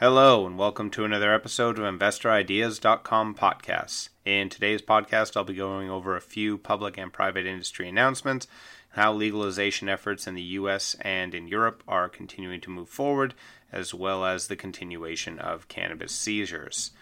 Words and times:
Hello, 0.00 0.46
and 0.46 0.56
welcome 0.56 0.90
to 0.90 1.04
another 1.04 1.34
episode 1.34 1.76
of 1.76 1.84
InvestorIdeas.com 1.84 3.34
podcasts. 3.34 4.10
In 4.24 4.48
today's 4.48 4.80
podcast, 4.80 5.36
I'll 5.36 5.42
be 5.42 5.54
going 5.54 5.90
over 5.90 6.14
a 6.14 6.20
few 6.20 6.56
public 6.56 6.96
and 6.96 7.12
private 7.12 7.46
industry 7.46 7.88
announcements, 7.88 8.46
how 8.90 9.12
legalization 9.12 9.88
efforts 9.88 10.28
in 10.28 10.36
the 10.36 10.42
US 10.42 10.94
and 11.00 11.34
in 11.34 11.48
Europe 11.48 11.82
are 11.88 12.08
continuing 12.08 12.60
to 12.60 12.70
move 12.70 12.88
forward, 12.88 13.34
as 13.72 13.92
well 13.92 14.24
as 14.24 14.46
the 14.46 14.54
continuation 14.54 15.40
of 15.40 15.66
cannabis 15.66 16.12
seizures. 16.12 16.92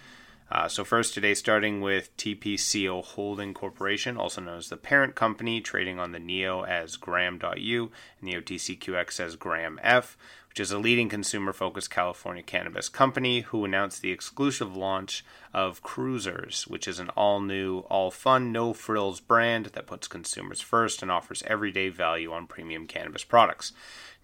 Uh, 0.50 0.66
so, 0.66 0.82
first 0.82 1.12
today, 1.12 1.34
starting 1.34 1.82
with 1.82 2.16
TPCO 2.16 3.04
Holding 3.04 3.52
Corporation, 3.52 4.16
also 4.16 4.40
known 4.40 4.56
as 4.56 4.70
the 4.70 4.76
parent 4.78 5.14
company, 5.14 5.60
trading 5.60 5.98
on 5.98 6.12
the 6.12 6.20
NEO 6.20 6.62
as 6.62 6.96
Gram.U 6.96 7.90
and 8.20 8.28
the 8.28 8.40
OTCQX 8.40 9.20
as 9.20 9.36
Gram 9.36 9.78
F, 9.82 10.16
which 10.56 10.62
is 10.62 10.72
a 10.72 10.78
leading 10.78 11.10
consumer 11.10 11.52
focused 11.52 11.90
California 11.90 12.42
cannabis 12.42 12.88
company 12.88 13.42
who 13.42 13.66
announced 13.66 14.00
the 14.00 14.10
exclusive 14.10 14.74
launch 14.74 15.22
of 15.52 15.82
Cruisers, 15.82 16.66
which 16.66 16.88
is 16.88 16.98
an 16.98 17.10
all 17.10 17.42
new, 17.42 17.80
all 17.90 18.10
fun, 18.10 18.52
no 18.52 18.72
frills 18.72 19.20
brand 19.20 19.66
that 19.74 19.86
puts 19.86 20.08
consumers 20.08 20.62
first 20.62 21.02
and 21.02 21.10
offers 21.10 21.42
everyday 21.46 21.90
value 21.90 22.32
on 22.32 22.46
premium 22.46 22.86
cannabis 22.86 23.22
products. 23.22 23.74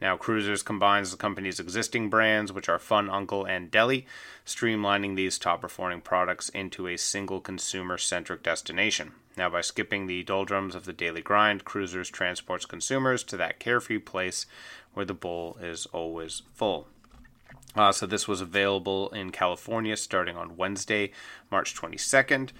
Now, 0.02 0.16
Cruisers 0.16 0.64
combines 0.64 1.12
the 1.12 1.16
company's 1.16 1.60
existing 1.60 2.10
brands, 2.10 2.52
which 2.52 2.68
are 2.68 2.80
Fun 2.80 3.08
Uncle 3.08 3.44
and 3.44 3.70
Deli, 3.70 4.04
streamlining 4.44 5.14
these 5.14 5.38
top 5.38 5.60
performing 5.60 6.00
products 6.00 6.48
into 6.48 6.88
a 6.88 6.96
single 6.96 7.40
consumer 7.40 7.96
centric 7.98 8.42
destination. 8.42 9.12
Now, 9.36 9.48
by 9.48 9.60
skipping 9.60 10.08
the 10.08 10.24
doldrums 10.24 10.74
of 10.74 10.86
the 10.86 10.92
daily 10.92 11.22
grind, 11.22 11.64
Cruisers 11.64 12.10
transports 12.10 12.66
consumers 12.66 13.22
to 13.22 13.36
that 13.36 13.60
carefree 13.60 14.00
place 14.00 14.44
where 14.92 15.06
the 15.06 15.14
bowl 15.14 15.56
is 15.62 15.86
always 15.92 16.42
full. 16.52 16.88
Uh, 17.76 17.92
so, 17.92 18.04
this 18.04 18.26
was 18.26 18.40
available 18.40 19.08
in 19.10 19.30
California 19.30 19.96
starting 19.96 20.36
on 20.36 20.56
Wednesday, 20.56 21.12
March 21.48 21.76
22nd, 21.76 22.50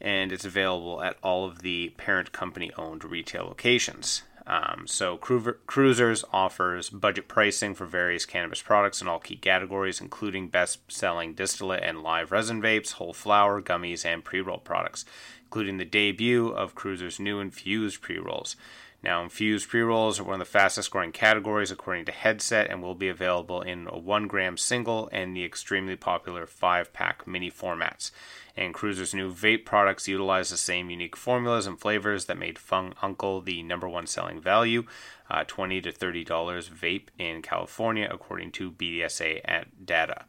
and 0.00 0.32
it's 0.32 0.46
available 0.46 1.02
at 1.02 1.18
all 1.22 1.44
of 1.44 1.60
the 1.60 1.90
parent 1.98 2.32
company 2.32 2.70
owned 2.78 3.04
retail 3.04 3.44
locations. 3.44 4.22
Um, 4.50 4.88
so, 4.88 5.16
Cru- 5.16 5.58
Cruisers 5.68 6.24
offers 6.32 6.90
budget 6.90 7.28
pricing 7.28 7.72
for 7.72 7.86
various 7.86 8.26
cannabis 8.26 8.60
products 8.60 9.00
in 9.00 9.06
all 9.06 9.20
key 9.20 9.36
categories, 9.36 10.00
including 10.00 10.48
best 10.48 10.80
selling 10.90 11.34
distillate 11.34 11.84
and 11.84 12.02
live 12.02 12.32
resin 12.32 12.60
vapes, 12.60 12.94
whole 12.94 13.12
flower, 13.12 13.62
gummies, 13.62 14.04
and 14.04 14.24
pre 14.24 14.40
roll 14.40 14.58
products, 14.58 15.04
including 15.44 15.78
the 15.78 15.84
debut 15.84 16.48
of 16.48 16.74
Cruisers' 16.74 17.20
new 17.20 17.38
infused 17.38 18.02
pre 18.02 18.18
rolls. 18.18 18.56
Now, 19.02 19.22
infused 19.22 19.70
pre 19.70 19.80
rolls 19.80 20.20
are 20.20 20.24
one 20.24 20.34
of 20.34 20.38
the 20.40 20.44
fastest 20.44 20.90
growing 20.90 21.12
categories 21.12 21.70
according 21.70 22.04
to 22.04 22.12
Headset 22.12 22.70
and 22.70 22.82
will 22.82 22.94
be 22.94 23.08
available 23.08 23.62
in 23.62 23.88
a 23.90 23.98
1 23.98 24.26
gram 24.26 24.58
single 24.58 25.08
and 25.10 25.34
the 25.34 25.44
extremely 25.44 25.96
popular 25.96 26.46
5 26.46 26.92
pack 26.92 27.26
mini 27.26 27.50
formats. 27.50 28.10
And 28.56 28.74
Cruiser's 28.74 29.14
new 29.14 29.32
vape 29.32 29.64
products 29.64 30.06
utilize 30.06 30.50
the 30.50 30.58
same 30.58 30.90
unique 30.90 31.16
formulas 31.16 31.66
and 31.66 31.80
flavors 31.80 32.26
that 32.26 32.36
made 32.36 32.58
Fun 32.58 32.92
Uncle 33.00 33.40
the 33.40 33.62
number 33.62 33.88
one 33.88 34.06
selling 34.06 34.38
value, 34.38 34.84
uh, 35.30 35.44
20 35.46 35.80
to 35.80 35.92
$30 35.92 36.68
vape 36.68 37.08
in 37.18 37.40
California, 37.40 38.06
according 38.10 38.52
to 38.52 38.70
BDSA 38.70 39.40
at 39.46 39.86
data. 39.86 40.26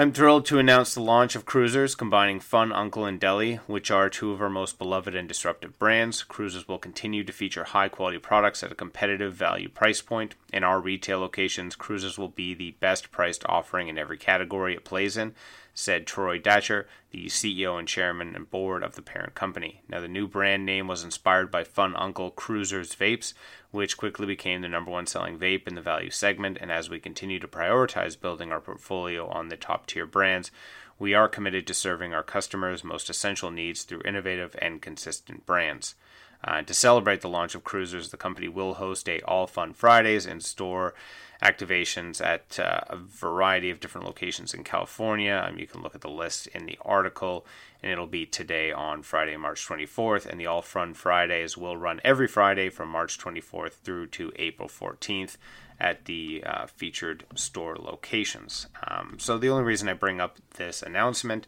I'm 0.00 0.12
thrilled 0.12 0.46
to 0.46 0.58
announce 0.58 0.94
the 0.94 1.02
launch 1.02 1.36
of 1.36 1.44
Cruisers, 1.44 1.94
combining 1.94 2.40
Fun 2.40 2.72
Uncle 2.72 3.04
and 3.04 3.20
Deli, 3.20 3.56
which 3.66 3.90
are 3.90 4.08
two 4.08 4.32
of 4.32 4.40
our 4.40 4.48
most 4.48 4.78
beloved 4.78 5.14
and 5.14 5.28
disruptive 5.28 5.78
brands. 5.78 6.22
Cruisers 6.22 6.66
will 6.66 6.78
continue 6.78 7.22
to 7.22 7.34
feature 7.34 7.64
high 7.64 7.90
quality 7.90 8.16
products 8.16 8.62
at 8.62 8.72
a 8.72 8.74
competitive 8.74 9.34
value 9.34 9.68
price 9.68 10.00
point. 10.00 10.36
In 10.54 10.64
our 10.64 10.80
retail 10.80 11.18
locations, 11.18 11.76
Cruisers 11.76 12.16
will 12.16 12.30
be 12.30 12.54
the 12.54 12.70
best 12.80 13.10
priced 13.10 13.44
offering 13.44 13.88
in 13.88 13.98
every 13.98 14.16
category 14.16 14.74
it 14.74 14.86
plays 14.86 15.18
in, 15.18 15.34
said 15.74 16.06
Troy 16.06 16.38
Datcher, 16.38 16.86
the 17.10 17.26
CEO 17.26 17.78
and 17.78 17.88
chairman 17.88 18.34
and 18.34 18.50
board 18.50 18.82
of 18.82 18.94
the 18.94 19.02
parent 19.02 19.34
company. 19.34 19.82
Now, 19.88 20.00
the 20.00 20.08
new 20.08 20.26
brand 20.26 20.64
name 20.64 20.86
was 20.86 21.04
inspired 21.04 21.50
by 21.50 21.64
Fun 21.64 21.94
Uncle 21.96 22.30
Cruisers 22.30 22.94
Vapes, 22.94 23.34
which 23.70 23.96
quickly 23.96 24.26
became 24.26 24.60
the 24.60 24.68
number 24.68 24.90
one 24.90 25.06
selling 25.06 25.38
vape 25.38 25.66
in 25.66 25.74
the 25.74 25.82
value 25.82 26.10
segment. 26.10 26.58
And 26.60 26.70
as 26.70 26.90
we 26.90 27.00
continue 27.00 27.38
to 27.38 27.48
prioritize 27.48 28.20
building 28.20 28.52
our 28.52 28.60
portfolio 28.60 29.28
on 29.28 29.48
the 29.48 29.56
top 29.56 29.86
tier 29.86 30.06
brands, 30.06 30.50
we 30.98 31.14
are 31.14 31.28
committed 31.28 31.66
to 31.66 31.74
serving 31.74 32.12
our 32.12 32.22
customers' 32.22 32.84
most 32.84 33.08
essential 33.08 33.50
needs 33.50 33.84
through 33.84 34.02
innovative 34.04 34.54
and 34.60 34.82
consistent 34.82 35.46
brands. 35.46 35.94
Uh, 36.42 36.62
to 36.62 36.72
celebrate 36.72 37.20
the 37.20 37.28
launch 37.28 37.54
of 37.54 37.64
Cruisers, 37.64 38.10
the 38.10 38.16
company 38.16 38.48
will 38.48 38.74
host 38.74 39.08
a 39.08 39.20
All 39.22 39.46
Fun 39.46 39.72
Fridays 39.72 40.26
in 40.26 40.40
store 40.40 40.94
activations 41.42 42.24
at 42.24 42.58
uh, 42.58 42.80
a 42.88 42.96
variety 42.96 43.70
of 43.70 43.80
different 43.80 44.06
locations 44.06 44.52
in 44.52 44.62
California. 44.62 45.42
Um, 45.46 45.58
you 45.58 45.66
can 45.66 45.82
look 45.82 45.94
at 45.94 46.02
the 46.02 46.10
list 46.10 46.46
in 46.48 46.66
the 46.66 46.78
article, 46.82 47.46
and 47.82 47.90
it'll 47.90 48.06
be 48.06 48.26
today 48.26 48.72
on 48.72 49.02
Friday, 49.02 49.36
March 49.36 49.66
24th. 49.66 50.26
And 50.26 50.38
the 50.38 50.46
All 50.46 50.62
Fun 50.62 50.94
Fridays 50.94 51.56
will 51.56 51.76
run 51.76 52.00
every 52.04 52.28
Friday 52.28 52.68
from 52.68 52.88
March 52.88 53.18
24th 53.18 53.72
through 53.72 54.08
to 54.08 54.32
April 54.36 54.68
14th 54.68 55.36
at 55.78 56.04
the 56.04 56.44
uh, 56.44 56.66
featured 56.66 57.24
store 57.34 57.76
locations. 57.76 58.66
Um, 58.86 59.16
so 59.18 59.38
the 59.38 59.48
only 59.48 59.64
reason 59.64 59.88
I 59.88 59.94
bring 59.94 60.20
up 60.20 60.36
this 60.56 60.82
announcement 60.82 61.46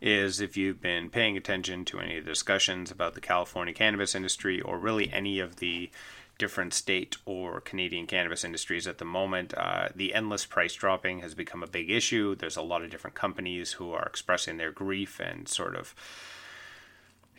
is 0.00 0.40
if 0.40 0.56
you've 0.56 0.80
been 0.80 1.10
paying 1.10 1.36
attention 1.36 1.84
to 1.86 2.00
any 2.00 2.18
of 2.18 2.24
the 2.24 2.30
discussions 2.30 2.90
about 2.90 3.14
the 3.14 3.20
California 3.20 3.74
cannabis 3.74 4.14
industry 4.14 4.60
or 4.60 4.78
really 4.78 5.12
any 5.12 5.40
of 5.40 5.56
the 5.56 5.90
different 6.38 6.72
state 6.72 7.18
or 7.26 7.60
Canadian 7.60 8.06
cannabis 8.06 8.44
industries 8.44 8.86
at 8.86 8.96
the 8.96 9.04
moment. 9.04 9.52
Uh, 9.54 9.88
the 9.94 10.14
endless 10.14 10.46
price 10.46 10.74
dropping 10.74 11.20
has 11.20 11.34
become 11.34 11.62
a 11.62 11.66
big 11.66 11.90
issue. 11.90 12.34
There's 12.34 12.56
a 12.56 12.62
lot 12.62 12.82
of 12.82 12.90
different 12.90 13.14
companies 13.14 13.72
who 13.72 13.92
are 13.92 14.06
expressing 14.06 14.56
their 14.56 14.72
grief 14.72 15.20
and 15.20 15.46
sort 15.46 15.76
of 15.76 15.94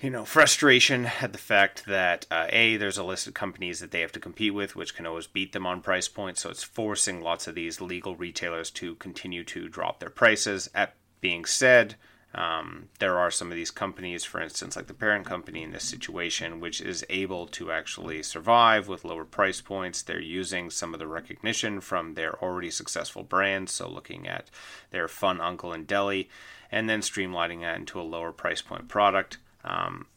you 0.02 0.10
know, 0.10 0.26
frustration 0.26 1.06
at 1.22 1.32
the 1.32 1.38
fact 1.38 1.86
that 1.86 2.26
uh, 2.32 2.48
a 2.50 2.76
there's 2.78 2.98
a 2.98 3.04
list 3.04 3.28
of 3.28 3.36
companies 3.36 3.80
that 3.80 3.92
they 3.92 4.02
have 4.02 4.12
to 4.12 4.20
compete 4.20 4.54
with, 4.54 4.76
which 4.76 4.96
can 4.96 5.06
always 5.06 5.28
beat 5.28 5.54
them 5.54 5.68
on 5.68 5.82
price 5.82 6.08
points. 6.08 6.42
So 6.42 6.50
it's 6.50 6.64
forcing 6.64 7.22
lots 7.22 7.48
of 7.48 7.54
these 7.54 7.82
legal 7.82 8.16
retailers 8.16 8.72
to 8.72 8.96
continue 8.96 9.44
to 9.46 9.70
drop 9.70 10.00
their 10.00 10.10
prices. 10.10 10.70
At 10.74 10.96
being 11.22 11.46
said, 11.46 11.96
um, 12.34 12.88
there 13.00 13.20
are 13.20 13.30
some 13.30 13.52
of 13.52 13.56
these 13.56 13.72
companies, 13.72 14.24
for 14.24 14.40
instance, 14.40 14.76
like 14.76 14.88
the 14.88 14.94
parent 14.94 15.26
company 15.26 15.64
in 15.64 15.72
this 15.72 15.84
situation, 15.84 16.62
which 16.62 16.80
is 16.80 17.06
able 17.10 17.46
to 17.48 17.72
actually 17.72 18.24
survive 18.24 18.88
with 18.88 19.04
lower 19.04 19.26
price 19.26 19.60
points. 19.60 20.02
They're 20.02 20.22
using 20.22 20.70
some 20.70 20.94
of 20.94 21.00
the 21.00 21.08
recognition 21.08 21.82
from 21.82 22.14
their 22.14 22.42
already 22.42 22.72
successful 22.72 23.24
brands. 23.24 23.74
So, 23.74 23.90
looking 23.90 24.28
at 24.28 24.50
their 24.92 25.10
Fun 25.10 25.42
Uncle 25.42 25.74
and 25.74 25.86
Deli, 25.86 26.30
and 26.72 26.90
then 26.90 27.02
streamlining 27.02 27.62
that 27.62 27.78
into 27.78 28.00
a 28.00 28.04
lower 28.04 28.32
price 28.32 28.62
point 28.62 28.88
product. 28.88 29.38
Um, 29.66 30.08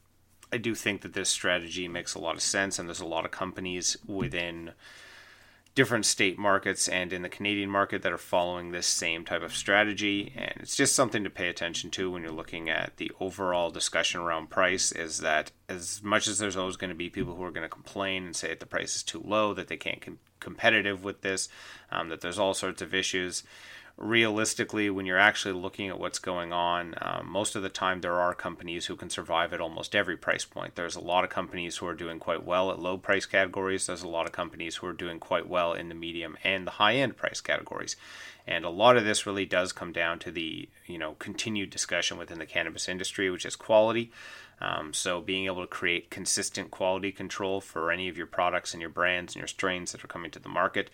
I 0.53 0.59
do 0.59 0.77
think 0.77 1.01
that 1.01 1.15
this 1.15 1.31
strategy 1.31 1.89
makes 1.89 2.15
a 2.15 2.21
lot 2.21 2.37
of 2.37 2.43
sense, 2.43 2.79
and 2.79 2.89
there's 2.89 3.01
a 3.01 3.07
lot 3.07 3.25
of 3.25 3.33
companies 3.33 3.97
within 4.07 4.71
different 5.75 6.07
state 6.07 6.39
markets 6.39 6.89
and 6.89 7.13
in 7.13 7.23
the 7.23 7.29
Canadian 7.29 7.69
market 7.69 8.03
that 8.03 8.13
are 8.13 8.19
following 8.19 8.71
this 8.71 8.87
same 8.87 9.25
type 9.25 9.43
of 9.43 9.55
strategy. 9.55 10.33
And 10.37 10.53
it's 10.61 10.77
just 10.77 10.95
something 10.95 11.25
to 11.25 11.31
pay 11.31 11.49
attention 11.49 11.91
to 11.93 12.11
when 12.11 12.23
you're 12.23 12.31
looking 12.31 12.71
at 12.71 12.97
the 12.97 13.11
overall 13.19 13.71
discussion 13.71 14.21
around 14.21 14.51
price 14.51 14.93
is 14.93 15.19
that 15.19 15.51
as 15.69 16.01
much 16.03 16.29
as 16.29 16.39
there's 16.39 16.57
always 16.57 16.77
going 16.77 16.91
to 16.91 16.95
be 16.95 17.11
people 17.11 17.35
who 17.35 17.43
are 17.43 17.51
going 17.51 17.63
to 17.63 17.69
complain 17.69 18.25
and 18.25 18.37
say 18.37 18.49
that 18.49 18.61
the 18.61 18.67
price 18.67 18.95
is 18.95 19.03
too 19.03 19.23
low, 19.25 19.53
that 19.53 19.67
they 19.67 19.77
can't 19.77 20.01
com- 20.01 20.21
competitive 20.39 21.03
with 21.03 21.23
this, 21.23 21.49
um, 21.91 22.09
that 22.09 22.21
there's 22.21 22.39
all 22.39 22.55
sorts 22.55 22.81
of 22.81 22.95
issues. 22.95 23.43
Realistically, 23.97 24.91
when 24.91 25.07
you're 25.07 25.19
actually 25.19 25.55
looking 25.55 25.89
at 25.89 25.99
what's 25.99 26.19
going 26.19 26.53
on, 26.53 26.95
um, 27.01 27.29
most 27.29 27.55
of 27.55 27.63
the 27.63 27.69
time 27.69 28.01
there 28.01 28.21
are 28.21 28.35
companies 28.35 28.87
who 28.87 28.97
can 28.97 29.09
survive 29.09 29.53
at 29.53 29.61
almost 29.61 29.95
every 29.95 30.17
price 30.17 30.45
point. 30.45 30.75
There's 30.75 30.97
a 30.97 31.01
lot 31.01 31.25
of 31.25 31.31
companies 31.31 31.77
who 31.77 31.87
are 31.87 31.95
doing 31.95 32.19
quite 32.19 32.45
well 32.45 32.71
at 32.71 32.81
low 32.81 32.99
price 32.99 33.27
categories. 33.27 33.87
There's 33.87 34.03
a 34.03 34.09
lot 34.09 34.27
of 34.27 34.33
companies 34.33 34.77
who 34.77 34.87
are 34.89 34.93
doing 34.93 35.21
quite 35.21 35.49
well 35.49 35.73
in 35.73 35.89
the 35.89 35.95
medium 35.95 36.37
and 36.43 36.67
the 36.67 36.73
high 36.73 36.95
end 36.95 37.17
price 37.17 37.41
categories. 37.41 37.97
And 38.47 38.65
a 38.65 38.71
lot 38.71 38.97
of 38.97 39.05
this 39.05 39.27
really 39.27 39.47
does 39.47 39.73
come 39.73 39.93
down 39.93 40.19
to 40.21 40.31
the 40.31 40.69
you 40.87 40.99
know 40.99 41.15
continued 41.19 41.71
discussion 41.71 42.19
within 42.19 42.39
the 42.39 42.47
cannabis 42.47 42.89
industry, 42.89 43.31
which 43.31 43.47
is 43.47 43.57
quality. 43.57 44.11
Um, 44.61 44.93
so 44.93 45.21
being 45.21 45.47
able 45.47 45.63
to 45.63 45.67
create 45.67 46.11
consistent 46.11 46.71
quality 46.71 47.13
control 47.13 47.61
for 47.61 47.91
any 47.91 48.09
of 48.09 48.17
your 48.17 48.27
products 48.27 48.73
and 48.73 48.81
your 48.81 48.91
brands 48.91 49.35
and 49.35 49.41
your 49.41 49.49
strains 49.49 49.93
that 49.93 50.05
are 50.05 50.09
coming 50.09 50.31
to 50.31 50.39
the 50.39 50.49
market 50.49 50.91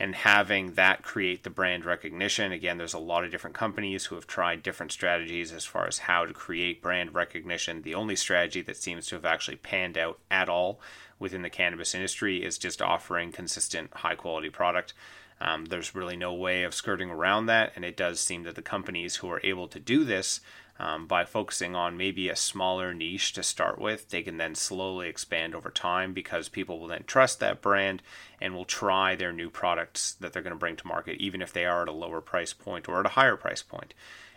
and 0.00 0.14
having 0.14 0.72
that 0.72 1.02
create 1.02 1.44
the 1.44 1.50
brand 1.50 1.84
recognition. 1.84 2.52
Again, 2.52 2.78
there's 2.78 2.94
a 2.94 2.98
lot 2.98 3.22
of 3.22 3.30
different 3.30 3.54
companies 3.54 4.06
who 4.06 4.14
have 4.14 4.26
tried 4.26 4.62
different 4.62 4.92
strategies 4.92 5.52
as 5.52 5.66
far 5.66 5.86
as 5.86 5.98
how 5.98 6.24
to 6.24 6.32
create 6.32 6.80
brand 6.80 7.14
recognition. 7.14 7.82
The 7.82 7.94
only 7.94 8.16
strategy 8.16 8.62
that 8.62 8.78
seems 8.78 9.06
to 9.06 9.16
have 9.16 9.26
actually 9.26 9.58
panned 9.58 9.98
out 9.98 10.18
at 10.30 10.48
all 10.48 10.80
within 11.18 11.42
the 11.42 11.50
cannabis 11.50 11.94
industry 11.94 12.42
is 12.42 12.56
just 12.56 12.80
offering 12.80 13.30
consistent, 13.30 13.92
high 13.92 14.14
quality 14.14 14.48
product. 14.48 14.94
Um, 15.38 15.66
there's 15.66 15.94
really 15.94 16.16
no 16.16 16.32
way 16.32 16.62
of 16.62 16.74
skirting 16.74 17.10
around 17.10 17.46
that, 17.46 17.72
and 17.76 17.84
it 17.84 17.96
does 17.96 18.20
seem 18.20 18.44
that 18.44 18.54
the 18.54 18.62
companies 18.62 19.16
who 19.16 19.30
are 19.30 19.40
able 19.44 19.68
to 19.68 19.78
do 19.78 20.04
this 20.04 20.40
um, 20.80 21.06
by 21.06 21.26
focusing 21.26 21.76
on 21.76 21.98
maybe 21.98 22.30
a 22.30 22.36
smaller 22.36 22.94
niche 22.94 23.34
to 23.34 23.42
start 23.42 23.78
with, 23.78 24.08
they 24.08 24.22
can 24.22 24.38
then 24.38 24.54
slowly 24.54 25.08
expand 25.08 25.54
over 25.54 25.70
time 25.70 26.14
because 26.14 26.48
people 26.48 26.78
will 26.78 26.88
then 26.88 27.04
trust 27.06 27.38
that 27.40 27.60
brand 27.60 28.02
and 28.40 28.54
will 28.54 28.64
try 28.64 29.14
their 29.14 29.32
new 29.32 29.50
products 29.50 30.12
that 30.20 30.32
they're 30.32 30.42
going 30.42 30.54
to 30.54 30.58
bring 30.58 30.76
to 30.76 30.86
market, 30.86 31.20
even 31.20 31.42
if 31.42 31.52
they 31.52 31.66
are 31.66 31.82
at 31.82 31.88
a 31.88 31.92
lower 31.92 32.22
price 32.22 32.54
point 32.54 32.88
or 32.88 32.98
at 33.00 33.06
a 33.06 33.10
higher 33.10 33.36
price 33.36 33.62
point. 33.62 33.92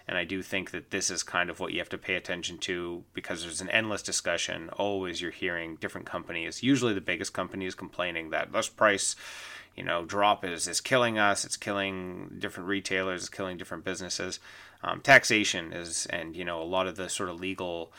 And 0.06 0.18
I 0.18 0.26
do 0.26 0.42
think 0.42 0.72
that 0.72 0.92
this 0.92 1.10
is 1.10 1.24
kind 1.24 1.50
of 1.50 1.62
what 1.62 1.72
you 1.72 1.80
have 1.80 1.88
to 1.90 1.98
pay 1.98 2.16
attention 2.16 2.58
to 2.60 3.06
because 3.14 3.44
there's 3.44 3.62
an 3.62 3.70
endless 3.70 4.02
discussion. 4.02 4.68
Always 4.72 5.22
you're 5.22 5.32
hearing 5.32 5.78
different 5.78 6.06
companies, 6.06 6.62
usually 6.62 6.94
the 6.94 7.00
biggest 7.00 7.32
companies, 7.32 7.74
complaining 7.74 8.32
that 8.32 8.52
this 8.52 8.68
price 8.68 9.16
you 9.76 9.84
know 9.84 10.06
drop 10.06 10.46
is 10.46 10.68
is 10.68 10.80
killing 10.80 11.18
us 11.18 11.44
it's 11.44 11.58
killing 11.58 12.30
different 12.38 12.70
retailers 12.70 13.22
it's 13.22 13.30
killing 13.30 13.58
different 13.58 13.84
businesses 13.84 14.40
um, 14.84 15.02
taxation 15.02 15.74
is, 15.74 16.06
and 16.08 16.36
you 16.36 16.46
know, 16.46 16.62
a 16.62 16.64
lot 16.64 16.88
of 16.88 16.96
the 16.96 17.10
sort 17.10 17.30
of 17.30 17.40
legal 17.40 17.92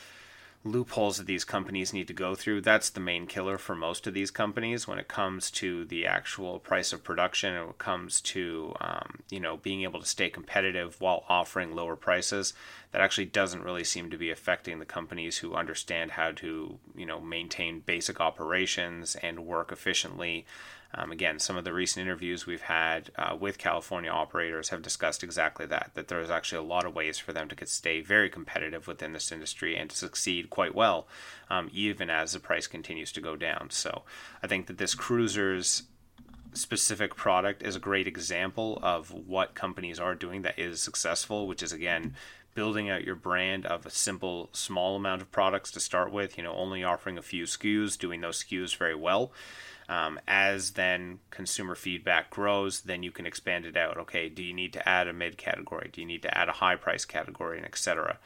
loopholes 0.64 1.18
that 1.18 1.26
these 1.26 1.44
companies 1.44 1.92
need 1.92 2.08
to 2.08 2.14
go 2.14 2.34
through. 2.34 2.62
That's 2.62 2.88
the 2.88 3.00
main 3.00 3.26
killer 3.26 3.58
for 3.58 3.74
most 3.74 4.06
of 4.06 4.14
these 4.14 4.30
companies 4.30 4.88
when 4.88 4.98
it 4.98 5.08
comes 5.08 5.50
to 5.52 5.84
the 5.84 6.06
actual 6.06 6.58
price 6.58 6.92
of 6.92 7.04
production. 7.04 7.54
And 7.54 7.64
when 7.64 7.70
it 7.70 7.78
comes 7.78 8.20
to 8.22 8.74
um, 8.80 9.18
you 9.30 9.40
know 9.40 9.58
being 9.58 9.82
able 9.82 10.00
to 10.00 10.06
stay 10.06 10.30
competitive 10.30 11.00
while 11.00 11.24
offering 11.28 11.74
lower 11.74 11.96
prices. 11.96 12.54
That 12.92 13.02
actually 13.02 13.26
doesn't 13.26 13.64
really 13.64 13.82
seem 13.82 14.10
to 14.10 14.16
be 14.16 14.30
affecting 14.30 14.78
the 14.78 14.84
companies 14.84 15.38
who 15.38 15.54
understand 15.54 16.12
how 16.12 16.30
to 16.32 16.78
you 16.96 17.06
know 17.06 17.20
maintain 17.20 17.80
basic 17.80 18.20
operations 18.20 19.16
and 19.16 19.46
work 19.46 19.70
efficiently. 19.70 20.46
Um, 20.96 21.10
again, 21.10 21.38
some 21.38 21.56
of 21.56 21.64
the 21.64 21.72
recent 21.72 22.06
interviews 22.06 22.46
we've 22.46 22.62
had 22.62 23.10
uh, 23.16 23.36
with 23.38 23.58
California 23.58 24.10
operators 24.10 24.68
have 24.68 24.82
discussed 24.82 25.24
exactly 25.24 25.66
that, 25.66 25.90
that 25.94 26.08
there's 26.08 26.30
actually 26.30 26.58
a 26.58 26.68
lot 26.68 26.86
of 26.86 26.94
ways 26.94 27.18
for 27.18 27.32
them 27.32 27.48
to 27.48 27.66
stay 27.66 28.00
very 28.00 28.30
competitive 28.30 28.86
within 28.86 29.12
this 29.12 29.32
industry 29.32 29.76
and 29.76 29.90
to 29.90 29.96
succeed 29.96 30.50
quite 30.50 30.74
well, 30.74 31.08
um, 31.50 31.68
even 31.72 32.10
as 32.10 32.32
the 32.32 32.40
price 32.40 32.66
continues 32.66 33.10
to 33.12 33.20
go 33.20 33.34
down. 33.34 33.70
So 33.70 34.02
I 34.42 34.46
think 34.46 34.66
that 34.66 34.78
this 34.78 34.94
cruiser's 34.94 35.84
specific 36.52 37.16
product 37.16 37.62
is 37.62 37.74
a 37.74 37.80
great 37.80 38.06
example 38.06 38.78
of 38.82 39.10
what 39.10 39.54
companies 39.54 39.98
are 39.98 40.14
doing 40.14 40.42
that 40.42 40.58
is 40.58 40.80
successful, 40.80 41.48
which 41.48 41.62
is 41.62 41.72
again 41.72 42.14
building 42.54 42.88
out 42.88 43.04
your 43.04 43.16
brand 43.16 43.66
of 43.66 43.84
a 43.84 43.90
simple 43.90 44.48
small 44.52 44.94
amount 44.94 45.20
of 45.20 45.30
products 45.32 45.72
to 45.72 45.80
start 45.80 46.12
with 46.12 46.38
you 46.38 46.44
know 46.44 46.54
only 46.54 46.84
offering 46.84 47.18
a 47.18 47.22
few 47.22 47.44
skus 47.44 47.98
doing 47.98 48.20
those 48.20 48.44
skus 48.44 48.76
very 48.76 48.94
well 48.94 49.32
um, 49.88 50.18
as 50.26 50.72
then 50.72 51.18
consumer 51.30 51.74
feedback 51.74 52.30
grows, 52.30 52.80
then 52.82 53.02
you 53.02 53.10
can 53.10 53.26
expand 53.26 53.66
it 53.66 53.76
out. 53.76 53.98
Okay, 53.98 54.28
do 54.28 54.42
you 54.42 54.54
need 54.54 54.72
to 54.72 54.88
add 54.88 55.08
a 55.08 55.12
mid 55.12 55.36
category? 55.36 55.90
Do 55.92 56.00
you 56.00 56.06
need 56.06 56.22
to 56.22 56.38
add 56.38 56.48
a 56.48 56.52
high 56.52 56.76
price 56.76 57.04
category, 57.04 57.58
and 57.58 57.66
etc. 57.66 58.18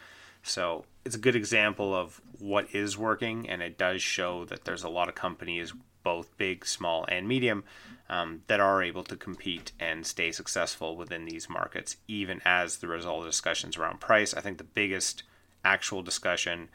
So 0.42 0.84
it's 1.04 1.16
a 1.16 1.20
good 1.20 1.36
example 1.36 1.94
of 1.94 2.20
what 2.38 2.74
is 2.74 2.96
working, 2.96 3.48
and 3.48 3.62
it 3.62 3.76
does 3.76 4.02
show 4.02 4.44
that 4.46 4.64
there's 4.64 4.84
a 4.84 4.88
lot 4.88 5.08
of 5.08 5.14
companies, 5.14 5.72
both 6.02 6.36
big, 6.38 6.64
small, 6.64 7.04
and 7.08 7.26
medium, 7.26 7.64
um, 8.08 8.42
that 8.46 8.60
are 8.60 8.82
able 8.82 9.04
to 9.04 9.16
compete 9.16 9.72
and 9.78 10.06
stay 10.06 10.30
successful 10.32 10.96
within 10.96 11.24
these 11.24 11.50
markets, 11.50 11.96
even 12.06 12.40
as 12.44 12.78
the 12.78 12.88
result 12.88 13.20
of 13.20 13.26
discussions 13.26 13.76
around 13.76 14.00
price. 14.00 14.32
I 14.32 14.40
think 14.40 14.58
the 14.58 14.64
biggest 14.64 15.24
actual 15.64 16.02
discussion 16.02 16.68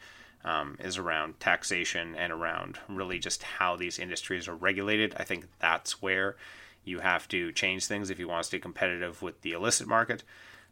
um, 0.44 0.76
is 0.78 0.98
around 0.98 1.40
taxation 1.40 2.14
and 2.14 2.32
around 2.32 2.78
really 2.88 3.18
just 3.18 3.42
how 3.42 3.76
these 3.76 3.98
industries 3.98 4.46
are 4.46 4.54
regulated. 4.54 5.14
I 5.18 5.24
think 5.24 5.46
that's 5.58 6.02
where 6.02 6.36
you 6.84 7.00
have 7.00 7.26
to 7.28 7.50
change 7.52 7.86
things 7.86 8.10
if 8.10 8.18
you 8.18 8.28
want 8.28 8.42
to 8.42 8.46
stay 8.46 8.58
competitive 8.58 9.22
with 9.22 9.40
the 9.40 9.52
illicit 9.52 9.86
market. 9.86 10.22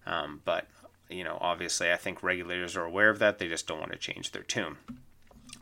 Um, 0.07 0.43
but 0.45 0.67
you 1.09 1.25
know, 1.25 1.39
obviously, 1.41 1.93
I 1.93 1.97
think 1.97 2.23
regulators 2.23 2.77
are 2.77 2.85
aware 2.85 3.11
of 3.11 3.19
that. 3.19 3.39
They 3.39 3.49
just 3.49 3.67
don't 3.67 3.81
want 3.81 3.93
to 3.93 3.99
change 3.99 4.33
their 4.33 4.43
tune. 4.43 4.77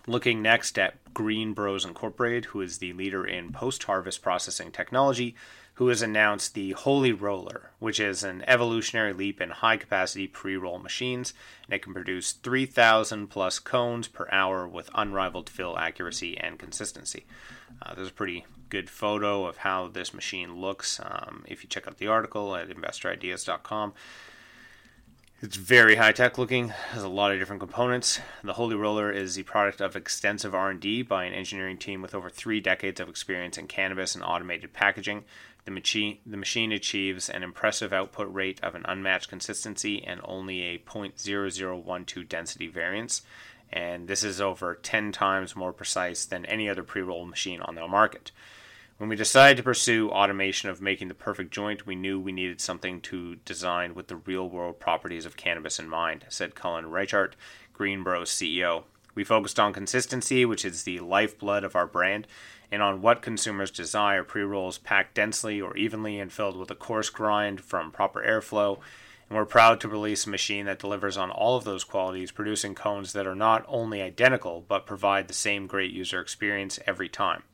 Looking 0.06 0.42
next 0.42 0.78
at 0.78 1.02
Greenbroz 1.12 1.86
Incorporated, 1.86 2.46
who 2.46 2.60
is 2.60 2.78
the 2.78 2.92
leader 2.92 3.24
in 3.24 3.52
post 3.52 3.84
harvest 3.84 4.22
processing 4.22 4.70
technology, 4.70 5.34
who 5.80 5.88
has 5.88 6.02
announced 6.02 6.52
the 6.52 6.72
Holy 6.72 7.10
Roller, 7.10 7.70
which 7.78 7.98
is 7.98 8.22
an 8.22 8.44
evolutionary 8.46 9.14
leap 9.14 9.40
in 9.40 9.48
high 9.48 9.78
capacity 9.78 10.26
pre 10.26 10.54
roll 10.54 10.78
machines, 10.78 11.32
and 11.64 11.74
it 11.74 11.80
can 11.80 11.94
produce 11.94 12.32
3,000 12.32 13.28
plus 13.28 13.58
cones 13.58 14.06
per 14.06 14.28
hour 14.30 14.68
with 14.68 14.90
unrivaled 14.94 15.48
fill 15.48 15.78
accuracy 15.78 16.36
and 16.36 16.58
consistency. 16.58 17.24
Uh, 17.80 17.94
there's 17.94 18.10
a 18.10 18.12
pretty 18.12 18.44
good 18.68 18.90
photo 18.90 19.46
of 19.46 19.56
how 19.56 19.88
this 19.88 20.12
machine 20.12 20.60
looks 20.60 21.00
um, 21.02 21.46
if 21.48 21.62
you 21.62 21.68
check 21.70 21.88
out 21.88 21.96
the 21.96 22.08
article 22.08 22.54
at 22.54 22.68
investorideas.com. 22.68 23.94
It's 25.42 25.56
very 25.56 25.96
high 25.96 26.12
tech 26.12 26.36
looking. 26.36 26.68
Has 26.68 27.02
a 27.02 27.08
lot 27.08 27.32
of 27.32 27.38
different 27.38 27.60
components. 27.60 28.20
The 28.44 28.52
Holy 28.52 28.76
Roller 28.76 29.10
is 29.10 29.36
the 29.36 29.42
product 29.44 29.80
of 29.80 29.96
extensive 29.96 30.54
R&D 30.54 31.00
by 31.04 31.24
an 31.24 31.32
engineering 31.32 31.78
team 31.78 32.02
with 32.02 32.14
over 32.14 32.28
three 32.28 32.60
decades 32.60 33.00
of 33.00 33.08
experience 33.08 33.56
in 33.56 33.66
cannabis 33.66 34.14
and 34.14 34.22
automated 34.22 34.74
packaging. 34.74 35.24
The 35.70 35.74
machine, 35.74 36.18
the 36.26 36.36
machine 36.36 36.72
achieves 36.72 37.30
an 37.30 37.44
impressive 37.44 37.92
output 37.92 38.26
rate 38.34 38.58
of 38.60 38.74
an 38.74 38.84
unmatched 38.88 39.28
consistency 39.28 40.02
and 40.02 40.20
only 40.24 40.62
a 40.62 40.78
0.0012 40.78 42.28
density 42.28 42.66
variance, 42.66 43.22
and 43.72 44.08
this 44.08 44.24
is 44.24 44.40
over 44.40 44.74
10 44.74 45.12
times 45.12 45.54
more 45.54 45.72
precise 45.72 46.24
than 46.24 46.44
any 46.46 46.68
other 46.68 46.82
pre 46.82 47.02
roll 47.02 47.24
machine 47.24 47.60
on 47.60 47.76
the 47.76 47.86
market. 47.86 48.32
When 48.98 49.08
we 49.08 49.14
decided 49.14 49.58
to 49.58 49.62
pursue 49.62 50.10
automation 50.10 50.70
of 50.70 50.82
making 50.82 51.06
the 51.06 51.14
perfect 51.14 51.52
joint, 51.52 51.86
we 51.86 51.94
knew 51.94 52.18
we 52.18 52.32
needed 52.32 52.60
something 52.60 53.00
to 53.02 53.36
design 53.36 53.94
with 53.94 54.08
the 54.08 54.16
real 54.16 54.48
world 54.48 54.80
properties 54.80 55.24
of 55.24 55.36
cannabis 55.36 55.78
in 55.78 55.88
mind, 55.88 56.24
said 56.30 56.56
Cullen 56.56 56.86
Raichart, 56.86 57.34
Greenbroz 57.78 58.26
CEO. 58.26 58.82
We 59.14 59.22
focused 59.22 59.60
on 59.60 59.72
consistency, 59.72 60.44
which 60.44 60.64
is 60.64 60.82
the 60.82 60.98
lifeblood 60.98 61.62
of 61.62 61.76
our 61.76 61.86
brand, 61.86 62.26
and 62.70 62.82
on 62.82 63.02
what 63.02 63.22
consumers 63.22 63.70
desire 63.70 64.22
pre 64.22 64.42
rolls 64.42 64.78
packed 64.78 65.14
densely 65.14 65.60
or 65.60 65.76
evenly 65.76 66.18
and 66.18 66.32
filled 66.32 66.56
with 66.56 66.70
a 66.70 66.74
coarse 66.74 67.10
grind 67.10 67.60
from 67.60 67.90
proper 67.90 68.22
airflow. 68.22 68.78
And 69.28 69.36
we're 69.36 69.44
proud 69.44 69.80
to 69.80 69.88
release 69.88 70.26
a 70.26 70.30
machine 70.30 70.66
that 70.66 70.78
delivers 70.78 71.16
on 71.16 71.30
all 71.30 71.56
of 71.56 71.64
those 71.64 71.84
qualities, 71.84 72.32
producing 72.32 72.74
cones 72.74 73.12
that 73.12 73.26
are 73.26 73.34
not 73.34 73.64
only 73.68 74.02
identical 74.02 74.64
but 74.66 74.86
provide 74.86 75.28
the 75.28 75.34
same 75.34 75.66
great 75.66 75.92
user 75.92 76.20
experience 76.20 76.78
every 76.86 77.08
time. 77.08 77.44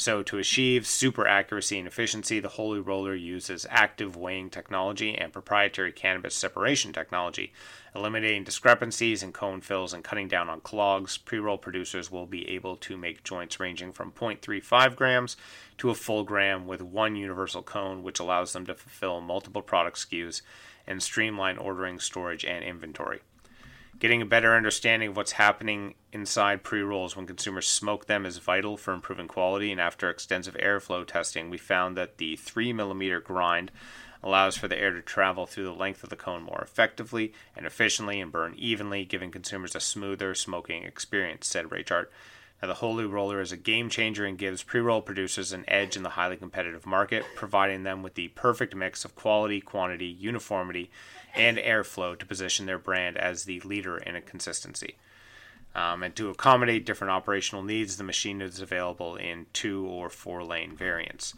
So, 0.00 0.22
to 0.22 0.38
achieve 0.38 0.86
super 0.86 1.26
accuracy 1.26 1.78
and 1.78 1.86
efficiency, 1.86 2.40
the 2.40 2.48
Holy 2.48 2.80
Roller 2.80 3.14
uses 3.14 3.66
active 3.68 4.16
weighing 4.16 4.48
technology 4.48 5.14
and 5.14 5.30
proprietary 5.30 5.92
cannabis 5.92 6.34
separation 6.34 6.94
technology, 6.94 7.52
eliminating 7.94 8.44
discrepancies 8.44 9.22
in 9.22 9.34
cone 9.34 9.60
fills 9.60 9.92
and 9.92 10.02
cutting 10.02 10.26
down 10.26 10.48
on 10.48 10.62
clogs. 10.62 11.18
Pre 11.18 11.38
roll 11.38 11.58
producers 11.58 12.10
will 12.10 12.24
be 12.24 12.48
able 12.48 12.76
to 12.76 12.96
make 12.96 13.24
joints 13.24 13.60
ranging 13.60 13.92
from 13.92 14.10
0.35 14.10 14.96
grams 14.96 15.36
to 15.76 15.90
a 15.90 15.94
full 15.94 16.24
gram 16.24 16.66
with 16.66 16.80
one 16.80 17.14
universal 17.14 17.62
cone, 17.62 18.02
which 18.02 18.20
allows 18.20 18.54
them 18.54 18.64
to 18.64 18.74
fulfill 18.74 19.20
multiple 19.20 19.60
product 19.60 19.98
SKUs 19.98 20.40
and 20.86 21.02
streamline 21.02 21.58
ordering, 21.58 22.00
storage, 22.00 22.46
and 22.46 22.64
inventory. 22.64 23.20
Getting 24.00 24.22
a 24.22 24.26
better 24.26 24.56
understanding 24.56 25.10
of 25.10 25.16
what's 25.16 25.32
happening 25.32 25.94
inside 26.10 26.62
pre 26.62 26.80
rolls 26.80 27.16
when 27.16 27.26
consumers 27.26 27.68
smoke 27.68 28.06
them 28.06 28.24
is 28.24 28.38
vital 28.38 28.78
for 28.78 28.94
improving 28.94 29.28
quality. 29.28 29.70
And 29.70 29.78
after 29.78 30.08
extensive 30.08 30.54
airflow 30.54 31.06
testing, 31.06 31.50
we 31.50 31.58
found 31.58 31.98
that 31.98 32.16
the 32.16 32.36
3 32.36 32.72
millimeter 32.72 33.20
grind 33.20 33.70
allows 34.22 34.56
for 34.56 34.68
the 34.68 34.78
air 34.78 34.90
to 34.92 35.02
travel 35.02 35.44
through 35.44 35.64
the 35.64 35.74
length 35.74 36.02
of 36.02 36.08
the 36.08 36.16
cone 36.16 36.42
more 36.42 36.62
effectively 36.62 37.34
and 37.54 37.66
efficiently 37.66 38.22
and 38.22 38.32
burn 38.32 38.54
evenly, 38.56 39.04
giving 39.04 39.30
consumers 39.30 39.74
a 39.74 39.80
smoother 39.80 40.34
smoking 40.34 40.84
experience, 40.84 41.46
said 41.46 41.66
Raichart. 41.66 42.06
Now, 42.62 42.68
the 42.68 42.74
Holy 42.74 43.04
Roller 43.04 43.40
is 43.40 43.52
a 43.52 43.56
game 43.56 43.90
changer 43.90 44.24
and 44.24 44.38
gives 44.38 44.62
pre 44.62 44.80
roll 44.80 45.02
producers 45.02 45.52
an 45.52 45.66
edge 45.68 45.94
in 45.94 46.02
the 46.04 46.10
highly 46.10 46.38
competitive 46.38 46.86
market, 46.86 47.24
providing 47.36 47.82
them 47.82 48.02
with 48.02 48.14
the 48.14 48.28
perfect 48.28 48.74
mix 48.74 49.04
of 49.04 49.14
quality, 49.14 49.60
quantity, 49.60 50.06
uniformity, 50.06 50.90
and 51.34 51.56
airflow 51.58 52.18
to 52.18 52.26
position 52.26 52.66
their 52.66 52.78
brand 52.78 53.16
as 53.16 53.44
the 53.44 53.60
leader 53.60 53.96
in 53.96 54.20
consistency. 54.22 54.96
Um, 55.74 56.02
and 56.02 56.16
to 56.16 56.30
accommodate 56.30 56.84
different 56.84 57.12
operational 57.12 57.62
needs, 57.62 57.96
the 57.96 58.04
machine 58.04 58.40
is 58.40 58.60
available 58.60 59.16
in 59.16 59.46
two 59.52 59.86
or 59.86 60.10
four 60.10 60.42
lane 60.42 60.74
variants. 60.74 61.34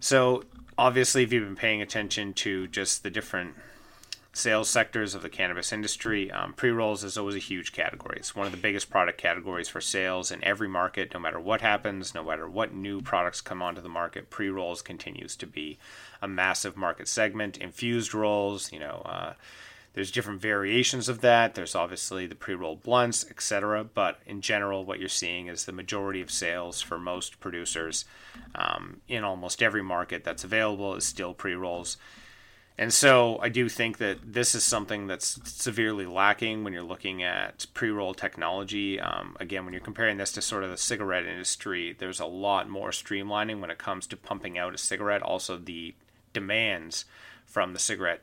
So, 0.00 0.42
obviously, 0.76 1.22
if 1.22 1.32
you've 1.32 1.44
been 1.44 1.56
paying 1.56 1.80
attention 1.80 2.34
to 2.34 2.66
just 2.66 3.02
the 3.04 3.10
different 3.10 3.54
sales 4.32 4.68
sectors 4.68 5.14
of 5.14 5.22
the 5.22 5.28
cannabis 5.28 5.72
industry, 5.72 6.30
um, 6.32 6.52
pre 6.52 6.70
rolls 6.70 7.04
is 7.04 7.16
always 7.16 7.36
a 7.36 7.38
huge 7.38 7.72
category. 7.72 8.16
It's 8.18 8.34
one 8.34 8.46
of 8.46 8.52
the 8.52 8.58
biggest 8.58 8.90
product 8.90 9.18
categories 9.18 9.68
for 9.68 9.80
sales 9.80 10.32
in 10.32 10.42
every 10.42 10.68
market, 10.68 11.14
no 11.14 11.20
matter 11.20 11.38
what 11.38 11.60
happens, 11.60 12.14
no 12.14 12.24
matter 12.24 12.48
what 12.48 12.74
new 12.74 13.00
products 13.00 13.40
come 13.40 13.62
onto 13.62 13.80
the 13.80 13.88
market. 13.88 14.30
Pre 14.30 14.48
rolls 14.48 14.82
continues 14.82 15.36
to 15.36 15.46
be 15.46 15.78
a 16.24 16.28
massive 16.28 16.76
market 16.76 17.06
segment. 17.06 17.58
Infused 17.58 18.14
rolls, 18.14 18.72
you 18.72 18.78
know, 18.80 19.02
uh, 19.04 19.34
there's 19.92 20.10
different 20.10 20.40
variations 20.40 21.08
of 21.08 21.20
that. 21.20 21.54
There's 21.54 21.74
obviously 21.74 22.26
the 22.26 22.34
pre-rolled 22.34 22.82
blunts, 22.82 23.24
etc. 23.30 23.84
But 23.84 24.18
in 24.26 24.40
general, 24.40 24.84
what 24.84 24.98
you're 24.98 25.08
seeing 25.08 25.46
is 25.46 25.66
the 25.66 25.72
majority 25.72 26.20
of 26.20 26.30
sales 26.30 26.80
for 26.80 26.98
most 26.98 27.38
producers 27.38 28.04
um, 28.54 29.02
in 29.06 29.22
almost 29.22 29.62
every 29.62 29.82
market 29.82 30.24
that's 30.24 30.42
available 30.44 30.94
is 30.96 31.04
still 31.04 31.34
pre-rolls. 31.34 31.96
And 32.76 32.92
so 32.92 33.38
I 33.40 33.50
do 33.50 33.68
think 33.68 33.98
that 33.98 34.18
this 34.24 34.54
is 34.56 34.64
something 34.64 35.06
that's 35.06 35.38
severely 35.44 36.06
lacking 36.06 36.64
when 36.64 36.72
you're 36.72 36.82
looking 36.82 37.22
at 37.22 37.66
pre 37.72 37.90
roll 37.90 38.14
technology. 38.14 38.98
Um, 38.98 39.36
again, 39.38 39.64
when 39.64 39.72
you're 39.72 39.80
comparing 39.80 40.16
this 40.16 40.32
to 40.32 40.42
sort 40.42 40.64
of 40.64 40.70
the 40.70 40.76
cigarette 40.76 41.24
industry, 41.24 41.94
there's 41.96 42.18
a 42.18 42.26
lot 42.26 42.68
more 42.68 42.90
streamlining 42.90 43.60
when 43.60 43.70
it 43.70 43.78
comes 43.78 44.08
to 44.08 44.16
pumping 44.16 44.58
out 44.58 44.74
a 44.74 44.78
cigarette. 44.78 45.22
Also, 45.22 45.56
the 45.56 45.94
demands 46.34 47.06
from 47.46 47.72
the 47.72 47.78
cigarette 47.78 48.22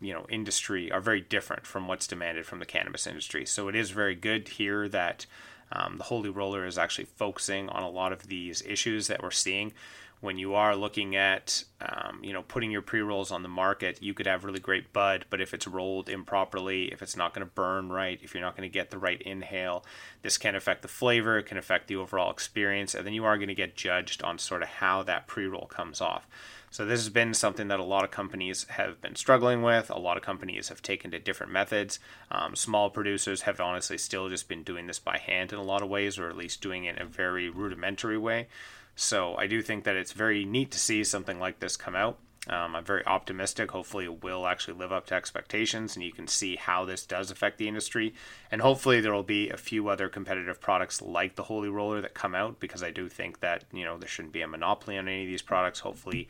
you 0.00 0.12
know 0.12 0.26
industry 0.28 0.92
are 0.92 1.00
very 1.00 1.22
different 1.22 1.66
from 1.66 1.88
what's 1.88 2.06
demanded 2.06 2.44
from 2.44 2.58
the 2.58 2.66
cannabis 2.66 3.06
industry. 3.06 3.46
So 3.46 3.68
it 3.68 3.74
is 3.74 3.90
very 3.90 4.14
good 4.14 4.48
here 4.48 4.88
that 4.90 5.24
um, 5.72 5.96
the 5.96 6.04
Holy 6.04 6.28
Roller 6.28 6.66
is 6.66 6.76
actually 6.76 7.06
focusing 7.06 7.68
on 7.70 7.82
a 7.82 7.88
lot 7.88 8.12
of 8.12 8.28
these 8.28 8.62
issues 8.62 9.06
that 9.06 9.22
we're 9.22 9.30
seeing 9.30 9.72
when 10.20 10.38
you 10.38 10.54
are 10.54 10.74
looking 10.74 11.16
at 11.16 11.64
um, 11.82 12.20
you 12.22 12.32
know 12.32 12.42
putting 12.42 12.70
your 12.70 12.80
pre-rolls 12.80 13.30
on 13.30 13.42
the 13.42 13.48
market 13.48 14.02
you 14.02 14.14
could 14.14 14.26
have 14.26 14.44
really 14.44 14.58
great 14.58 14.90
bud 14.92 15.26
but 15.28 15.40
if 15.40 15.52
it's 15.52 15.66
rolled 15.66 16.08
improperly 16.08 16.90
if 16.92 17.02
it's 17.02 17.16
not 17.16 17.34
going 17.34 17.46
to 17.46 17.52
burn 17.52 17.90
right 17.90 18.20
if 18.22 18.32
you're 18.32 18.42
not 18.42 18.56
going 18.56 18.68
to 18.68 18.72
get 18.72 18.90
the 18.90 18.98
right 18.98 19.20
inhale 19.22 19.84
this 20.22 20.38
can 20.38 20.54
affect 20.54 20.80
the 20.80 20.88
flavor 20.88 21.38
it 21.38 21.44
can 21.44 21.58
affect 21.58 21.88
the 21.88 21.96
overall 21.96 22.30
experience 22.30 22.94
and 22.94 23.06
then 23.06 23.12
you 23.12 23.24
are 23.24 23.36
going 23.36 23.48
to 23.48 23.54
get 23.54 23.76
judged 23.76 24.22
on 24.22 24.38
sort 24.38 24.62
of 24.62 24.68
how 24.68 25.02
that 25.02 25.26
pre-roll 25.26 25.66
comes 25.66 26.00
off 26.00 26.26
so 26.74 26.84
this 26.84 26.98
has 26.98 27.08
been 27.08 27.34
something 27.34 27.68
that 27.68 27.78
a 27.78 27.84
lot 27.84 28.02
of 28.02 28.10
companies 28.10 28.66
have 28.70 29.00
been 29.00 29.14
struggling 29.14 29.62
with. 29.62 29.90
A 29.90 29.98
lot 30.00 30.16
of 30.16 30.24
companies 30.24 30.70
have 30.70 30.82
taken 30.82 31.12
to 31.12 31.20
different 31.20 31.52
methods. 31.52 32.00
Um, 32.32 32.56
small 32.56 32.90
producers 32.90 33.42
have 33.42 33.60
honestly 33.60 33.96
still 33.96 34.28
just 34.28 34.48
been 34.48 34.64
doing 34.64 34.88
this 34.88 34.98
by 34.98 35.18
hand 35.18 35.52
in 35.52 35.60
a 35.60 35.62
lot 35.62 35.82
of 35.82 35.88
ways, 35.88 36.18
or 36.18 36.28
at 36.28 36.36
least 36.36 36.60
doing 36.60 36.86
it 36.86 36.96
in 36.96 37.02
a 37.02 37.04
very 37.04 37.48
rudimentary 37.48 38.18
way. 38.18 38.48
So 38.96 39.36
I 39.36 39.46
do 39.46 39.62
think 39.62 39.84
that 39.84 39.94
it's 39.94 40.10
very 40.10 40.44
neat 40.44 40.72
to 40.72 40.80
see 40.80 41.04
something 41.04 41.38
like 41.38 41.60
this 41.60 41.76
come 41.76 41.94
out. 41.94 42.18
Um, 42.48 42.76
I'm 42.76 42.84
very 42.84 43.04
optimistic. 43.06 43.70
Hopefully, 43.70 44.04
it 44.04 44.22
will 44.22 44.46
actually 44.46 44.74
live 44.74 44.92
up 44.92 45.06
to 45.06 45.14
expectations, 45.14 45.96
and 45.96 46.04
you 46.04 46.12
can 46.12 46.26
see 46.26 46.56
how 46.56 46.84
this 46.84 47.06
does 47.06 47.30
affect 47.30 47.58
the 47.58 47.68
industry. 47.68 48.14
And 48.50 48.60
hopefully, 48.60 49.00
there 49.00 49.14
will 49.14 49.22
be 49.22 49.48
a 49.48 49.56
few 49.56 49.88
other 49.88 50.08
competitive 50.08 50.60
products 50.60 51.00
like 51.00 51.36
the 51.36 51.44
Holy 51.44 51.68
Roller 51.68 52.00
that 52.02 52.12
come 52.14 52.34
out 52.34 52.60
because 52.60 52.82
I 52.82 52.90
do 52.90 53.08
think 53.08 53.40
that 53.40 53.64
you 53.72 53.84
know 53.84 53.96
there 53.96 54.08
shouldn't 54.08 54.34
be 54.34 54.42
a 54.42 54.48
monopoly 54.48 54.98
on 54.98 55.08
any 55.08 55.22
of 55.22 55.28
these 55.28 55.42
products. 55.42 55.80
Hopefully, 55.80 56.28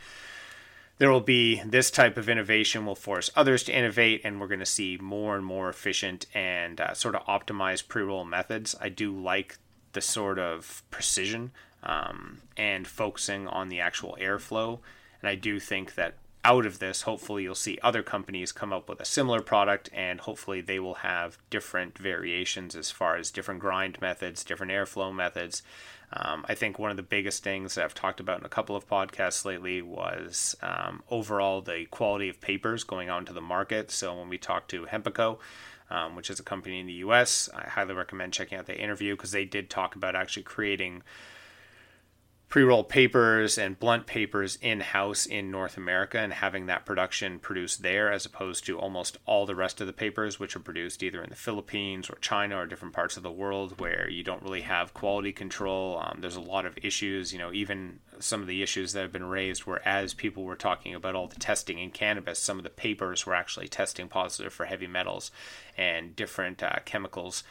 there 0.98 1.10
will 1.10 1.20
be 1.20 1.60
this 1.64 1.90
type 1.90 2.16
of 2.16 2.28
innovation 2.28 2.86
will 2.86 2.94
force 2.94 3.30
others 3.34 3.64
to 3.64 3.76
innovate, 3.76 4.20
and 4.22 4.40
we're 4.40 4.46
going 4.46 4.60
to 4.60 4.66
see 4.66 4.96
more 5.00 5.34
and 5.34 5.44
more 5.44 5.68
efficient 5.68 6.26
and 6.32 6.80
uh, 6.80 6.94
sort 6.94 7.16
of 7.16 7.22
optimized 7.26 7.88
pre-roll 7.88 8.24
methods. 8.24 8.76
I 8.80 8.88
do 8.88 9.12
like 9.12 9.58
the 9.92 10.00
sort 10.00 10.38
of 10.38 10.84
precision 10.90 11.50
um, 11.82 12.42
and 12.56 12.86
focusing 12.86 13.48
on 13.48 13.68
the 13.68 13.80
actual 13.80 14.16
airflow. 14.20 14.78
And 15.24 15.30
I 15.30 15.36
do 15.36 15.58
think 15.58 15.94
that 15.94 16.16
out 16.44 16.66
of 16.66 16.80
this, 16.80 17.00
hopefully, 17.00 17.44
you'll 17.44 17.54
see 17.54 17.78
other 17.82 18.02
companies 18.02 18.52
come 18.52 18.74
up 18.74 18.90
with 18.90 19.00
a 19.00 19.06
similar 19.06 19.40
product, 19.40 19.88
and 19.94 20.20
hopefully, 20.20 20.60
they 20.60 20.78
will 20.78 20.96
have 20.96 21.38
different 21.48 21.96
variations 21.96 22.76
as 22.76 22.90
far 22.90 23.16
as 23.16 23.30
different 23.30 23.60
grind 23.60 23.98
methods, 24.02 24.44
different 24.44 24.70
airflow 24.70 25.14
methods. 25.14 25.62
Um, 26.12 26.44
I 26.46 26.54
think 26.54 26.78
one 26.78 26.90
of 26.90 26.98
the 26.98 27.02
biggest 27.02 27.42
things 27.42 27.78
I've 27.78 27.94
talked 27.94 28.20
about 28.20 28.40
in 28.40 28.44
a 28.44 28.50
couple 28.50 28.76
of 28.76 28.86
podcasts 28.86 29.46
lately 29.46 29.80
was 29.80 30.54
um, 30.60 31.02
overall 31.10 31.62
the 31.62 31.86
quality 31.90 32.28
of 32.28 32.42
papers 32.42 32.84
going 32.84 33.08
out 33.08 33.20
into 33.20 33.32
the 33.32 33.40
market. 33.40 33.90
So, 33.90 34.14
when 34.14 34.28
we 34.28 34.36
talk 34.36 34.68
to 34.68 34.84
Hempico, 34.84 35.38
um, 35.88 36.16
which 36.16 36.28
is 36.28 36.38
a 36.38 36.42
company 36.42 36.80
in 36.80 36.86
the 36.86 37.00
US, 37.04 37.48
I 37.54 37.66
highly 37.70 37.94
recommend 37.94 38.34
checking 38.34 38.58
out 38.58 38.66
the 38.66 38.78
interview 38.78 39.16
because 39.16 39.32
they 39.32 39.46
did 39.46 39.70
talk 39.70 39.96
about 39.96 40.14
actually 40.14 40.42
creating 40.42 41.02
pre-roll 42.54 42.84
papers 42.84 43.58
and 43.58 43.80
blunt 43.80 44.06
papers 44.06 44.56
in-house 44.62 45.26
in 45.26 45.50
North 45.50 45.76
America 45.76 46.20
and 46.20 46.32
having 46.32 46.66
that 46.66 46.86
production 46.86 47.40
produced 47.40 47.82
there 47.82 48.12
as 48.12 48.24
opposed 48.24 48.64
to 48.64 48.78
almost 48.78 49.18
all 49.26 49.44
the 49.44 49.56
rest 49.56 49.80
of 49.80 49.88
the 49.88 49.92
papers 49.92 50.38
which 50.38 50.54
are 50.54 50.60
produced 50.60 51.02
either 51.02 51.20
in 51.20 51.30
the 51.30 51.34
Philippines 51.34 52.08
or 52.08 52.14
China 52.20 52.56
or 52.56 52.64
different 52.64 52.94
parts 52.94 53.16
of 53.16 53.24
the 53.24 53.32
world 53.32 53.80
where 53.80 54.08
you 54.08 54.22
don't 54.22 54.40
really 54.40 54.60
have 54.60 54.94
quality 54.94 55.32
control. 55.32 55.98
Um, 55.98 56.18
there's 56.20 56.36
a 56.36 56.40
lot 56.40 56.64
of 56.64 56.78
issues, 56.80 57.32
you 57.32 57.40
know, 57.40 57.52
even 57.52 57.98
some 58.20 58.40
of 58.40 58.46
the 58.46 58.62
issues 58.62 58.92
that 58.92 59.02
have 59.02 59.10
been 59.10 59.24
raised 59.24 59.64
were 59.64 59.82
as 59.84 60.14
people 60.14 60.44
were 60.44 60.54
talking 60.54 60.94
about 60.94 61.16
all 61.16 61.26
the 61.26 61.40
testing 61.40 61.80
in 61.80 61.90
cannabis, 61.90 62.38
some 62.38 62.58
of 62.58 62.62
the 62.62 62.70
papers 62.70 63.26
were 63.26 63.34
actually 63.34 63.66
testing 63.66 64.06
positive 64.06 64.52
for 64.52 64.66
heavy 64.66 64.86
metals 64.86 65.32
and 65.76 66.14
different 66.14 66.62
uh, 66.62 66.76
chemicals 66.84 67.42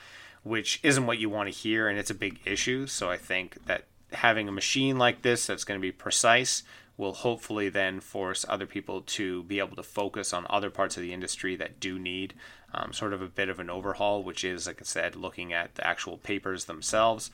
which 0.44 0.80
isn't 0.84 1.06
what 1.06 1.18
you 1.18 1.30
want 1.30 1.48
to 1.48 1.58
hear 1.58 1.88
and 1.88 1.98
it's 1.98 2.10
a 2.10 2.14
big 2.14 2.38
issue 2.44 2.86
so 2.86 3.10
i 3.10 3.16
think 3.16 3.58
that 3.66 3.86
having 4.16 4.48
a 4.48 4.52
machine 4.52 4.98
like 4.98 5.22
this 5.22 5.48
that's 5.48 5.64
going 5.64 5.80
to 5.80 5.82
be 5.82 5.92
precise 5.92 6.64
will 6.96 7.14
hopefully 7.14 7.70
then 7.70 8.00
force 8.00 8.46
other 8.48 8.68
people 8.68 9.02
to 9.02 9.44
be 9.44 9.60
able 9.60 9.76
to 9.76 9.84
focus 9.84 10.32
on 10.32 10.46
other 10.50 10.70
parts 10.70 10.96
of 10.96 11.02
the 11.02 11.14
industry 11.14 11.56
that 11.56 11.80
do 11.80 11.98
need 11.98 12.34
um, 12.74 12.94
sort 12.94 13.14
of 13.14 13.22
a 13.22 13.28
bit 13.28 13.50
of 13.50 13.60
an 13.60 13.70
overhaul, 13.70 14.24
which 14.24 14.44
is, 14.44 14.68
like 14.68 14.82
I 14.82 14.86
said, 14.86 15.16
looking 15.16 15.54
at 15.54 15.76
the 15.76 15.86
actual 15.86 16.18
papers 16.18 16.66
themselves. 16.66 17.32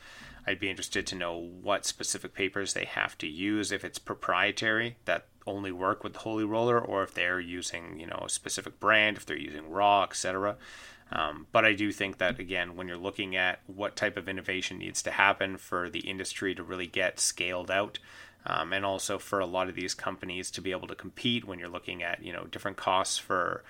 I'd 0.48 0.59
be 0.59 0.69
interested 0.69 1.05
to 1.07 1.15
know 1.15 1.38
what 1.38 1.86
specific 1.86 2.33
papers 2.33 2.74
they 2.74 2.86
have 2.86 3.17
to 3.19 3.27
use, 3.27 3.71
if 3.71 3.83
it's 3.83 4.00
proprietary 4.00 4.98
that 5.05 5.27
only 5.45 5.71
work 5.71 6.03
with 6.03 6.13
the 6.13 6.19
Holy 6.19 6.43
Roller, 6.43 6.79
or 6.79 7.03
if 7.03 7.13
they're 7.13 7.39
using, 7.39 8.00
you 8.00 8.07
know, 8.07 8.24
a 8.25 8.29
specific 8.29 8.79
brand, 8.79 9.17
if 9.17 9.25
they're 9.25 9.38
using 9.38 9.69
raw, 9.69 10.03
etc. 10.03 10.57
Um, 11.12 11.48
but 11.51 11.66
I 11.66 11.74
do 11.74 11.92
think 11.92 12.18
that, 12.20 12.39
again, 12.39 12.75
when 12.75 12.88
you're 12.88 12.98
looking 12.98 13.36
at 13.36 13.60
what 13.68 13.96
type 13.96 14.16
of 14.16 14.30
innovation 14.30 14.78
needs 14.78 15.01
to 15.04 15.12
happen 15.12 15.58
for 15.58 15.89
the 15.89 16.00
industry 16.00 16.54
to 16.56 16.63
really 16.63 16.88
get 16.88 17.20
scaled 17.20 17.72
out, 17.72 18.00
um, 18.46 18.72
and 18.74 18.86
also 18.86 19.18
for 19.18 19.39
a 19.39 19.46
lot 19.46 19.70
of 19.70 19.75
these 19.75 19.94
companies 19.94 20.51
to 20.51 20.62
be 20.62 20.72
able 20.72 20.88
to 20.88 20.96
compete 20.96 21.46
when 21.46 21.60
you're 21.60 21.68
looking 21.68 22.04
at, 22.04 22.24
you 22.24 22.32
know, 22.32 22.46
different 22.46 22.78
costs 22.78 23.18
for 23.18 23.63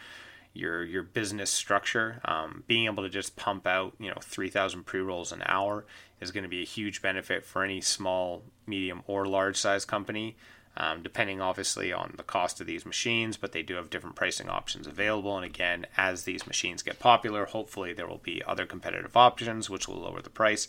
your 0.54 0.84
your 0.84 1.04
business 1.04 1.50
structure, 1.50 2.22
um, 2.26 2.64
being 2.68 2.86
able 2.86 3.04
to 3.04 3.10
just 3.10 3.36
pump 3.36 3.66
out, 3.68 3.94
you 4.00 4.10
know, 4.10 4.18
3,000 4.22 4.84
pre-rolls 4.84 5.32
an 5.32 5.44
hour 5.46 5.86
is 6.20 6.32
going 6.32 6.44
to 6.44 6.50
be 6.50 6.62
a 6.62 6.66
huge 6.66 7.02
benefit 7.02 7.46
for 7.46 7.64
any 7.64 7.80
small, 7.80 8.44
medium, 8.68 9.02
or 9.08 9.26
large 9.26 9.58
size 9.58 9.86
company 9.86 10.36
um, 10.78 11.02
depending 11.04 11.42
obviously 11.42 11.92
on 11.92 12.14
the 12.18 12.24
cost 12.24 12.62
of 12.62 12.68
these 12.68 12.86
machines, 12.86 13.38
but 13.38 13.52
they 13.52 13.64
do 13.64 13.76
have 13.76 13.90
different 13.90 14.16
pricing 14.16 14.50
options 14.50 14.88
available. 14.88 15.36
And 15.36 15.46
again, 15.46 15.86
as 15.98 16.24
these 16.24 16.48
machines 16.48 16.84
get 16.84 17.00
popular, 17.00 17.46
hopefully 17.46 17.94
there 17.94 18.08
will 18.08 18.20
be 18.20 18.42
other 18.48 18.66
competitive 18.66 19.18
options 19.18 19.70
which 19.70 19.88
will 19.88 20.00
lower 20.00 20.22
the 20.22 20.30
price. 20.30 20.68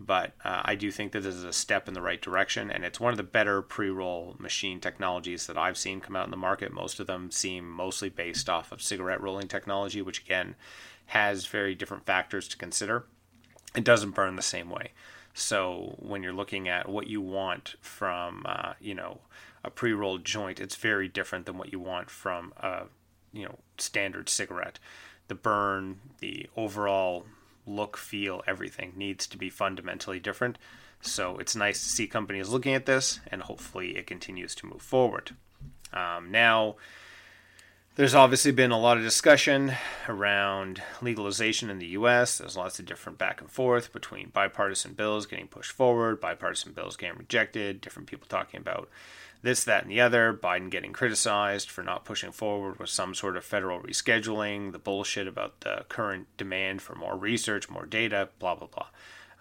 But 0.00 0.32
uh, 0.44 0.62
I 0.64 0.74
do 0.74 0.90
think 0.90 1.12
that 1.12 1.20
this 1.20 1.34
is 1.34 1.44
a 1.44 1.52
step 1.52 1.86
in 1.86 1.94
the 1.94 2.02
right 2.02 2.20
direction, 2.20 2.70
and 2.70 2.84
it's 2.84 2.98
one 2.98 3.12
of 3.12 3.18
the 3.18 3.22
better 3.22 3.62
pre 3.62 3.90
roll 3.90 4.34
machine 4.38 4.80
technologies 4.80 5.46
that 5.46 5.58
I've 5.58 5.78
seen 5.78 6.00
come 6.00 6.16
out 6.16 6.24
in 6.24 6.30
the 6.30 6.36
market. 6.36 6.72
Most 6.72 6.98
of 6.98 7.06
them 7.06 7.30
seem 7.30 7.70
mostly 7.70 8.08
based 8.08 8.48
off 8.48 8.72
of 8.72 8.82
cigarette 8.82 9.20
rolling 9.20 9.48
technology, 9.48 10.02
which 10.02 10.22
again 10.22 10.56
has 11.06 11.46
very 11.46 11.74
different 11.74 12.06
factors 12.06 12.48
to 12.48 12.56
consider. 12.56 13.04
It 13.76 13.84
doesn't 13.84 14.12
burn 14.12 14.36
the 14.36 14.42
same 14.42 14.70
way. 14.70 14.92
So 15.34 15.96
when 15.98 16.22
you're 16.22 16.32
looking 16.32 16.68
at 16.68 16.88
what 16.88 17.06
you 17.06 17.20
want 17.20 17.76
from, 17.80 18.42
uh, 18.46 18.74
you 18.80 18.94
know, 18.94 19.20
a 19.64 19.70
pre-rolled 19.70 20.24
joint, 20.24 20.60
it's 20.60 20.76
very 20.76 21.08
different 21.08 21.46
than 21.46 21.56
what 21.56 21.72
you 21.72 21.80
want 21.80 22.10
from 22.10 22.52
a, 22.58 22.82
you 23.32 23.44
know, 23.44 23.58
standard 23.78 24.28
cigarette. 24.28 24.78
The 25.28 25.34
burn, 25.34 26.00
the 26.18 26.48
overall 26.56 27.24
look, 27.66 27.96
feel, 27.96 28.42
everything 28.46 28.92
needs 28.96 29.26
to 29.28 29.38
be 29.38 29.48
fundamentally 29.48 30.18
different. 30.18 30.58
So 31.00 31.38
it's 31.38 31.56
nice 31.56 31.82
to 31.82 31.88
see 31.88 32.06
companies 32.06 32.48
looking 32.48 32.74
at 32.74 32.86
this, 32.86 33.20
and 33.28 33.42
hopefully 33.42 33.96
it 33.96 34.06
continues 34.06 34.54
to 34.56 34.66
move 34.66 34.82
forward. 34.82 35.34
Um, 35.92 36.30
now, 36.30 36.76
There's 37.94 38.14
obviously 38.14 38.52
been 38.52 38.70
a 38.70 38.80
lot 38.80 38.96
of 38.96 39.02
discussion 39.02 39.74
around 40.08 40.82
legalization 41.02 41.68
in 41.68 41.78
the 41.78 41.88
US. 41.88 42.38
There's 42.38 42.56
lots 42.56 42.78
of 42.78 42.86
different 42.86 43.18
back 43.18 43.42
and 43.42 43.50
forth 43.50 43.92
between 43.92 44.30
bipartisan 44.30 44.94
bills 44.94 45.26
getting 45.26 45.46
pushed 45.46 45.72
forward, 45.72 46.18
bipartisan 46.18 46.72
bills 46.72 46.96
getting 46.96 47.18
rejected, 47.18 47.82
different 47.82 48.08
people 48.08 48.26
talking 48.26 48.60
about 48.60 48.88
this, 49.42 49.62
that, 49.64 49.82
and 49.82 49.90
the 49.90 50.00
other. 50.00 50.32
Biden 50.32 50.70
getting 50.70 50.94
criticized 50.94 51.68
for 51.70 51.82
not 51.82 52.06
pushing 52.06 52.32
forward 52.32 52.78
with 52.78 52.88
some 52.88 53.14
sort 53.14 53.36
of 53.36 53.44
federal 53.44 53.80
rescheduling, 53.80 54.72
the 54.72 54.78
bullshit 54.78 55.28
about 55.28 55.60
the 55.60 55.84
current 55.90 56.28
demand 56.38 56.80
for 56.80 56.94
more 56.94 57.14
research, 57.14 57.68
more 57.68 57.84
data, 57.84 58.30
blah, 58.38 58.54
blah, 58.54 58.68
blah. 58.68 58.86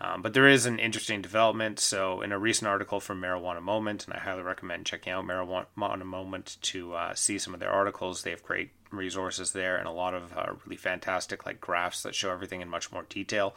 Um, 0.03 0.24
but 0.24 0.34
there 0.34 0.48
is 0.48 0.65
an 0.65 0.79
interesting 0.79 1.22
development. 1.22 1.79
So, 1.79 2.22
in 2.22 2.31
a 2.31 2.39
recent 2.39 2.67
article 2.67 3.00
from 3.00 3.22
Marijuana 3.22 3.62
Moment, 3.62 4.05
and 4.05 4.15
I 4.15 4.20
highly 4.20 4.41
recommend 4.41 4.88
checking 4.88 5.13
out 5.13 5.25
Marijuana 5.25 6.05
Moment 6.05 6.58
to 6.63 6.93
uh, 6.93 7.13
see 7.13 7.38
some 7.38 7.53
of 7.53 7.60
their 7.60 7.70
articles. 7.70 8.24
They 8.24 8.31
have 8.31 8.41
great 8.41 8.72
resources 8.89 9.51
there 9.53 9.77
and 9.77 9.88
a 9.88 9.91
lot 9.91 10.15
of 10.15 10.36
uh, 10.36 10.53
really 10.65 10.75
fantastic 10.75 11.46
like 11.46 11.62
graphs 11.62 12.01
that 12.03 12.15
show 12.15 12.31
everything 12.31 12.62
in 12.62 12.67
much 12.67 12.91
more 12.91 13.05
detail. 13.10 13.55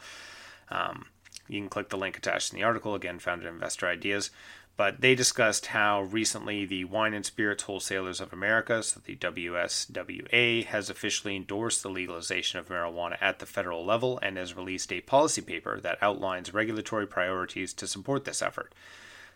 Um, 0.69 1.07
you 1.47 1.59
can 1.59 1.69
click 1.69 1.89
the 1.89 1.97
link 1.97 2.17
attached 2.17 2.53
in 2.53 2.59
the 2.59 2.63
article. 2.63 2.93
Again, 2.93 3.17
found 3.17 3.41
at 3.41 3.47
Investor 3.47 3.87
Ideas 3.87 4.29
but 4.77 4.99
they 4.99 5.15
discussed 5.15 5.67
how 5.67 6.01
recently 6.01 6.65
the 6.65 6.83
Wine 6.83 7.13
and 7.13 7.25
Spirits 7.25 7.63
Wholesalers 7.63 8.19
of 8.19 8.33
America, 8.33 8.83
so 8.83 8.99
the 9.03 9.15
WSWA, 9.15 10.65
has 10.65 10.89
officially 10.89 11.35
endorsed 11.35 11.81
the 11.81 11.89
legalization 11.89 12.59
of 12.59 12.67
marijuana 12.67 13.17
at 13.21 13.39
the 13.39 13.45
federal 13.45 13.85
level 13.85 14.19
and 14.21 14.37
has 14.37 14.55
released 14.55 14.91
a 14.91 15.01
policy 15.01 15.41
paper 15.41 15.79
that 15.79 15.97
outlines 16.01 16.53
regulatory 16.53 17.07
priorities 17.07 17.73
to 17.73 17.87
support 17.87 18.25
this 18.25 18.41
effort. 18.41 18.73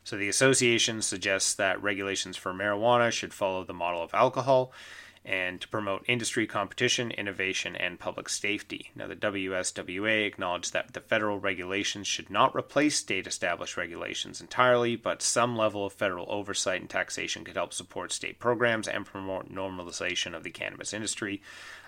So 0.03 0.17
the 0.17 0.29
association 0.29 1.01
suggests 1.01 1.53
that 1.53 1.81
regulations 1.81 2.35
for 2.35 2.53
marijuana 2.53 3.11
should 3.11 3.33
follow 3.33 3.63
the 3.63 3.73
model 3.73 4.01
of 4.01 4.13
alcohol 4.13 4.73
and 5.25 5.59
to 5.61 5.67
promote 5.67 6.03
industry 6.07 6.47
competition, 6.47 7.11
innovation, 7.11 7.75
and 7.75 7.99
public 7.99 8.29
safety. 8.29 8.91
Now, 8.95 9.07
the 9.07 9.15
WSWA 9.15 10.25
acknowledged 10.25 10.73
that 10.73 10.93
the 10.93 11.01
federal 11.01 11.39
regulations 11.39 12.07
should 12.07 12.29
not 12.29 12.55
replace 12.55 12.97
state 12.97 13.27
established 13.27 13.77
regulations 13.77 14.41
entirely, 14.41 14.95
but 14.95 15.21
some 15.21 15.55
level 15.55 15.85
of 15.85 15.93
federal 15.93 16.25
oversight 16.29 16.81
and 16.81 16.89
taxation 16.89 17.43
could 17.43 17.57
help 17.57 17.73
support 17.73 18.11
state 18.11 18.39
programs 18.39 18.87
and 18.87 19.05
promote 19.05 19.53
normalization 19.53 20.35
of 20.35 20.43
the 20.43 20.51
cannabis 20.51 20.93
industry. 20.93 21.41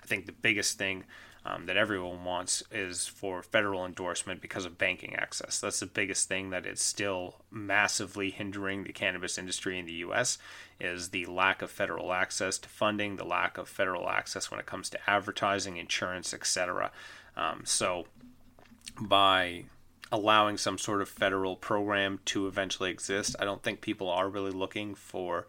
I 0.04 0.06
think 0.06 0.26
the 0.26 0.34
biggest 0.34 0.78
thing 0.78 1.06
um, 1.44 1.66
that 1.66 1.78
everyone 1.78 2.24
wants 2.24 2.64
is 2.72 3.08
for 3.08 3.42
federal 3.42 3.86
endorsement 3.86 4.42
because 4.42 4.66
of 4.66 4.78
banking 4.78 5.16
access. 5.16 5.60
That's 5.60 5.80
the 5.80 5.88
biggest 5.88 6.28
thing 6.28 6.52
that 6.52 6.68
is 6.68 6.80
still 6.80 7.38
massively 7.50 8.30
hindering 8.30 8.84
the 8.84 8.94
cannabis 8.94 9.38
industry 9.38 9.80
in 9.80 9.86
the 9.86 9.94
U.S. 9.94 10.38
is 10.80 11.10
the 11.10 11.26
lack 11.26 11.64
of 11.64 11.72
federal 11.72 12.14
access 12.14 12.60
to 12.60 12.70
funding, 12.70 13.16
the 13.16 13.26
lack 13.26 13.58
of 13.58 13.68
federal 13.68 14.08
access 14.08 14.52
when 14.52 14.60
it 14.60 14.68
comes 14.68 14.90
to 14.92 15.10
advertising, 15.10 15.78
insurance, 15.78 16.32
etc. 16.32 16.92
Um, 17.36 17.64
so 17.66 18.06
by 19.00 19.66
allowing 20.12 20.58
some 20.58 20.78
sort 20.78 21.02
of 21.02 21.10
federal 21.10 21.56
program 21.56 22.20
to 22.26 22.46
eventually 22.46 22.92
exist, 22.92 23.36
I 23.40 23.46
don't 23.46 23.64
think 23.64 23.82
people 23.82 24.10
are 24.10 24.30
really 24.30 24.52
looking 24.52 24.94
for. 24.94 25.48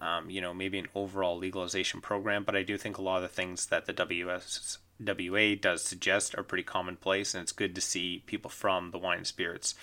Um, 0.00 0.30
you 0.30 0.40
know, 0.40 0.54
maybe 0.54 0.78
an 0.78 0.86
overall 0.94 1.36
legalization 1.36 2.00
program, 2.00 2.44
but 2.44 2.54
I 2.54 2.62
do 2.62 2.78
think 2.78 2.98
a 2.98 3.02
lot 3.02 3.16
of 3.16 3.22
the 3.22 3.28
things 3.28 3.66
that 3.66 3.86
the 3.86 3.92
WS 3.92 4.78
WA 5.00 5.54
does 5.60 5.82
suggest 5.82 6.34
are 6.36 6.42
pretty 6.42 6.64
commonplace, 6.64 7.34
and 7.34 7.42
it's 7.42 7.52
good 7.52 7.74
to 7.74 7.80
see 7.80 8.22
people 8.26 8.50
from 8.50 8.90
the 8.90 8.98
wine 8.98 9.24
spirits 9.24 9.74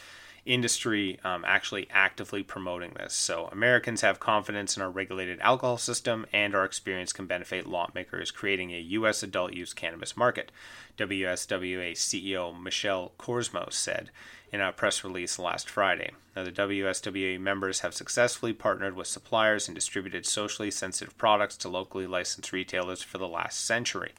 industry 0.45 1.19
um, 1.23 1.43
actually 1.45 1.87
actively 1.91 2.43
promoting 2.43 2.93
this. 2.95 3.13
So, 3.13 3.49
Americans 3.51 4.01
have 4.01 4.19
confidence 4.19 4.77
in 4.77 4.83
our 4.83 4.91
regulated 4.91 5.39
alcohol 5.41 5.77
system, 5.77 6.25
and 6.31 6.53
our 6.53 6.63
experience 6.63 7.11
can 7.11 7.25
benefit 7.25 7.65
lawmakers 7.65 8.31
creating 8.31 8.71
a 8.71 8.79
U.S. 8.79 9.23
adult 9.23 9.53
use 9.53 9.73
cannabis 9.73 10.15
market, 10.15 10.51
WSWA 10.97 11.93
CEO 11.93 12.61
Michelle 12.61 13.13
Korsmo 13.17 13.71
said 13.73 14.11
in 14.51 14.61
a 14.61 14.71
press 14.71 15.03
release 15.03 15.39
last 15.39 15.67
Friday. 15.67 16.11
Now, 16.35 16.43
the 16.43 16.51
WSWA 16.51 17.39
members 17.39 17.79
have 17.79 17.95
successfully 17.95 18.53
partnered 18.53 18.95
with 18.95 19.07
suppliers 19.07 19.67
and 19.67 19.73
distributed 19.73 20.25
socially 20.25 20.69
sensitive 20.69 21.17
products 21.17 21.57
to 21.57 21.69
locally 21.69 22.05
licensed 22.05 22.53
retailers 22.53 23.01
for 23.01 23.17
the 23.17 23.27
last 23.27 23.65
century. 23.65 24.13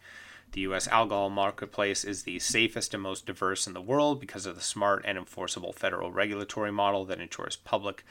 The 0.56 0.62
U.S. 0.62 0.88
alcohol 0.88 1.28
marketplace 1.28 2.02
is 2.02 2.22
the 2.22 2.38
safest 2.38 2.94
and 2.94 3.02
most 3.02 3.26
diverse 3.26 3.66
in 3.66 3.75
the 3.75 3.80
world 3.82 4.18
because 4.18 4.46
of 4.46 4.54
the 4.54 4.62
smart 4.62 5.04
and 5.04 5.18
enforceable 5.18 5.75
federal 5.75 6.10
regulatory 6.10 6.72
model 6.72 7.04
that 7.04 7.20
ensures 7.20 7.56
public, 7.56 8.06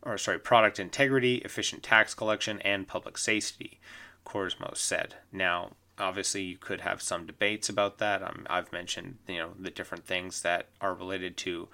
or 0.00 0.16
sorry, 0.16 0.38
product 0.38 0.78
integrity, 0.78 1.38
efficient 1.38 1.82
tax 1.82 2.14
collection, 2.14 2.60
and 2.60 2.86
public 2.86 3.18
safety. 3.18 3.80
Korsmo 4.24 4.76
said. 4.76 5.16
Now, 5.32 5.72
obviously, 5.98 6.42
you 6.42 6.56
could 6.56 6.82
have 6.82 7.02
some 7.02 7.26
debates 7.26 7.68
about 7.68 7.98
that. 7.98 8.22
Um, 8.22 8.46
I've 8.48 8.72
mentioned, 8.72 9.18
you 9.26 9.38
know, 9.38 9.54
the 9.58 9.70
different 9.70 10.06
things 10.06 10.42
that 10.42 10.68
are 10.80 10.94
related 10.94 11.36
to 11.38 11.66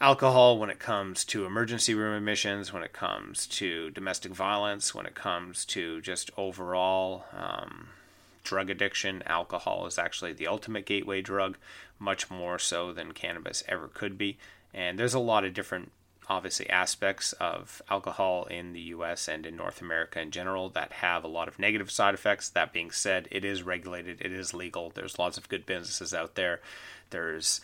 alcohol 0.00 0.60
when 0.60 0.70
it 0.70 0.78
comes 0.78 1.24
to 1.24 1.44
emergency 1.44 1.92
room 1.92 2.16
admissions, 2.16 2.72
when 2.72 2.84
it 2.84 2.92
comes 2.92 3.48
to 3.48 3.90
domestic 3.90 4.30
violence, 4.30 4.94
when 4.94 5.06
it 5.06 5.16
comes 5.16 5.64
to 5.64 6.00
just 6.02 6.30
overall. 6.36 7.24
Um, 7.36 7.88
drug 8.44 8.70
addiction, 8.70 9.22
alcohol 9.26 9.86
is 9.86 9.98
actually 9.98 10.32
the 10.32 10.46
ultimate 10.46 10.86
gateway 10.86 11.20
drug, 11.20 11.56
much 11.98 12.30
more 12.30 12.58
so 12.58 12.92
than 12.92 13.12
cannabis 13.12 13.64
ever 13.66 13.88
could 13.88 14.16
be. 14.16 14.38
And 14.72 14.98
there's 14.98 15.14
a 15.14 15.18
lot 15.18 15.44
of 15.44 15.54
different, 15.54 15.90
obviously, 16.28 16.68
aspects 16.68 17.32
of 17.34 17.82
alcohol 17.90 18.44
in 18.44 18.72
the 18.72 18.80
US 18.80 19.28
and 19.28 19.46
in 19.46 19.56
North 19.56 19.80
America 19.80 20.20
in 20.20 20.30
general 20.30 20.68
that 20.70 20.92
have 20.92 21.24
a 21.24 21.28
lot 21.28 21.48
of 21.48 21.58
negative 21.58 21.90
side 21.90 22.14
effects. 22.14 22.48
That 22.48 22.72
being 22.72 22.90
said, 22.90 23.28
it 23.30 23.44
is 23.44 23.62
regulated, 23.62 24.20
it 24.20 24.32
is 24.32 24.54
legal. 24.54 24.90
There's 24.94 25.18
lots 25.18 25.38
of 25.38 25.48
good 25.48 25.66
businesses 25.66 26.12
out 26.12 26.34
there. 26.34 26.60
There's 27.10 27.60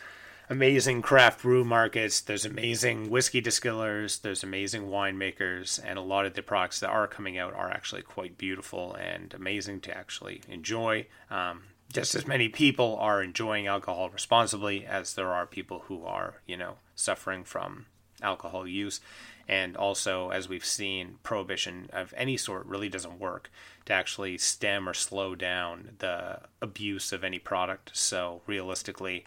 amazing 0.51 1.01
craft 1.01 1.43
brew 1.43 1.63
markets, 1.65 2.21
there's 2.21 2.45
amazing 2.45 3.09
whiskey 3.09 3.41
distillers, 3.41 4.19
there's 4.19 4.43
amazing 4.43 4.83
winemakers, 4.89 5.79
and 5.83 5.97
a 5.97 6.03
lot 6.03 6.27
of 6.27 6.35
the 6.35 6.43
products 6.43 6.81
that 6.81 6.91
are 6.91 7.07
coming 7.07 7.39
out 7.39 7.55
are 7.55 7.71
actually 7.71 8.03
quite 8.03 8.37
beautiful 8.37 8.95
and 8.95 9.33
amazing 9.33 9.81
to 9.81 9.97
actually 9.97 10.43
enjoy. 10.49 11.07
Um, 11.31 11.63
just 11.93 12.17
as 12.17 12.27
many 12.27 12.49
people 12.49 12.97
are 13.01 13.23
enjoying 13.23 13.69
alcohol 13.69 14.11
responsibly 14.11 14.85
as 14.85 15.15
there 15.15 15.33
are 15.33 15.47
people 15.47 15.85
who 15.87 16.05
are, 16.05 16.43
you 16.47 16.57
know, 16.57 16.75
suffering 16.97 17.45
from 17.45 17.87
alcohol 18.21 18.67
use. 18.67 19.01
And 19.49 19.77
also, 19.77 20.31
as 20.31 20.49
we've 20.49 20.65
seen, 20.65 21.19
prohibition 21.23 21.91
of 21.93 22.13
any 22.17 22.37
sort 22.37 22.67
really 22.67 22.89
doesn't 22.89 23.19
work 23.19 23.51
to 23.87 23.93
actually 23.93 24.39
stem 24.39 24.89
or 24.89 24.95
slow 24.95 25.35
down 25.35 25.97
the 25.99 26.41
abuse 26.61 27.13
of 27.13 27.25
any 27.25 27.39
product. 27.39 27.91
So, 27.95 28.43
realistically, 28.47 29.25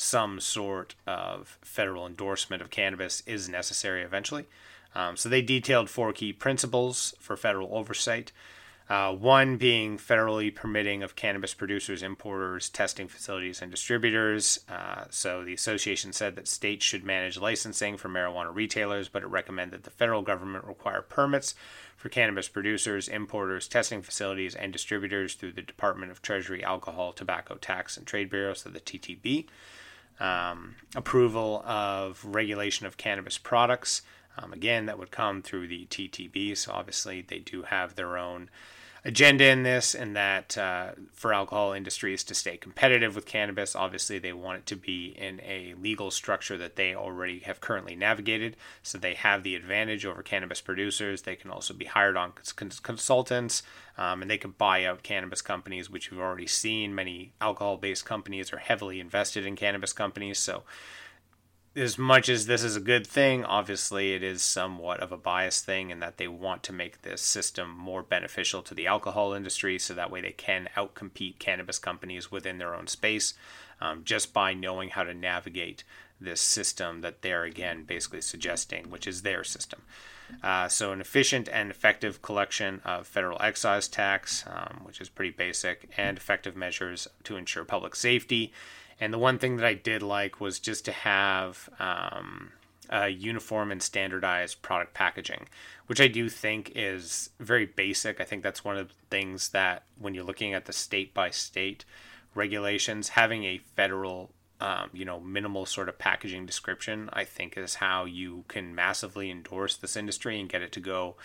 some 0.00 0.40
sort 0.40 0.94
of 1.06 1.58
federal 1.60 2.06
endorsement 2.06 2.62
of 2.62 2.70
cannabis 2.70 3.22
is 3.26 3.50
necessary 3.50 4.02
eventually. 4.02 4.46
Um, 4.94 5.14
so 5.14 5.28
they 5.28 5.42
detailed 5.42 5.90
four 5.90 6.14
key 6.14 6.32
principles 6.32 7.14
for 7.20 7.36
federal 7.36 7.76
oversight. 7.76 8.32
Uh, 8.88 9.12
one 9.12 9.56
being 9.58 9.98
federally 9.98 10.52
permitting 10.52 11.02
of 11.02 11.14
cannabis 11.14 11.52
producers, 11.52 12.02
importers, 12.02 12.70
testing 12.70 13.08
facilities, 13.08 13.60
and 13.60 13.70
distributors. 13.70 14.60
Uh, 14.68 15.04
so 15.10 15.44
the 15.44 15.52
association 15.52 16.14
said 16.14 16.34
that 16.34 16.48
states 16.48 16.84
should 16.84 17.04
manage 17.04 17.38
licensing 17.38 17.98
for 17.98 18.08
marijuana 18.08 18.52
retailers, 18.52 19.08
but 19.08 19.22
it 19.22 19.28
recommended 19.28 19.82
the 19.84 19.90
federal 19.90 20.22
government 20.22 20.64
require 20.64 21.02
permits 21.02 21.54
for 21.94 22.08
cannabis 22.08 22.48
producers, 22.48 23.06
importers, 23.06 23.68
testing 23.68 24.00
facilities, 24.00 24.54
and 24.54 24.72
distributors 24.72 25.34
through 25.34 25.52
the 25.52 25.62
Department 25.62 26.10
of 26.10 26.22
Treasury 26.22 26.64
Alcohol, 26.64 27.12
Tobacco, 27.12 27.56
Tax, 27.56 27.98
and 27.98 28.06
Trade 28.06 28.30
Bureau, 28.30 28.54
so 28.54 28.70
the 28.70 28.80
TTB 28.80 29.46
um, 30.20 30.76
approval 30.94 31.62
of 31.66 32.24
regulation 32.24 32.86
of 32.86 32.96
cannabis 32.96 33.38
products. 33.38 34.02
Um, 34.38 34.52
again, 34.52 34.86
that 34.86 34.98
would 34.98 35.10
come 35.10 35.42
through 35.42 35.68
the 35.68 35.86
TTB. 35.86 36.56
So 36.56 36.72
obviously, 36.72 37.22
they 37.22 37.38
do 37.38 37.62
have 37.62 37.94
their 37.94 38.16
own 38.16 38.50
agenda 39.04 39.46
in 39.46 39.62
this, 39.62 39.94
and 39.94 40.14
that 40.14 40.58
uh, 40.58 40.90
for 41.12 41.32
alcohol 41.32 41.72
industries 41.72 42.22
to 42.24 42.34
stay 42.34 42.56
competitive 42.56 43.14
with 43.14 43.24
cannabis, 43.26 43.74
obviously 43.74 44.18
they 44.18 44.32
want 44.32 44.58
it 44.58 44.66
to 44.66 44.76
be 44.76 45.14
in 45.18 45.40
a 45.40 45.74
legal 45.80 46.10
structure 46.10 46.58
that 46.58 46.76
they 46.76 46.94
already 46.94 47.40
have 47.40 47.60
currently 47.60 47.96
navigated, 47.96 48.56
so 48.82 48.98
they 48.98 49.14
have 49.14 49.42
the 49.42 49.54
advantage 49.54 50.04
over 50.04 50.22
cannabis 50.22 50.60
producers. 50.60 51.22
They 51.22 51.36
can 51.36 51.50
also 51.50 51.72
be 51.72 51.86
hired 51.86 52.16
on 52.16 52.32
cons- 52.56 52.80
consultants, 52.80 53.62
um, 53.96 54.22
and 54.22 54.30
they 54.30 54.38
can 54.38 54.52
buy 54.52 54.84
out 54.84 55.02
cannabis 55.02 55.42
companies, 55.42 55.88
which 55.88 56.10
we've 56.10 56.20
already 56.20 56.46
seen. 56.46 56.94
Many 56.94 57.32
alcohol-based 57.40 58.04
companies 58.04 58.52
are 58.52 58.58
heavily 58.58 59.00
invested 59.00 59.46
in 59.46 59.56
cannabis 59.56 59.92
companies, 59.92 60.38
so 60.38 60.64
as 61.76 61.96
much 61.96 62.28
as 62.28 62.46
this 62.46 62.64
is 62.64 62.74
a 62.74 62.80
good 62.80 63.06
thing, 63.06 63.44
obviously 63.44 64.12
it 64.12 64.22
is 64.22 64.42
somewhat 64.42 65.00
of 65.00 65.12
a 65.12 65.16
biased 65.16 65.64
thing 65.64 65.90
in 65.90 66.00
that 66.00 66.16
they 66.16 66.26
want 66.26 66.62
to 66.64 66.72
make 66.72 67.02
this 67.02 67.22
system 67.22 67.70
more 67.70 68.02
beneficial 68.02 68.62
to 68.62 68.74
the 68.74 68.86
alcohol 68.86 69.32
industry 69.32 69.78
so 69.78 69.94
that 69.94 70.10
way 70.10 70.20
they 70.20 70.32
can 70.32 70.68
outcompete 70.76 71.38
cannabis 71.38 71.78
companies 71.78 72.30
within 72.30 72.58
their 72.58 72.74
own 72.74 72.88
space 72.88 73.34
um, 73.80 74.02
just 74.04 74.32
by 74.32 74.52
knowing 74.52 74.90
how 74.90 75.04
to 75.04 75.14
navigate 75.14 75.84
this 76.20 76.40
system 76.40 77.00
that 77.00 77.22
they're 77.22 77.44
again 77.44 77.84
basically 77.84 78.20
suggesting, 78.20 78.90
which 78.90 79.06
is 79.06 79.22
their 79.22 79.42
system. 79.42 79.80
Uh, 80.42 80.68
so, 80.68 80.92
an 80.92 81.00
efficient 81.00 81.48
and 81.52 81.70
effective 81.70 82.22
collection 82.22 82.80
of 82.84 83.06
federal 83.06 83.40
excise 83.40 83.88
tax, 83.88 84.44
um, 84.46 84.80
which 84.84 85.00
is 85.00 85.08
pretty 85.08 85.32
basic, 85.32 85.88
and 85.96 86.16
effective 86.16 86.54
measures 86.54 87.08
to 87.24 87.36
ensure 87.36 87.64
public 87.64 87.96
safety. 87.96 88.52
And 89.00 89.12
the 89.12 89.18
one 89.18 89.38
thing 89.38 89.56
that 89.56 89.66
I 89.66 89.74
did 89.74 90.02
like 90.02 90.40
was 90.40 90.60
just 90.60 90.84
to 90.84 90.92
have 90.92 91.68
um, 91.78 92.52
a 92.90 93.08
uniform 93.08 93.72
and 93.72 93.82
standardized 93.82 94.60
product 94.60 94.92
packaging, 94.92 95.48
which 95.86 96.00
I 96.00 96.06
do 96.08 96.28
think 96.28 96.72
is 96.76 97.30
very 97.40 97.64
basic. 97.64 98.20
I 98.20 98.24
think 98.24 98.42
that's 98.42 98.64
one 98.64 98.76
of 98.76 98.88
the 98.88 98.94
things 99.10 99.48
that 99.50 99.84
when 99.98 100.14
you're 100.14 100.24
looking 100.24 100.52
at 100.52 100.66
the 100.66 100.72
state 100.72 101.14
by 101.14 101.30
state 101.30 101.84
regulations, 102.34 103.10
having 103.10 103.44
a 103.44 103.58
federal 103.58 104.30
um, 104.60 104.90
you 104.92 105.06
know, 105.06 105.20
minimal 105.20 105.64
sort 105.64 105.88
of 105.88 105.98
packaging 105.98 106.44
description, 106.44 107.08
I 107.12 107.24
think 107.24 107.56
is 107.56 107.76
how 107.76 108.04
you 108.04 108.44
can 108.48 108.74
massively 108.74 109.30
endorse 109.30 109.76
this 109.76 109.96
industry 109.96 110.38
and 110.38 110.50
get 110.50 110.60
it 110.60 110.72
to 110.72 110.80
go 110.80 111.16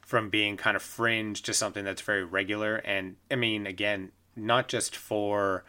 from 0.00 0.30
being 0.30 0.56
kind 0.56 0.76
of 0.76 0.82
fringe 0.82 1.42
to 1.42 1.52
something 1.52 1.84
that's 1.84 2.02
very 2.02 2.24
regular. 2.24 2.76
And 2.76 3.16
I 3.30 3.34
mean, 3.34 3.66
again, 3.66 4.12
not 4.36 4.68
just 4.68 4.94
for 4.94 5.64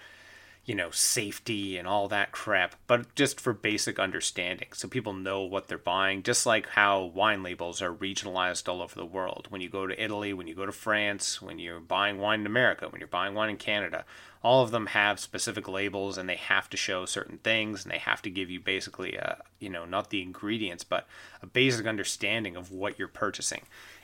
you 0.66 0.74
know, 0.74 0.90
safety 0.90 1.78
and 1.78 1.88
all 1.88 2.08
that 2.08 2.32
crap, 2.32 2.76
but 2.88 3.14
just 3.14 3.40
for 3.40 3.54
basic 3.54 4.00
understanding 4.00 4.68
so 4.74 4.88
people 4.88 5.14
know 5.14 5.42
what 5.42 5.68
they're 5.68 5.78
buying, 5.78 6.24
just 6.24 6.46
like 6.46 6.68
how 6.70 7.04
wine 7.04 7.44
labels 7.44 7.84
are 7.84 7.94
regionalized 7.94 8.68
all 8.68 8.82
over 8.82 8.96
the 8.96 9.06
world. 9.06 9.46
When 9.50 9.62
you 9.62 9.70
go 9.70 9.86
to 9.86 10.04
Italy, 10.04 10.34
when 10.34 10.48
you 10.48 10.56
go 10.56 10.66
to 10.66 10.72
France, 10.72 11.40
when 11.40 11.60
you're 11.60 11.80
buying 11.80 12.18
wine 12.18 12.42
in 12.42 12.46
America, 12.48 12.90
when 12.90 13.00
you're 13.00 13.08
buying 13.08 13.36
wine 13.36 13.52
in 13.52 13.58
Canada, 13.58 14.06
all 14.42 14.64
of 14.64 14.72
them 14.72 14.88
have 14.88 15.20
specific 15.20 15.68
labels 15.68 16.18
and 16.18 16.28
they 16.28 16.36
have 16.36 16.68
to 16.72 16.78
show 16.78 17.06
certain 17.06 17.38
things 17.38 17.84
and 17.84 17.92
they 17.92 18.00
have 18.00 18.24
to 18.24 18.30
give 18.32 18.50
you 18.50 18.60
basically 18.60 19.16
a, 19.16 19.44
you 19.60 19.70
know, 19.70 19.86
not 19.86 20.10
the 20.10 20.22
ingredients, 20.24 20.84
but 20.84 21.08
a 21.44 21.48
basic 21.48 21.86
understanding 21.86 22.56
of 22.56 22.72
what 22.72 22.98
you're 22.98 23.08
purchasing 23.08 23.62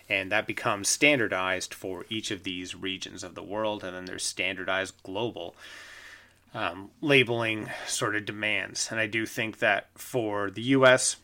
and 0.10 0.32
that 0.32 0.46
becomes 0.46 0.90
standardized 0.90 1.74
for 1.74 2.06
each 2.10 2.32
of 2.32 2.44
these 2.44 2.76
regions 2.76 3.24
of 3.24 3.34
the 3.34 3.44
world 3.44 3.84
and 3.84 3.96
then 3.96 4.06
there's 4.06 4.24
standardized 4.24 4.94
global 5.04 5.56
um, 6.54 6.92
labeling 7.02 7.70
sort 7.88 8.16
of 8.16 8.26
demands. 8.26 8.90
And 8.92 9.00
I 9.00 9.08
do 9.08 9.26
think 9.26 9.60
that 9.60 9.88
for 9.96 10.52
the 10.52 10.62
U.S., 10.62 11.18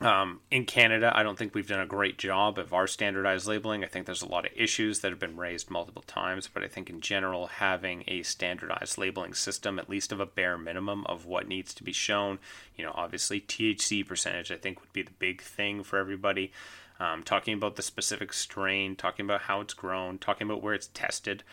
um, 0.00 0.40
in 0.50 0.64
Canada, 0.64 1.12
I 1.14 1.22
don't 1.22 1.38
think 1.38 1.54
we've 1.54 1.68
done 1.68 1.80
a 1.80 1.86
great 1.86 2.18
job 2.18 2.58
of 2.58 2.74
our 2.74 2.86
standardized 2.86 3.46
labeling. 3.46 3.84
I 3.84 3.86
think 3.86 4.06
there's 4.06 4.22
a 4.22 4.28
lot 4.28 4.44
of 4.44 4.52
issues 4.54 5.00
that 5.00 5.12
have 5.12 5.20
been 5.20 5.36
raised 5.36 5.70
multiple 5.70 6.02
times, 6.02 6.48
but 6.52 6.64
I 6.64 6.68
think 6.68 6.90
in 6.90 7.00
general, 7.00 7.46
having 7.46 8.02
a 8.08 8.22
standardized 8.22 8.98
labeling 8.98 9.34
system, 9.34 9.78
at 9.78 9.88
least 9.88 10.10
of 10.10 10.18
a 10.18 10.26
bare 10.26 10.58
minimum 10.58 11.06
of 11.06 11.26
what 11.26 11.46
needs 11.46 11.72
to 11.74 11.84
be 11.84 11.92
shown, 11.92 12.38
you 12.76 12.84
know, 12.84 12.92
obviously 12.94 13.40
THC 13.40 14.06
percentage, 14.06 14.50
I 14.50 14.56
think 14.56 14.80
would 14.80 14.92
be 14.92 15.02
the 15.02 15.12
big 15.12 15.40
thing 15.40 15.84
for 15.84 15.98
everybody. 15.98 16.52
Um, 17.00 17.22
talking 17.22 17.54
about 17.54 17.76
the 17.76 17.82
specific 17.82 18.32
strain, 18.32 18.96
talking 18.96 19.24
about 19.24 19.42
how 19.42 19.60
it's 19.60 19.74
grown, 19.74 20.18
talking 20.18 20.46
about 20.46 20.62
where 20.62 20.74
it's 20.74 20.90
tested 20.92 21.44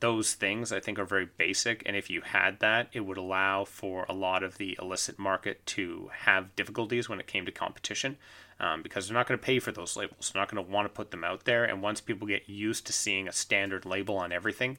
those 0.00 0.32
things 0.32 0.72
I 0.72 0.80
think 0.80 0.98
are 0.98 1.04
very 1.04 1.28
basic. 1.36 1.82
And 1.86 1.94
if 1.94 2.10
you 2.10 2.22
had 2.22 2.60
that, 2.60 2.88
it 2.92 3.00
would 3.00 3.18
allow 3.18 3.64
for 3.64 4.06
a 4.08 4.14
lot 4.14 4.42
of 4.42 4.58
the 4.58 4.76
illicit 4.80 5.18
market 5.18 5.64
to 5.66 6.10
have 6.12 6.56
difficulties 6.56 7.08
when 7.08 7.20
it 7.20 7.26
came 7.26 7.44
to 7.46 7.52
competition 7.52 8.16
um, 8.58 8.82
because 8.82 9.06
they're 9.06 9.16
not 9.16 9.28
going 9.28 9.38
to 9.38 9.44
pay 9.44 9.58
for 9.58 9.72
those 9.72 9.96
labels. 9.96 10.30
They're 10.32 10.40
not 10.40 10.50
going 10.50 10.64
to 10.64 10.72
want 10.72 10.86
to 10.86 10.94
put 10.94 11.10
them 11.10 11.22
out 11.22 11.44
there. 11.44 11.64
And 11.64 11.82
once 11.82 12.00
people 12.00 12.26
get 12.26 12.48
used 12.48 12.86
to 12.86 12.92
seeing 12.92 13.28
a 13.28 13.32
standard 13.32 13.84
label 13.84 14.16
on 14.16 14.32
everything, 14.32 14.78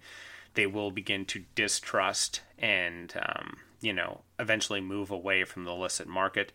they 0.56 0.66
will 0.66 0.92
begin 0.92 1.26
to 1.26 1.44
distrust 1.56 2.42
and, 2.58 3.14
um, 3.22 3.58
you 3.80 3.94
know, 3.94 4.22
eventually 4.40 4.82
move 4.82 5.12
away 5.12 5.44
from 5.44 5.66
the 5.66 5.72
illicit 5.72 6.08
market 6.08 6.52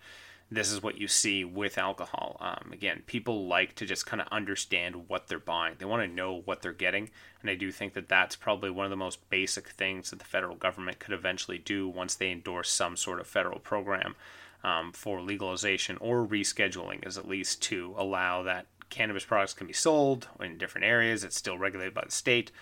this 0.50 0.70
is 0.70 0.82
what 0.82 0.98
you 0.98 1.08
see 1.08 1.44
with 1.44 1.76
alcohol. 1.76 2.36
Um, 2.40 2.72
again, 2.72 3.02
people 3.06 3.46
like 3.46 3.74
to 3.76 3.86
just 3.86 4.06
kind 4.06 4.20
of 4.20 4.28
understand 4.30 5.08
what 5.08 5.26
they're 5.26 5.38
buying. 5.38 5.74
They 5.78 5.84
want 5.84 6.08
to 6.08 6.14
know 6.14 6.42
what 6.44 6.62
they're 6.62 6.72
getting, 6.72 7.10
and 7.40 7.50
I 7.50 7.56
do 7.56 7.72
think 7.72 7.94
that 7.94 8.08
that's 8.08 8.36
probably 8.36 8.70
one 8.70 8.86
of 8.86 8.90
the 8.90 8.96
most 8.96 9.28
basic 9.28 9.68
things 9.70 10.10
that 10.10 10.18
the 10.20 10.24
federal 10.24 10.54
government 10.54 11.00
could 11.00 11.14
eventually 11.14 11.58
do 11.58 11.88
once 11.88 12.14
they 12.14 12.30
endorse 12.30 12.70
some 12.70 12.96
sort 12.96 13.18
of 13.18 13.26
federal 13.26 13.58
program 13.58 14.14
um, 14.62 14.92
for 14.92 15.20
legalization 15.20 15.96
or 15.98 16.26
rescheduling, 16.26 17.06
is 17.06 17.18
at 17.18 17.28
least 17.28 17.60
to 17.62 17.94
allow 17.96 18.42
that 18.42 18.66
cannabis 18.88 19.24
products 19.24 19.52
can 19.52 19.66
be 19.66 19.72
sold 19.72 20.28
in 20.40 20.58
different 20.58 20.84
areas. 20.84 21.24
It's 21.24 21.36
still 21.36 21.58
regulated 21.58 21.94
by 21.94 22.04
the 22.04 22.12
state. 22.12 22.52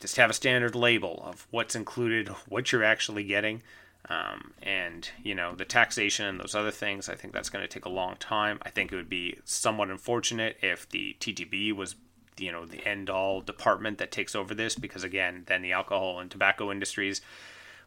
Just 0.00 0.16
have 0.16 0.30
a 0.30 0.34
standard 0.34 0.74
label 0.74 1.22
of 1.24 1.46
what's 1.50 1.74
included, 1.74 2.28
what 2.48 2.72
you're 2.72 2.84
actually 2.84 3.24
getting. 3.24 3.62
Um, 4.10 4.52
and 4.62 5.08
you 5.22 5.34
know 5.34 5.54
the 5.54 5.66
taxation 5.66 6.26
and 6.26 6.40
those 6.40 6.54
other 6.54 6.70
things. 6.70 7.08
I 7.08 7.14
think 7.14 7.34
that's 7.34 7.50
going 7.50 7.62
to 7.62 7.68
take 7.68 7.84
a 7.84 7.90
long 7.90 8.16
time. 8.16 8.58
I 8.62 8.70
think 8.70 8.90
it 8.90 8.96
would 8.96 9.10
be 9.10 9.38
somewhat 9.44 9.90
unfortunate 9.90 10.56
if 10.62 10.88
the 10.88 11.16
TTB 11.20 11.74
was 11.74 11.94
you 12.40 12.52
know 12.52 12.64
the 12.64 12.86
end 12.86 13.10
all 13.10 13.40
department 13.40 13.98
that 13.98 14.10
takes 14.10 14.34
over 14.34 14.54
this 14.54 14.74
because 14.74 15.04
again 15.04 15.44
then 15.46 15.62
the 15.62 15.72
alcohol 15.72 16.20
and 16.20 16.30
tobacco 16.30 16.70
industries 16.70 17.20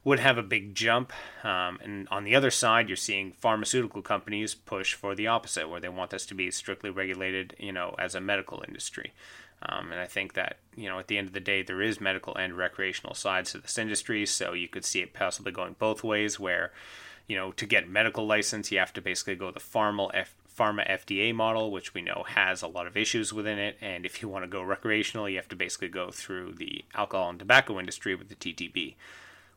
would 0.03 0.19
have 0.19 0.38
a 0.38 0.43
big 0.43 0.73
jump 0.73 1.13
um, 1.43 1.79
and 1.84 2.07
on 2.10 2.23
the 2.23 2.36
other 2.36 2.51
side 2.51 2.89
you're 2.89 2.95
seeing 2.95 3.31
pharmaceutical 3.31 4.01
companies 4.01 4.55
push 4.55 4.93
for 4.93 5.13
the 5.15 5.27
opposite 5.27 5.69
where 5.69 5.79
they 5.79 5.89
want 5.89 6.10
this 6.10 6.25
to 6.25 6.34
be 6.34 6.49
strictly 6.51 6.89
regulated 6.89 7.55
you 7.60 7.71
know 7.71 7.95
as 7.97 8.15
a 8.15 8.21
medical 8.21 8.63
industry 8.67 9.13
um, 9.63 9.91
and 9.91 10.02
I 10.02 10.08
think 10.08 10.34
that, 10.34 10.58
you 10.76 10.89
know, 10.89 11.00
at 11.00 11.08
the 11.08 11.17
end 11.17 11.28
of 11.28 11.34
the 11.34 11.39
day, 11.39 11.62
there 11.62 11.82
is 11.82 12.02
medical 12.02 12.36
and 12.36 12.58
recreational 12.58 13.13
sides 13.13 13.52
to 13.52 13.60
this 13.60 13.78
industry. 13.78 14.26
So 14.26 14.54
you 14.54 14.67
could 14.67 14.86
see 14.86 15.02
it 15.02 15.13
possibly 15.13 15.52
going 15.52 15.76
both 15.78 16.04
ways, 16.04 16.39
where, 16.39 16.71
you 17.28 17.36
know, 17.36 17.52
to 17.52 17.65
get 17.65 17.89
medical 17.89 18.26
license, 18.26 18.71
you 18.71 18.80
have 18.80 18.93
to 18.93 19.02
basically 19.02 19.36
go 19.36 19.52
the 19.52 19.60
pharma, 19.60 20.10
F- 20.13 20.36
pharma 20.58 20.89
FDA 20.89 21.34
model, 21.34 21.71
which 21.71 21.93
we 21.93 22.02
know 22.02 22.24
has 22.28 22.62
a 22.62 22.67
lot 22.67 22.88
of 22.88 22.97
issues 22.97 23.32
within 23.32 23.60
it. 23.60 23.78
And 23.82 24.06
if 24.06 24.21
you 24.21 24.30
want 24.30 24.43
to 24.43 24.50
go 24.50 24.63
recreational, 24.63 25.30
you 25.30 25.38
have 25.38 25.50
to 25.50 25.56
basically 25.56 25.89
go 25.89 26.10
through 26.10 26.54
the 26.54 26.84
alcohol 26.95 27.30
and 27.30 27.39
tobacco 27.39 27.80
industry 27.80 28.15
with 28.15 28.30
the 28.30 28.36
TTB. 28.36 28.95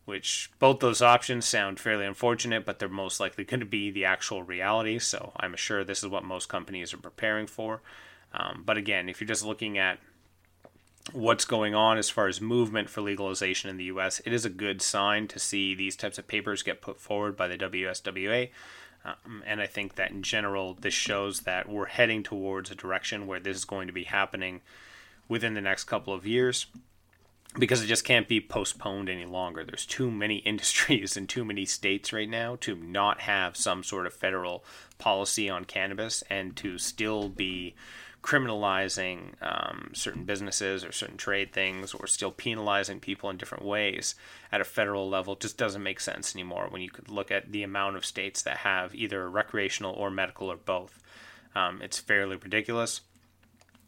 Which 0.04 0.50
both 0.58 0.80
those 0.80 1.00
options 1.00 1.46
sound 1.46 1.80
fairly 1.80 2.04
unfortunate, 2.04 2.66
but 2.66 2.78
they're 2.78 2.90
most 2.90 3.20
likely 3.20 3.44
going 3.44 3.60
to 3.60 3.66
be 3.66 3.90
the 3.90 4.04
actual 4.04 4.42
reality. 4.42 4.98
So 4.98 5.32
I'm 5.38 5.56
sure 5.56 5.82
this 5.82 6.02
is 6.02 6.10
what 6.10 6.24
most 6.24 6.50
companies 6.50 6.92
are 6.92 6.98
preparing 6.98 7.46
for. 7.46 7.80
Um, 8.34 8.62
but 8.66 8.76
again, 8.76 9.08
if 9.08 9.20
you're 9.20 9.28
just 9.28 9.44
looking 9.44 9.78
at 9.78 9.98
what's 11.12 11.44
going 11.44 11.74
on 11.74 11.98
as 11.98 12.10
far 12.10 12.28
as 12.28 12.40
movement 12.40 12.88
for 12.88 13.00
legalization 13.00 13.70
in 13.70 13.76
the 13.76 13.84
US, 13.84 14.20
it 14.24 14.32
is 14.32 14.44
a 14.44 14.50
good 14.50 14.82
sign 14.82 15.28
to 15.28 15.38
see 15.38 15.74
these 15.74 15.96
types 15.96 16.18
of 16.18 16.26
papers 16.26 16.62
get 16.62 16.80
put 16.80 17.00
forward 17.00 17.36
by 17.36 17.46
the 17.46 17.58
WSWA. 17.58 18.50
Um, 19.04 19.42
and 19.46 19.60
I 19.60 19.66
think 19.66 19.96
that 19.96 20.10
in 20.10 20.22
general, 20.22 20.74
this 20.74 20.94
shows 20.94 21.40
that 21.40 21.68
we're 21.68 21.86
heading 21.86 22.22
towards 22.22 22.70
a 22.70 22.74
direction 22.74 23.26
where 23.26 23.40
this 23.40 23.56
is 23.58 23.64
going 23.64 23.86
to 23.86 23.92
be 23.92 24.04
happening 24.04 24.62
within 25.28 25.54
the 25.54 25.60
next 25.60 25.84
couple 25.84 26.14
of 26.14 26.26
years 26.26 26.66
because 27.58 27.82
it 27.82 27.86
just 27.86 28.04
can't 28.04 28.26
be 28.26 28.40
postponed 28.40 29.08
any 29.08 29.26
longer. 29.26 29.64
There's 29.64 29.86
too 29.86 30.10
many 30.10 30.36
industries 30.46 31.16
and 31.16 31.28
too 31.28 31.44
many 31.44 31.66
states 31.66 32.12
right 32.12 32.28
now 32.28 32.56
to 32.62 32.74
not 32.74 33.20
have 33.20 33.56
some 33.56 33.84
sort 33.84 34.06
of 34.06 34.14
federal 34.14 34.64
policy 34.98 35.48
on 35.50 35.66
cannabis 35.66 36.22
and 36.30 36.56
to 36.56 36.78
still 36.78 37.28
be 37.28 37.74
criminalizing 38.24 39.34
um, 39.42 39.90
certain 39.92 40.24
businesses 40.24 40.82
or 40.82 40.90
certain 40.90 41.18
trade 41.18 41.52
things 41.52 41.92
or 41.92 42.06
still 42.06 42.30
penalizing 42.30 42.98
people 42.98 43.28
in 43.28 43.36
different 43.36 43.62
ways 43.62 44.14
at 44.50 44.62
a 44.62 44.64
federal 44.64 45.06
level 45.10 45.36
just 45.36 45.58
doesn't 45.58 45.82
make 45.82 46.00
sense 46.00 46.34
anymore 46.34 46.66
when 46.70 46.80
you 46.80 46.88
could 46.88 47.10
look 47.10 47.30
at 47.30 47.52
the 47.52 47.62
amount 47.62 47.96
of 47.96 48.04
states 48.04 48.40
that 48.40 48.56
have 48.58 48.94
either 48.94 49.28
recreational 49.28 49.92
or 49.92 50.10
medical 50.10 50.50
or 50.50 50.56
both. 50.56 51.02
Um, 51.54 51.82
it's 51.82 51.98
fairly 51.98 52.36
ridiculous. 52.36 53.02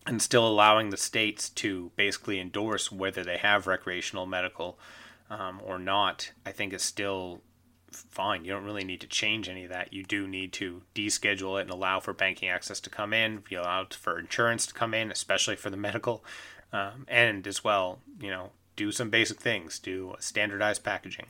And 0.06 0.20
still 0.20 0.46
allowing 0.46 0.90
the 0.90 0.98
states 0.98 1.48
to 1.48 1.90
basically 1.96 2.38
endorse 2.38 2.92
whether 2.92 3.24
they 3.24 3.38
have 3.38 3.66
recreational, 3.66 4.26
medical, 4.26 4.78
um, 5.30 5.60
or 5.64 5.78
not, 5.78 6.30
I 6.44 6.52
think 6.52 6.74
is 6.74 6.82
still 6.82 7.40
fine. 8.10 8.44
You 8.44 8.52
don't 8.52 8.64
really 8.64 8.84
need 8.84 9.00
to 9.00 9.06
change 9.06 9.48
any 9.48 9.64
of 9.64 9.70
that. 9.70 9.92
You 9.92 10.04
do 10.04 10.26
need 10.26 10.52
to 10.54 10.82
deschedule 10.94 11.58
it 11.58 11.62
and 11.62 11.70
allow 11.70 12.00
for 12.00 12.12
banking 12.12 12.48
access 12.48 12.80
to 12.80 12.90
come 12.90 13.12
in, 13.12 13.42
be 13.48 13.56
allowed 13.56 13.94
for 13.94 14.18
insurance 14.18 14.66
to 14.66 14.74
come 14.74 14.94
in, 14.94 15.10
especially 15.10 15.56
for 15.56 15.70
the 15.70 15.76
medical, 15.76 16.24
um, 16.72 17.04
and 17.08 17.46
as 17.46 17.64
well, 17.64 18.00
you 18.20 18.30
know, 18.30 18.50
do 18.76 18.92
some 18.92 19.10
basic 19.10 19.40
things, 19.40 19.78
do 19.78 20.14
standardized 20.18 20.84
packaging, 20.84 21.26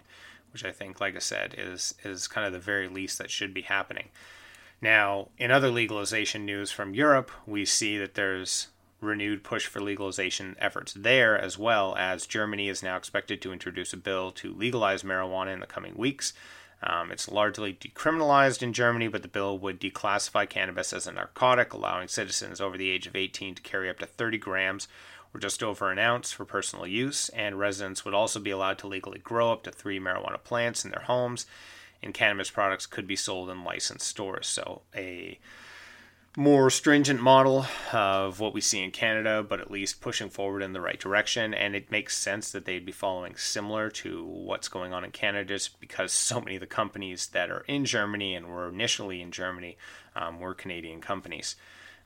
which 0.53 0.65
I 0.65 0.73
think, 0.73 1.01
like 1.01 1.17
I 1.17 1.21
said, 1.21 1.55
is 1.57 1.95
is 2.05 2.27
kind 2.27 2.47
of 2.47 2.53
the 2.53 2.59
very 2.59 2.89
least 2.89 3.19
that 3.19 3.31
should 3.31 3.55
be 3.55 3.63
happening. 3.63 4.09
Now, 4.81 5.29
in 5.39 5.51
other 5.51 5.71
legalization 5.71 6.45
news 6.45 6.71
from 6.71 6.95
Europe, 6.95 7.31
we 7.47 7.65
see 7.65 7.97
that 7.99 8.15
there's 8.15 8.69
renewed 9.01 9.45
push 9.45 9.67
for 9.67 9.81
legalization 9.81 10.57
efforts 10.59 10.93
there, 10.95 11.39
as 11.39 11.59
well 11.59 11.95
as 11.97 12.27
Germany 12.27 12.69
is 12.69 12.83
now 12.83 12.97
expected 12.97 13.43
to 13.43 13.53
introduce 13.53 13.93
a 13.93 13.97
bill 13.97 14.31
to 14.33 14.53
legalize 14.53 15.03
marijuana 15.03 15.53
in 15.53 15.61
the 15.61 15.67
coming 15.67 15.95
weeks. 15.97 16.33
Um, 16.83 17.11
it's 17.11 17.31
largely 17.31 17.73
decriminalized 17.73 18.63
in 18.63 18.73
Germany, 18.73 19.09
but 19.09 19.23
the 19.23 19.29
bill 19.29 19.59
would 19.59 19.81
declassify 19.81 20.49
cannabis 20.49 20.93
as 20.93 21.07
a 21.07 21.13
narcotic, 21.13 21.73
allowing 21.73 22.09
citizens 22.09 22.61
over 22.61 22.77
the 22.77 22.91
age 22.91 23.07
of 23.07 23.17
18 23.17 23.55
to 23.55 23.63
carry 23.63 23.89
up 23.89 23.99
to 23.99 24.07
30 24.07 24.39
grams 24.39 24.89
or 25.33 25.41
just 25.41 25.63
over 25.63 25.91
an 25.91 25.99
ounce 25.99 26.33
for 26.33 26.45
personal 26.45 26.87
use, 26.87 27.29
and 27.31 27.59
residents 27.59 28.05
would 28.05 28.15
also 28.15 28.39
be 28.39 28.51
allowed 28.51 28.79
to 28.79 28.87
legally 28.87 29.19
grow 29.19 29.53
up 29.53 29.63
to 29.63 29.71
three 29.71 29.99
marijuana 29.99 30.43
plants 30.43 30.85
in 30.85 30.91
their 30.91 31.03
homes 31.03 31.47
and 32.03 32.15
cannabis 32.15 32.51
products 32.51 32.87
could 32.87 33.07
be 33.07 33.17
sold 33.17 33.51
in 33.51 33.65
licensed 33.65 34.07
stores. 34.07 34.47
So 34.47 34.83
a 34.95 35.39
more 36.39 36.69
stringent 36.69 37.19
model 37.19 37.65
of 37.95 38.41
what 38.41 38.53
we 38.53 38.61
see 38.61 38.83
in 38.83 38.91
Canada, 38.91 39.43
but 39.43 39.59
at 39.59 39.71
least 39.71 40.03
pushing 40.03 40.29
forward 40.29 40.63
in 40.63 40.75
the 40.75 40.81
right 40.83 41.01
direction. 41.01 41.55
And 41.55 41.75
it 41.75 41.91
makes 41.91 42.15
sense 42.15 42.53
that 42.53 42.67
they'd 42.67 42.85
be 42.85 42.93
following 42.93 43.37
similar 43.37 43.89
to 43.91 44.23
what's 44.23 44.69
going 44.69 44.93
on 44.93 45.03
in 45.03 45.13
Canada, 45.13 45.47
just 45.47 45.81
because 45.81 46.13
so 46.13 46.39
many 46.43 46.57
of 46.57 46.61
the 46.61 46.67
companies 46.67 47.29
that 47.29 47.51
are 47.51 47.65
in 47.67 47.87
Germany 47.87 48.35
and 48.35 48.49
were 48.49 48.69
initially 48.69 49.23
in 49.23 49.31
Germany 49.31 49.79
um, 50.15 50.39
were 50.39 50.53
Canadian 50.53 51.01
companies. 51.01 51.57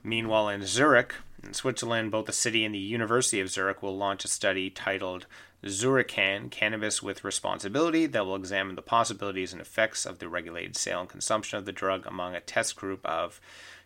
Meanwhile, 0.04 0.48
in 0.48 0.64
Zurich, 0.64 1.12
in 1.42 1.52
Switzerland, 1.52 2.12
both 2.12 2.26
the 2.26 2.32
city 2.32 2.64
and 2.64 2.74
the 2.74 2.78
University 2.78 3.40
of 3.40 3.50
Zurich 3.50 3.82
will 3.82 3.96
launch 3.96 4.24
a 4.24 4.28
study 4.28 4.70
titled 4.70 5.26
Zurican 5.64 6.50
Cannabis 6.50 7.02
with 7.02 7.24
Responsibility 7.24 8.06
that 8.06 8.24
will 8.24 8.36
examine 8.36 8.76
the 8.76 8.82
possibilities 8.82 9.52
and 9.52 9.60
effects 9.60 10.06
of 10.06 10.18
the 10.18 10.28
regulated 10.28 10.76
sale 10.76 11.00
and 11.00 11.08
consumption 11.08 11.58
of 11.58 11.66
the 11.66 11.72
drug 11.72 12.06
among 12.06 12.34
a 12.34 12.40
test 12.40 12.76
group 12.76 13.04
of 13.04 13.40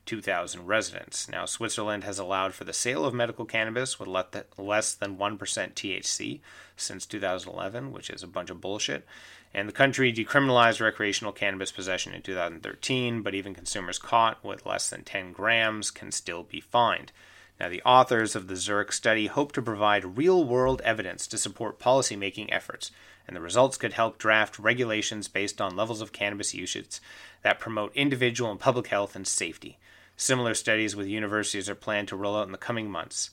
2,000 0.06 0.66
residents. 0.66 1.28
Now, 1.28 1.46
Switzerland 1.46 2.04
has 2.04 2.18
allowed 2.18 2.54
for 2.54 2.64
the 2.64 2.72
sale 2.72 3.04
of 3.04 3.14
medical 3.14 3.44
cannabis 3.44 3.98
with 3.98 4.08
less 4.08 4.94
than 4.94 5.16
1% 5.16 5.38
THC 5.38 6.40
since 6.76 7.06
2011, 7.06 7.92
which 7.92 8.10
is 8.10 8.22
a 8.22 8.26
bunch 8.26 8.50
of 8.50 8.60
bullshit. 8.60 9.06
And 9.52 9.68
the 9.68 9.72
country 9.72 10.12
decriminalized 10.12 10.80
recreational 10.80 11.32
cannabis 11.32 11.70
possession 11.70 12.12
in 12.12 12.22
2013, 12.22 13.22
but 13.22 13.34
even 13.34 13.54
consumers 13.54 13.98
caught 13.98 14.44
with 14.44 14.66
less 14.66 14.90
than 14.90 15.04
10 15.04 15.32
grams 15.32 15.90
can 15.90 16.10
still 16.10 16.42
be 16.42 16.60
fined. 16.60 17.12
Now, 17.60 17.68
the 17.68 17.82
authors 17.82 18.34
of 18.34 18.48
the 18.48 18.56
Zurich 18.56 18.90
study 18.90 19.28
hope 19.28 19.52
to 19.52 19.62
provide 19.62 20.18
real 20.18 20.42
world 20.44 20.82
evidence 20.84 21.28
to 21.28 21.38
support 21.38 21.78
policymaking 21.78 22.48
efforts, 22.50 22.90
and 23.28 23.36
the 23.36 23.40
results 23.40 23.76
could 23.76 23.92
help 23.92 24.18
draft 24.18 24.58
regulations 24.58 25.28
based 25.28 25.60
on 25.60 25.76
levels 25.76 26.00
of 26.00 26.12
cannabis 26.12 26.52
usage 26.52 26.98
that 27.42 27.60
promote 27.60 27.94
individual 27.94 28.50
and 28.50 28.58
public 28.58 28.88
health 28.88 29.14
and 29.14 29.26
safety. 29.26 29.78
Similar 30.16 30.54
studies 30.54 30.94
with 30.94 31.06
universities 31.06 31.68
are 31.68 31.74
planned 31.74 32.08
to 32.08 32.16
roll 32.16 32.36
out 32.36 32.46
in 32.46 32.52
the 32.52 32.58
coming 32.58 32.90
months. 32.90 33.30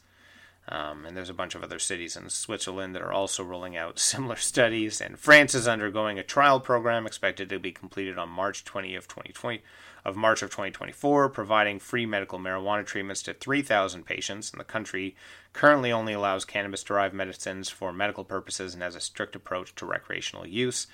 Um, 0.68 1.06
and 1.06 1.18
there's 1.18 1.30
a 1.30 1.34
bunch 1.34 1.56
of 1.56 1.64
other 1.64 1.80
cities 1.80 2.16
in 2.16 2.30
Switzerland 2.30 2.96
that 2.96 3.02
are 3.02 3.12
also 3.12 3.44
rolling 3.44 3.76
out 3.76 4.00
similar 4.00 4.36
studies. 4.36 5.02
And 5.02 5.20
France 5.20 5.56
is 5.56 5.68
undergoing 5.68 6.20
a 6.20 6.24
trial 6.24 6.60
program 6.60 7.06
expected 7.06 7.50
to 7.50 7.60
be 7.60 7.72
completed 7.72 8.18
on 8.18 8.30
March 8.30 8.64
20 8.64 8.96
of 8.96 9.08
2020 9.08 9.62
of 10.04 10.16
March 10.16 10.42
of 10.42 10.50
2024, 10.50 11.30
providing 11.30 11.78
free 11.78 12.08
medical 12.08 12.40
marijuana 12.40 12.84
treatments 12.84 13.22
to 13.22 13.34
3,000 13.34 14.04
patients. 14.04 14.52
And 14.52 14.60
the 14.60 14.66
country 14.66 15.16
currently 15.54 15.92
only 15.92 16.14
allows 16.14 16.46
cannabis-derived 16.46 17.14
medicines 17.14 17.70
for 17.70 17.94
medical 17.94 18.24
purposes 18.24 18.74
and 18.74 18.82
has 18.82 18.96
a 18.96 19.00
strict 19.00 19.36
approach 19.36 19.76
to 19.76 19.86
recreational 19.86 20.48
use 20.48 20.88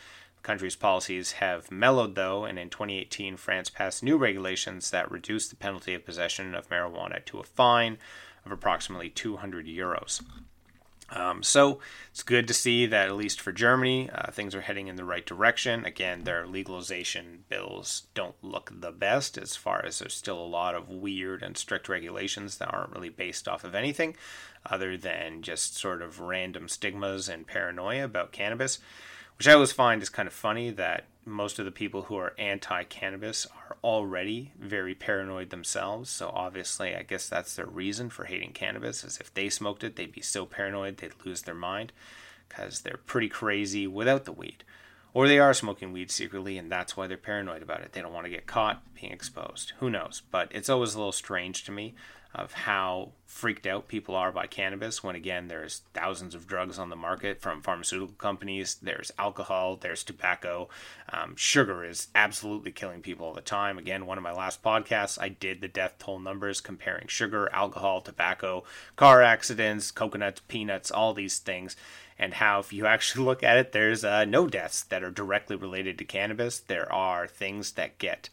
country's 0.48 0.78
policies 0.78 1.34
have 1.34 1.70
mellowed, 1.70 2.16
though, 2.16 2.46
and 2.46 2.58
in 2.58 2.70
2018, 2.70 3.36
France 3.36 3.70
passed 3.70 4.02
new 4.02 4.16
regulations 4.18 4.92
that 4.92 5.12
reduced 5.12 5.50
the 5.50 5.58
penalty 5.58 5.94
of 5.94 6.06
possession 6.06 6.56
of 6.56 6.70
marijuana 6.70 7.24
to 7.26 7.40
a 7.40 7.44
fine 7.44 7.98
of 8.46 8.54
approximately 8.54 9.10
200 9.10 9.68
euros. 9.68 10.24
Um, 11.10 11.44
so 11.44 11.80
it's 12.12 12.24
good 12.24 12.48
to 12.48 12.54
see 12.54 12.86
that, 12.86 13.10
at 13.10 13.18
least 13.18 13.42
for 13.42 13.52
Germany, 13.52 14.10
uh, 14.10 14.32
things 14.32 14.56
are 14.56 14.62
heading 14.62 14.88
in 14.88 14.96
the 14.96 15.04
right 15.04 15.26
direction. 15.26 15.84
Again, 15.84 16.24
their 16.24 16.48
legalization 16.48 17.44
bills 17.50 18.08
don't 18.14 18.42
look 18.42 18.72
the 18.74 18.94
best, 18.94 19.38
as 19.38 19.58
far 19.58 19.84
as 19.86 20.00
there's 20.00 20.14
still 20.14 20.40
a 20.40 20.48
lot 20.48 20.76
of 20.76 20.88
weird 20.88 21.44
and 21.44 21.58
strict 21.58 21.90
regulations 21.90 22.58
that 22.58 22.74
aren't 22.74 22.94
really 22.94 23.10
based 23.10 23.50
off 23.50 23.66
of 23.66 23.76
anything 23.76 24.16
other 24.66 24.96
than 24.96 25.42
just 25.42 25.76
sort 25.76 26.02
of 26.02 26.22
random 26.22 26.70
stigmas 26.70 27.28
and 27.28 27.48
paranoia 27.48 28.06
about 28.06 28.32
cannabis 28.32 28.80
which 29.38 29.48
I 29.48 29.54
always 29.54 29.72
find 29.72 30.02
is 30.02 30.10
kind 30.10 30.28
of 30.28 30.34
funny 30.34 30.72
that 30.72 31.06
most 31.26 31.60
of 31.60 31.66
the 31.66 31.72
people 31.72 32.04
who 32.04 32.16
are 32.18 32.34
anti 32.38 32.84
cannabis 32.84 33.46
are 33.46 33.78
already 33.84 34.52
very 34.58 34.96
paranoid 34.96 35.50
themselves. 35.50 36.10
So 36.10 36.32
obviously, 36.34 36.96
I 36.96 37.04
guess 37.04 37.28
that's 37.30 37.56
their 37.56 37.66
reason 37.66 38.10
for 38.10 38.26
hating 38.26 38.54
cannabis, 38.54 39.04
is 39.04 39.18
if 39.18 39.34
they 39.34 39.50
smoked 39.50 39.84
it, 39.84 39.96
they'd 39.96 40.12
be 40.12 40.22
so 40.22 40.46
paranoid 40.46 40.98
they'd 40.98 41.12
lose 41.26 41.44
their 41.44 41.56
mind 41.56 41.92
because 42.48 42.82
they're 42.82 43.00
pretty 43.06 43.30
crazy 43.30 43.86
without 43.86 44.26
the 44.26 44.32
weed. 44.32 44.64
Or 45.14 45.28
they 45.28 45.40
are 45.40 45.54
smoking 45.54 45.94
weed 45.94 46.12
secretly, 46.12 46.58
and 46.58 46.72
that's 46.72 46.96
why 46.96 47.08
they're 47.08 47.18
paranoid 47.18 47.62
about 47.62 47.82
it. 47.82 47.94
They 47.94 48.02
don't 48.02 48.14
want 48.14 48.26
to 48.26 48.32
get 48.32 48.46
caught 48.46 48.84
being 48.94 49.12
exposed. 49.12 49.74
Who 49.80 49.90
knows? 49.90 50.22
But 50.32 50.50
it's 50.52 50.70
always 50.70 50.94
a 50.94 50.98
little 50.98 51.12
strange 51.12 51.64
to 51.66 51.72
me 51.72 51.96
of 52.38 52.54
how 52.54 53.12
freaked 53.26 53.68
out 53.68 53.88
people 53.88 54.16
are 54.16 54.32
by 54.32 54.48
cannabis 54.48 55.04
when 55.04 55.16
again 55.16 55.48
there's 55.48 55.82
thousands 55.94 56.34
of 56.34 56.48
drugs 56.48 56.80
on 56.80 56.90
the 56.90 56.96
market 56.96 57.42
from 57.42 57.62
pharmaceutical 57.62 58.16
companies. 58.16 58.78
There's 58.82 59.12
alcohol 59.20 59.76
there's 59.76 60.04
tobacco. 60.04 60.70
Um, 61.12 61.36
sugar 61.36 61.84
is 61.84 62.08
absolutely 62.16 62.72
killing 62.72 63.02
people 63.02 63.26
all 63.26 63.34
the 63.34 63.42
time. 63.42 63.78
Again 63.78 64.06
one 64.06 64.18
of 64.18 64.24
my 64.24 64.32
last 64.32 64.64
podcasts 64.64 65.20
i 65.22 65.30
did 65.30 65.62
the 65.62 65.68
death 65.68 65.96
toll 66.00 66.20
numbers 66.20 66.62
comparing 66.62 67.08
sugar 67.08 67.50
alcohol 67.52 68.02
tobacco 68.02 68.64
car 68.96 69.22
accidents 69.22 69.92
coconuts 69.92 70.42
peanuts 70.48 70.92
all 70.92 71.14
these 71.14 71.40
things. 71.40 71.76
And 72.20 72.36
how 72.36 72.60
if 72.60 72.74
you 72.74 72.86
actually 72.86 73.26
look 73.26 73.44
at 73.44 73.58
it 73.58 73.72
there's 73.72 74.04
uh, 74.04 74.26
no 74.26 74.48
deaths 74.48 74.84
that 74.84 75.04
are 75.04 75.12
directly 75.12 75.56
related 75.56 75.98
to 75.98 76.06
cannabis. 76.06 76.60
There 76.60 76.92
are 76.92 77.28
things 77.28 77.74
that 77.74 77.98
get 77.98 78.30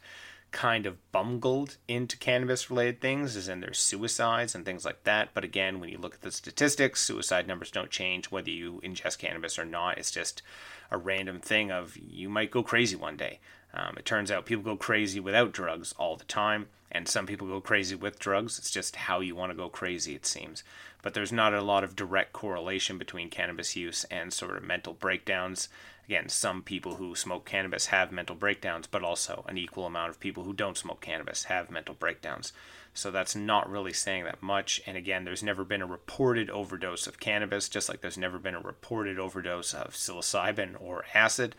kind 0.55 0.85
of 0.85 1.11
bungled 1.11 1.75
into 1.85 2.15
cannabis 2.17 2.69
related 2.69 3.01
things, 3.01 3.35
is 3.35 3.49
in 3.49 3.59
their 3.59 3.73
suicides 3.73 4.55
and 4.55 4.63
things 4.63 4.85
like 4.85 5.03
that. 5.03 5.31
But 5.33 5.43
again, 5.43 5.81
when 5.81 5.89
you 5.89 5.97
look 5.97 6.13
at 6.13 6.21
the 6.21 6.31
statistics, 6.31 7.01
suicide 7.01 7.45
numbers 7.45 7.71
don't 7.71 7.91
change 7.91 8.31
whether 8.31 8.49
you 8.49 8.79
ingest 8.81 9.19
cannabis 9.19 9.59
or 9.59 9.65
not. 9.65 9.97
It's 9.97 10.11
just 10.11 10.41
a 10.89 10.97
random 10.97 11.41
thing 11.41 11.71
of 11.71 11.97
you 11.97 12.29
might 12.29 12.51
go 12.51 12.63
crazy 12.63 12.95
one 12.95 13.17
day. 13.17 13.41
Um, 13.75 13.95
it 13.97 14.05
turns 14.05 14.31
out 14.31 14.45
people 14.45 14.63
go 14.63 14.77
crazy 14.77 15.19
without 15.19 15.51
drugs 15.51 15.93
all 15.97 16.15
the 16.15 16.25
time, 16.25 16.67
and 16.91 17.07
some 17.07 17.27
people 17.27 17.47
go 17.47 17.59
crazy 17.59 17.95
with 17.95 18.19
drugs. 18.19 18.57
It's 18.57 18.71
just 18.71 18.95
how 18.95 19.19
you 19.19 19.35
want 19.35 19.51
to 19.51 19.57
go 19.57 19.69
crazy, 19.69 20.15
it 20.15 20.25
seems. 20.25 20.63
But 21.01 21.13
there's 21.13 21.31
not 21.31 21.53
a 21.53 21.61
lot 21.61 21.83
of 21.83 21.95
direct 21.95 22.33
correlation 22.33 22.97
between 22.97 23.29
cannabis 23.29 23.75
use 23.75 24.05
and 24.05 24.31
sort 24.31 24.57
of 24.57 24.63
mental 24.63 24.93
breakdowns 24.93 25.69
again, 26.07 26.29
some 26.29 26.61
people 26.61 26.95
who 26.95 27.15
smoke 27.15 27.45
cannabis 27.45 27.87
have 27.87 28.11
mental 28.11 28.35
breakdowns, 28.35 28.87
but 28.87 29.03
also 29.03 29.43
an 29.47 29.57
equal 29.57 29.85
amount 29.85 30.11
of 30.11 30.19
people 30.19 30.43
who 30.43 30.53
don't 30.53 30.77
smoke 30.77 31.01
cannabis 31.01 31.45
have 31.45 31.71
mental 31.71 31.95
breakdowns. 31.95 32.53
So 32.93 33.11
that's 33.11 33.35
not 33.35 33.69
really 33.69 33.91
saying 33.91 34.23
that 34.23 34.41
much. 34.41 34.81
And 34.85 34.95
again, 34.95 35.25
there's 35.25 35.43
never 35.43 35.65
been 35.65 35.81
a 35.81 35.87
reported 35.87 36.49
overdose 36.49 37.07
of 37.07 37.19
cannabis, 37.19 37.67
just 37.67 37.89
like 37.89 38.01
there's 38.01 38.17
never 38.17 38.39
been 38.39 38.55
a 38.55 38.61
reported 38.61 39.19
overdose 39.19 39.73
of 39.73 39.93
psilocybin 39.93 40.79
or 40.79 41.03
acid. 41.13 41.55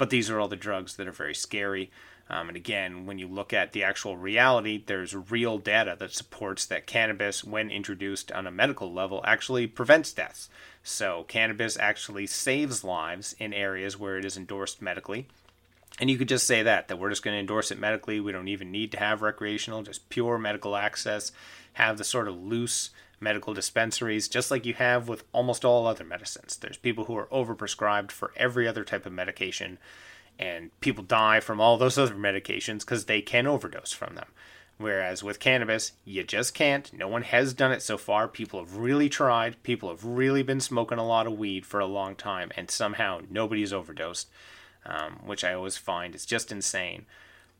But 0.00 0.08
these 0.08 0.30
are 0.30 0.40
all 0.40 0.48
the 0.48 0.56
drugs 0.56 0.96
that 0.96 1.06
are 1.06 1.12
very 1.12 1.34
scary. 1.34 1.90
Um, 2.30 2.48
and 2.48 2.56
again, 2.56 3.04
when 3.04 3.18
you 3.18 3.28
look 3.28 3.52
at 3.52 3.72
the 3.72 3.84
actual 3.84 4.16
reality, 4.16 4.82
there's 4.86 5.14
real 5.14 5.58
data 5.58 5.94
that 5.98 6.14
supports 6.14 6.64
that 6.64 6.86
cannabis, 6.86 7.44
when 7.44 7.70
introduced 7.70 8.32
on 8.32 8.46
a 8.46 8.50
medical 8.50 8.90
level, 8.90 9.22
actually 9.26 9.66
prevents 9.66 10.10
deaths. 10.14 10.48
So, 10.82 11.26
cannabis 11.28 11.76
actually 11.78 12.26
saves 12.28 12.82
lives 12.82 13.36
in 13.38 13.52
areas 13.52 13.98
where 13.98 14.16
it 14.16 14.24
is 14.24 14.38
endorsed 14.38 14.80
medically. 14.80 15.28
And 15.98 16.08
you 16.08 16.16
could 16.16 16.28
just 16.28 16.46
say 16.46 16.62
that, 16.62 16.88
that 16.88 16.98
we're 16.98 17.10
just 17.10 17.22
going 17.22 17.34
to 17.34 17.40
endorse 17.40 17.70
it 17.70 17.78
medically. 17.78 18.20
We 18.20 18.32
don't 18.32 18.48
even 18.48 18.70
need 18.70 18.92
to 18.92 18.98
have 18.98 19.20
recreational, 19.20 19.82
just 19.82 20.08
pure 20.08 20.38
medical 20.38 20.76
access. 20.76 21.30
Have 21.74 21.98
the 21.98 22.04
sort 22.04 22.26
of 22.26 22.42
loose 22.42 22.88
medical 23.20 23.54
dispensaries, 23.54 24.28
just 24.28 24.50
like 24.50 24.64
you 24.64 24.74
have 24.74 25.08
with 25.08 25.24
almost 25.32 25.64
all 25.64 25.86
other 25.86 26.04
medicines. 26.04 26.56
There's 26.56 26.76
people 26.76 27.04
who 27.04 27.16
are 27.16 27.26
overprescribed 27.26 28.10
for 28.10 28.32
every 28.36 28.66
other 28.66 28.84
type 28.84 29.06
of 29.06 29.12
medication, 29.12 29.78
and 30.38 30.70
people 30.80 31.04
die 31.04 31.40
from 31.40 31.60
all 31.60 31.76
those 31.76 31.98
other 31.98 32.14
medications 32.14 32.80
because 32.80 33.04
they 33.04 33.20
can 33.20 33.46
overdose 33.46 33.92
from 33.92 34.14
them. 34.14 34.28
Whereas 34.78 35.22
with 35.22 35.40
cannabis, 35.40 35.92
you 36.06 36.24
just 36.24 36.54
can't. 36.54 36.90
No 36.94 37.06
one 37.06 37.20
has 37.22 37.52
done 37.52 37.70
it 37.70 37.82
so 37.82 37.98
far. 37.98 38.26
People 38.26 38.60
have 38.60 38.76
really 38.76 39.10
tried. 39.10 39.62
People 39.62 39.90
have 39.90 40.06
really 40.06 40.42
been 40.42 40.60
smoking 40.60 40.96
a 40.96 41.06
lot 41.06 41.26
of 41.26 41.38
weed 41.38 41.66
for 41.66 41.80
a 41.80 41.86
long 41.86 42.16
time, 42.16 42.50
and 42.56 42.70
somehow 42.70 43.20
nobody's 43.28 43.74
overdosed, 43.74 44.30
um, 44.86 45.20
which 45.26 45.44
I 45.44 45.52
always 45.52 45.76
find 45.76 46.14
is 46.14 46.24
just 46.24 46.50
insane. 46.50 47.04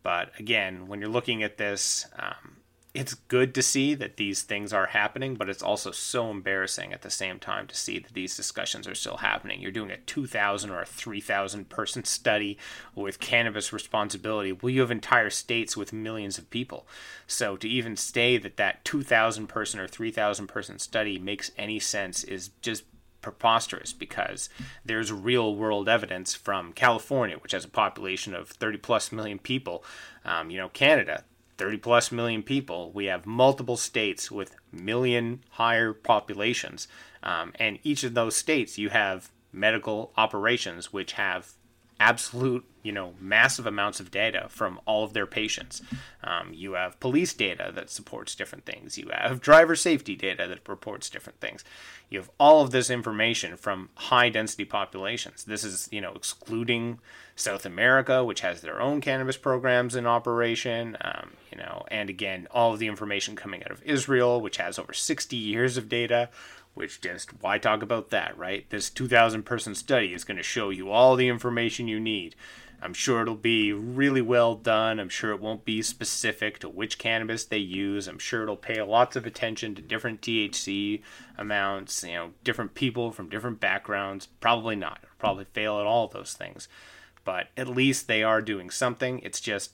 But 0.03 0.33
again, 0.39 0.89
when 0.89 1.01
you're 1.01 1.11
looking 1.11 1.43
at 1.43 1.59
this, 1.59 2.07
um, 2.19 2.57
it's 2.93 3.15
good 3.15 3.55
to 3.55 3.63
see 3.63 3.95
that 3.95 4.17
these 4.17 4.43
things 4.43 4.73
are 4.73 4.87
happening, 4.87 5.37
but 5.37 5.49
it's 5.49 5.63
also 5.63 5.93
so 5.93 6.29
embarrassing 6.29 6.93
at 6.93 7.03
the 7.03 7.11
same 7.11 7.39
time 7.39 7.69
to 7.69 7.77
see 7.77 8.01
that 8.01 8.15
these 8.15 8.37
discussions 8.37 8.89
are 8.89 8.97
still 8.97 9.19
happening. 9.19 9.61
You're 9.61 9.71
doing 9.71 9.93
a 9.93 9.97
2,000 9.97 10.71
or 10.71 10.81
a 10.81 10.87
3,000 10.87 11.69
person 11.69 12.05
study 12.05 12.59
with 12.97 13.21
cannabis 13.21 13.73
responsibility. 13.73 14.51
Well, 14.53 14.71
you 14.71 14.81
have 14.81 14.91
entire 14.91 15.31
states 15.31 15.77
with 15.77 15.93
millions 15.93 16.37
of 16.37 16.51
people. 16.51 16.85
So 17.29 17.57
to 17.59 17.69
even 17.69 17.97
say 17.97 18.39
that 18.39 18.57
that 18.57 18.85
2,000 18.85 19.47
person 19.47 19.79
or 19.79 19.87
3,000 19.87 20.49
person 20.49 20.81
study 20.81 21.17
makes 21.17 21.53
any 21.57 21.79
sense 21.79 22.25
is 22.25 22.51
just 22.61 22.83
preposterous 23.23 23.93
because 23.93 24.49
there's 24.85 25.13
real 25.13 25.55
world 25.55 25.89
evidence 25.89 26.35
from 26.35 26.73
California, 26.73 27.37
which 27.37 27.53
has 27.53 27.65
a 27.65 27.69
population 27.69 28.35
of 28.35 28.49
30 28.49 28.79
plus 28.79 29.13
million 29.13 29.39
people. 29.39 29.85
Um, 30.25 30.51
you 30.51 30.59
know, 30.59 30.69
Canada, 30.71 31.25
30 31.61 31.77
plus 31.77 32.11
million 32.11 32.43
people. 32.43 32.91
We 32.91 33.05
have 33.05 33.27
multiple 33.27 33.77
states 33.77 34.31
with 34.31 34.57
million 34.73 35.45
higher 35.51 35.93
populations. 35.93 36.89
Um, 37.23 37.53
and 37.57 37.79
each 37.83 38.03
of 38.03 38.15
those 38.15 38.35
states, 38.35 38.79
you 38.79 38.89
have 38.89 39.31
medical 39.53 40.11
operations 40.17 40.91
which 40.91 41.13
have 41.13 41.53
absolute, 42.01 42.65
you 42.83 42.91
know, 42.91 43.13
massive 43.21 43.67
amounts 43.67 44.01
of 44.01 44.11
data 44.11 44.47
from 44.49 44.81
all 44.87 45.05
of 45.05 45.13
their 45.13 45.27
patients. 45.27 45.83
Um, 46.25 46.53
you 46.55 46.73
have 46.73 46.99
police 46.99 47.35
data 47.35 47.71
that 47.75 47.91
supports 47.91 48.35
different 48.35 48.65
things. 48.65 48.97
You 48.97 49.11
have 49.13 49.41
driver 49.41 49.77
safety 49.77 50.17
data 50.17 50.49
that 50.49 50.67
reports 50.67 51.11
different 51.11 51.41
things. 51.41 51.63
You 52.09 52.19
have 52.19 52.31
all 52.41 52.63
of 52.63 52.71
this 52.71 52.89
information 52.89 53.57
from 53.57 53.91
high 53.95 54.31
density 54.31 54.65
populations. 54.65 55.45
This 55.45 55.63
is, 55.63 55.89
you 55.93 56.01
know, 56.01 56.13
excluding 56.15 56.99
South 57.37 57.67
America, 57.67 58.25
which 58.25 58.41
has 58.41 58.63
their 58.63 58.81
own 58.81 59.01
cannabis 59.01 59.37
programs 59.37 59.95
in 59.95 60.07
operation. 60.07 60.97
Um, 61.03 61.33
you 61.53 61.59
know, 61.59 61.85
and 61.91 62.09
again, 62.09 62.49
all 62.51 62.73
of 62.73 62.79
the 62.79 62.87
information 62.87 63.37
coming 63.37 63.63
out 63.63 63.71
of 63.71 63.83
Israel, 63.83 64.41
which 64.41 64.57
has 64.57 64.79
over 64.79 64.95
60 64.95 65.37
years 65.37 65.77
of 65.77 65.89
data 65.89 66.31
which 66.75 67.01
just 67.01 67.31
why 67.41 67.59
talk 67.59 67.83
about 67.83 68.11
that, 68.11 68.37
right? 68.39 68.69
This 68.71 68.91
2,000 68.91 69.43
person 69.43 69.75
study 69.75 70.15
is 70.15 70.25
going 70.25 70.37
to 70.37 70.43
show 70.43 70.71
you 70.71 70.91
all 70.91 71.17
the 71.17 71.29
information 71.29 71.89
you 71.89 72.01
need. 72.01 72.35
I'm 72.83 72.95
sure 72.95 73.21
it'll 73.21 73.35
be 73.35 73.73
really 73.73 74.23
well 74.23 74.55
done. 74.55 74.99
I'm 74.99 75.11
sure 75.11 75.33
it 75.33 75.41
won't 75.41 75.67
be 75.67 75.83
specific 75.83 76.59
to 76.61 76.69
which 76.69 76.99
cannabis 76.99 77.45
they 77.45 77.59
use. 77.59 78.09
I'm 78.09 78.19
sure 78.19 78.43
it'll 78.43 78.57
pay 78.57 78.81
lots 78.81 79.17
of 79.17 79.27
attention 79.27 79.75
to 79.75 79.83
different 79.83 80.23
THC 80.23 81.03
amounts, 81.37 82.03
you 82.03 82.15
know, 82.15 82.31
different 82.43 82.75
people 82.75 83.13
from 83.13 83.29
different 83.29 83.61
backgrounds. 83.61 84.27
Probably 84.41 84.77
not. 84.77 85.01
It'll 85.03 85.17
probably 85.19 85.45
fail 85.45 85.79
at 85.79 85.87
all 85.87 86.09
those 86.09 86.33
things. 86.33 86.69
But 87.23 87.49
at 87.55 87.69
least 87.69 88.09
they 88.09 88.23
are 88.23 88.41
doing 88.41 88.71
something. 88.71 89.19
It's 89.19 89.41
just 89.41 89.73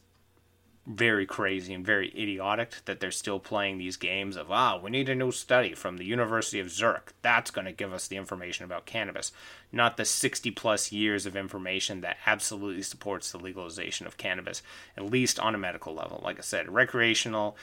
very 0.86 1.26
crazy 1.26 1.74
and 1.74 1.84
very 1.84 2.08
idiotic 2.10 2.74
that 2.84 3.00
they're 3.00 3.10
still 3.10 3.40
playing 3.40 3.76
these 3.76 3.96
games 3.96 4.36
of 4.36 4.50
ah 4.52 4.78
we 4.78 4.90
need 4.90 5.08
a 5.08 5.14
new 5.14 5.32
study 5.32 5.74
from 5.74 5.96
the 5.96 6.04
University 6.04 6.60
of 6.60 6.70
Zurich. 6.70 7.12
That's 7.22 7.50
going 7.50 7.64
to 7.64 7.72
give 7.72 7.92
us 7.92 8.06
the 8.06 8.16
information 8.16 8.64
about 8.64 8.86
cannabis. 8.86 9.32
Not 9.72 9.96
the 9.96 10.04
60 10.04 10.50
plus 10.52 10.92
years 10.92 11.26
of 11.26 11.36
information 11.36 12.02
that 12.02 12.18
absolutely 12.24 12.82
supports 12.82 13.32
the 13.32 13.38
legalization 13.38 14.06
of 14.06 14.16
cannabis 14.16 14.62
at 14.96 15.04
least 15.04 15.40
on 15.40 15.54
a 15.54 15.58
medical 15.58 15.92
level. 15.92 16.20
Like 16.22 16.38
I 16.38 16.42
said 16.42 16.70
recreational 16.72 17.56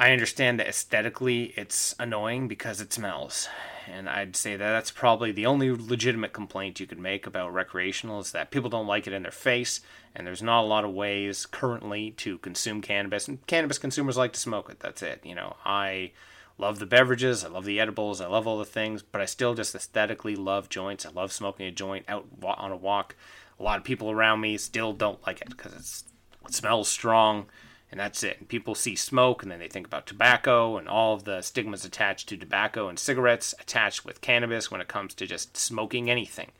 I 0.00 0.12
understand 0.12 0.60
that 0.60 0.68
aesthetically 0.68 1.52
it's 1.56 1.96
annoying 1.98 2.46
because 2.46 2.80
it 2.80 2.92
smells. 2.92 3.48
And 3.92 4.08
I'd 4.08 4.36
say 4.36 4.52
that 4.54 4.70
that's 4.70 4.92
probably 4.92 5.32
the 5.32 5.46
only 5.46 5.72
legitimate 5.72 6.32
complaint 6.32 6.78
you 6.78 6.86
could 6.86 7.00
make 7.00 7.26
about 7.26 7.52
recreational 7.52 8.20
is 8.20 8.30
that 8.30 8.52
people 8.52 8.70
don't 8.70 8.86
like 8.86 9.08
it 9.08 9.12
in 9.12 9.22
their 9.24 9.32
face, 9.32 9.80
and 10.14 10.24
there's 10.24 10.42
not 10.42 10.62
a 10.62 10.68
lot 10.68 10.84
of 10.84 10.92
ways 10.92 11.46
currently 11.46 12.12
to 12.12 12.38
consume 12.38 12.80
cannabis. 12.80 13.26
And 13.26 13.44
cannabis 13.48 13.78
consumers 13.78 14.16
like 14.16 14.32
to 14.34 14.40
smoke 14.40 14.70
it. 14.70 14.78
That's 14.78 15.02
it. 15.02 15.20
You 15.24 15.34
know, 15.34 15.56
I 15.64 16.12
love 16.58 16.78
the 16.78 16.86
beverages, 16.86 17.44
I 17.44 17.48
love 17.48 17.64
the 17.64 17.80
edibles, 17.80 18.20
I 18.20 18.28
love 18.28 18.46
all 18.46 18.58
the 18.58 18.64
things, 18.64 19.02
but 19.02 19.20
I 19.20 19.24
still 19.24 19.54
just 19.54 19.74
aesthetically 19.74 20.36
love 20.36 20.68
joints. 20.68 21.06
I 21.06 21.10
love 21.10 21.32
smoking 21.32 21.66
a 21.66 21.72
joint 21.72 22.04
out 22.06 22.24
on 22.44 22.70
a 22.70 22.76
walk. 22.76 23.16
A 23.58 23.64
lot 23.64 23.78
of 23.78 23.84
people 23.84 24.12
around 24.12 24.42
me 24.42 24.58
still 24.58 24.92
don't 24.92 25.26
like 25.26 25.40
it 25.40 25.50
because 25.50 26.04
it 26.46 26.54
smells 26.54 26.88
strong 26.88 27.46
and 27.90 27.98
that's 27.98 28.22
it. 28.22 28.38
And 28.38 28.48
people 28.48 28.74
see 28.74 28.96
smoke 28.96 29.42
and 29.42 29.50
then 29.50 29.58
they 29.58 29.68
think 29.68 29.86
about 29.86 30.06
tobacco 30.06 30.76
and 30.76 30.88
all 30.88 31.14
of 31.14 31.24
the 31.24 31.42
stigmas 31.42 31.84
attached 31.84 32.28
to 32.28 32.36
tobacco 32.36 32.88
and 32.88 32.98
cigarettes 32.98 33.54
attached 33.60 34.04
with 34.04 34.20
cannabis 34.20 34.70
when 34.70 34.80
it 34.80 34.88
comes 34.88 35.14
to 35.14 35.26
just 35.26 35.56
smoking 35.56 36.10
anything. 36.10 36.52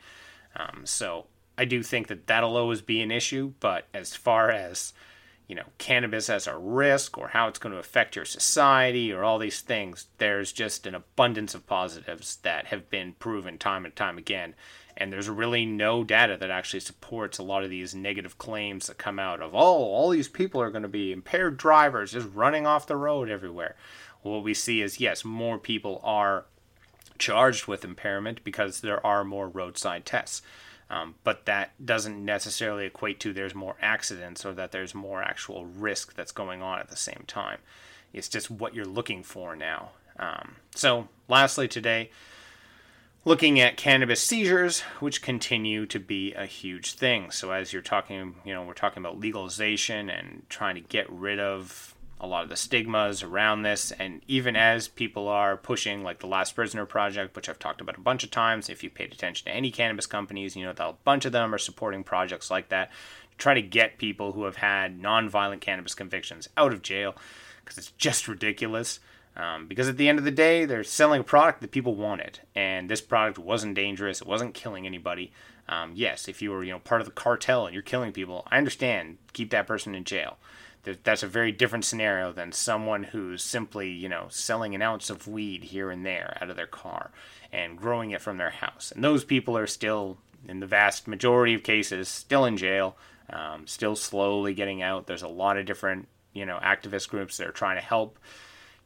Um, 0.55 0.81
so 0.85 1.27
I 1.57 1.65
do 1.65 1.83
think 1.83 2.07
that 2.07 2.27
that'll 2.27 2.57
always 2.57 2.81
be 2.81 3.01
an 3.01 3.11
issue, 3.11 3.53
but 3.59 3.85
as 3.93 4.15
far 4.15 4.49
as 4.49 4.93
you 5.49 5.55
know, 5.55 5.65
cannabis 5.79 6.29
as 6.29 6.45
a 6.45 6.55
risk 6.55 7.17
or 7.17 7.29
how 7.29 7.47
it's 7.47 7.57
going 7.57 7.73
to 7.73 7.79
affect 7.79 8.15
your 8.15 8.23
society 8.23 9.11
or 9.11 9.23
all 9.23 9.39
these 9.39 9.61
things, 9.61 10.05
there's 10.19 10.51
just 10.51 10.85
an 10.85 10.93
abundance 10.93 11.55
of 11.55 11.65
positives 11.65 12.37
that 12.43 12.67
have 12.67 12.87
been 12.91 13.13
proven 13.13 13.57
time 13.57 13.83
and 13.83 13.95
time 13.95 14.19
again 14.19 14.53
and 14.99 15.11
there's 15.11 15.29
really 15.29 15.65
no 15.65 16.03
data 16.03 16.37
that 16.37 16.51
actually 16.51 16.81
supports 16.81 17.37
a 17.37 17.43
lot 17.43 17.63
of 17.63 17.69
these 17.69 17.95
negative 17.95 18.37
claims 18.37 18.87
that 18.87 18.97
come 18.97 19.17
out 19.17 19.41
of 19.41 19.55
oh 19.55 19.57
all 19.57 20.09
these 20.09 20.27
people 20.27 20.61
are 20.61 20.69
going 20.69 20.83
to 20.83 20.89
be 20.89 21.11
impaired 21.11 21.57
drivers 21.57 22.11
just 22.11 22.27
running 22.33 22.67
off 22.67 22.87
the 22.87 22.95
road 22.95 23.29
everywhere. 23.29 23.75
What 24.21 24.43
we 24.43 24.53
see 24.53 24.81
is 24.81 24.99
yes 24.99 25.23
more 25.23 25.57
people 25.57 26.01
are 26.03 26.45
charged 27.17 27.67
with 27.67 27.85
impairment 27.85 28.43
because 28.43 28.81
there 28.81 29.05
are 29.05 29.23
more 29.23 29.47
roadside 29.47 30.05
tests. 30.05 30.41
Um, 30.91 31.15
but 31.23 31.45
that 31.45 31.85
doesn't 31.85 32.23
necessarily 32.23 32.87
equate 32.87 33.19
to 33.19 33.31
there's 33.31 33.53
more 33.53 33.75
accidents 33.79 34.43
or 34.43 34.53
that 34.55 34.71
there's 34.71 34.95
more 34.95 35.21
actual 35.21 35.65
risk 35.65 36.15
that's 36.15 36.31
going 36.31 36.63
on 36.63 36.79
at 36.79 36.89
the 36.89 36.95
same 36.95 37.25
time. 37.27 37.59
It's 38.11 38.27
just 38.27 38.49
what 38.49 38.73
you're 38.73 38.85
looking 38.85 39.21
for 39.21 39.55
now. 39.55 39.91
Um, 40.17 40.55
so 40.75 41.07
lastly 41.27 41.67
today 41.67 42.09
looking 43.25 43.59
at 43.59 43.77
cannabis 43.77 44.21
seizures, 44.21 44.81
which 44.99 45.21
continue 45.21 45.85
to 45.85 45.99
be 45.99 46.33
a 46.33 46.45
huge 46.45 46.93
thing. 46.93 47.31
So, 47.31 47.51
as 47.51 47.73
you're 47.73 47.81
talking, 47.81 48.35
you 48.45 48.53
know, 48.53 48.63
we're 48.63 48.73
talking 48.73 49.03
about 49.03 49.19
legalization 49.19 50.09
and 50.09 50.43
trying 50.49 50.75
to 50.75 50.81
get 50.81 51.09
rid 51.09 51.39
of 51.39 51.95
a 52.21 52.27
lot 52.27 52.43
of 52.43 52.49
the 52.49 52.57
stigmas 52.57 53.23
around 53.23 53.61
this. 53.61 53.91
And 53.91 54.21
even 54.27 54.55
as 54.55 54.87
people 54.87 55.27
are 55.27 55.55
pushing, 55.55 56.03
like 56.03 56.19
the 56.19 56.27
Last 56.27 56.53
Prisoner 56.53 56.85
Project, 56.85 57.35
which 57.35 57.47
I've 57.47 57.59
talked 57.59 57.81
about 57.81 57.97
a 57.97 58.01
bunch 58.01 58.23
of 58.23 58.31
times, 58.31 58.69
if 58.69 58.83
you 58.83 58.89
paid 58.89 59.13
attention 59.13 59.45
to 59.45 59.55
any 59.55 59.71
cannabis 59.71 60.05
companies, 60.05 60.55
you 60.55 60.65
know 60.65 60.73
that 60.73 60.89
a 60.89 60.95
bunch 61.03 61.25
of 61.25 61.31
them 61.31 61.53
are 61.53 61.59
supporting 61.59 62.03
projects 62.03 62.51
like 62.51 62.69
that 62.69 62.91
to 63.31 63.37
try 63.37 63.53
to 63.53 63.61
get 63.61 63.97
people 63.97 64.33
who 64.33 64.43
have 64.43 64.57
had 64.57 64.99
non-violent 64.99 65.61
cannabis 65.61 65.95
convictions 65.95 66.49
out 66.57 66.73
of 66.73 66.81
jail 66.81 67.15
because 67.63 67.77
it's 67.77 67.91
just 67.91 68.27
ridiculous. 68.27 68.99
Um, 69.39 69.67
because 69.67 69.87
at 69.87 69.95
the 69.95 70.09
end 70.09 70.19
of 70.19 70.25
the 70.25 70.31
day, 70.31 70.65
they're 70.65 70.83
selling 70.83 71.21
a 71.21 71.23
product 71.23 71.61
that 71.61 71.71
people 71.71 71.95
wanted, 71.95 72.39
and 72.55 72.89
this 72.89 72.99
product 72.99 73.39
wasn't 73.39 73.73
dangerous. 73.73 74.19
It 74.19 74.27
wasn't 74.27 74.53
killing 74.53 74.85
anybody. 74.85 75.31
Um, 75.69 75.93
yes, 75.95 76.27
if 76.27 76.41
you 76.41 76.51
were 76.51 76.61
you 76.61 76.73
know 76.73 76.79
part 76.79 76.99
of 76.99 77.07
the 77.07 77.13
cartel 77.13 77.65
and 77.65 77.73
you're 77.73 77.81
killing 77.81 78.11
people, 78.11 78.45
I 78.51 78.57
understand. 78.57 79.17
Keep 79.31 79.51
that 79.51 79.65
person 79.65 79.95
in 79.95 80.03
jail. 80.03 80.37
That's 81.03 81.23
a 81.23 81.27
very 81.27 81.53
different 81.53 81.85
scenario 81.85 82.33
than 82.33 82.51
someone 82.51 83.03
who's 83.03 83.41
simply 83.41 83.89
you 83.89 84.09
know 84.09 84.27
selling 84.29 84.75
an 84.75 84.81
ounce 84.81 85.09
of 85.09 85.25
weed 85.25 85.65
here 85.65 85.89
and 85.89 86.05
there 86.05 86.37
out 86.41 86.49
of 86.49 86.57
their 86.57 86.67
car 86.67 87.11
and 87.49 87.77
growing 87.77 88.11
it 88.11 88.21
from 88.21 88.37
their 88.37 88.49
house. 88.49 88.91
And 88.93 89.01
those 89.01 89.23
people 89.23 89.57
are 89.57 89.67
still, 89.67 90.17
in 90.49 90.59
the 90.59 90.67
vast 90.67 91.07
majority 91.07 91.53
of 91.53 91.63
cases, 91.63 92.09
still 92.09 92.43
in 92.43 92.57
jail, 92.57 92.97
um, 93.29 93.67
still 93.67 93.95
slowly 93.95 94.53
getting 94.53 94.81
out. 94.81 95.07
There's 95.07 95.23
a 95.23 95.29
lot 95.29 95.55
of 95.55 95.65
different 95.65 96.09
you 96.33 96.45
know 96.45 96.59
activist 96.61 97.07
groups 97.07 97.37
that 97.37 97.47
are 97.47 97.53
trying 97.53 97.77
to 97.77 97.81
help 97.81 98.19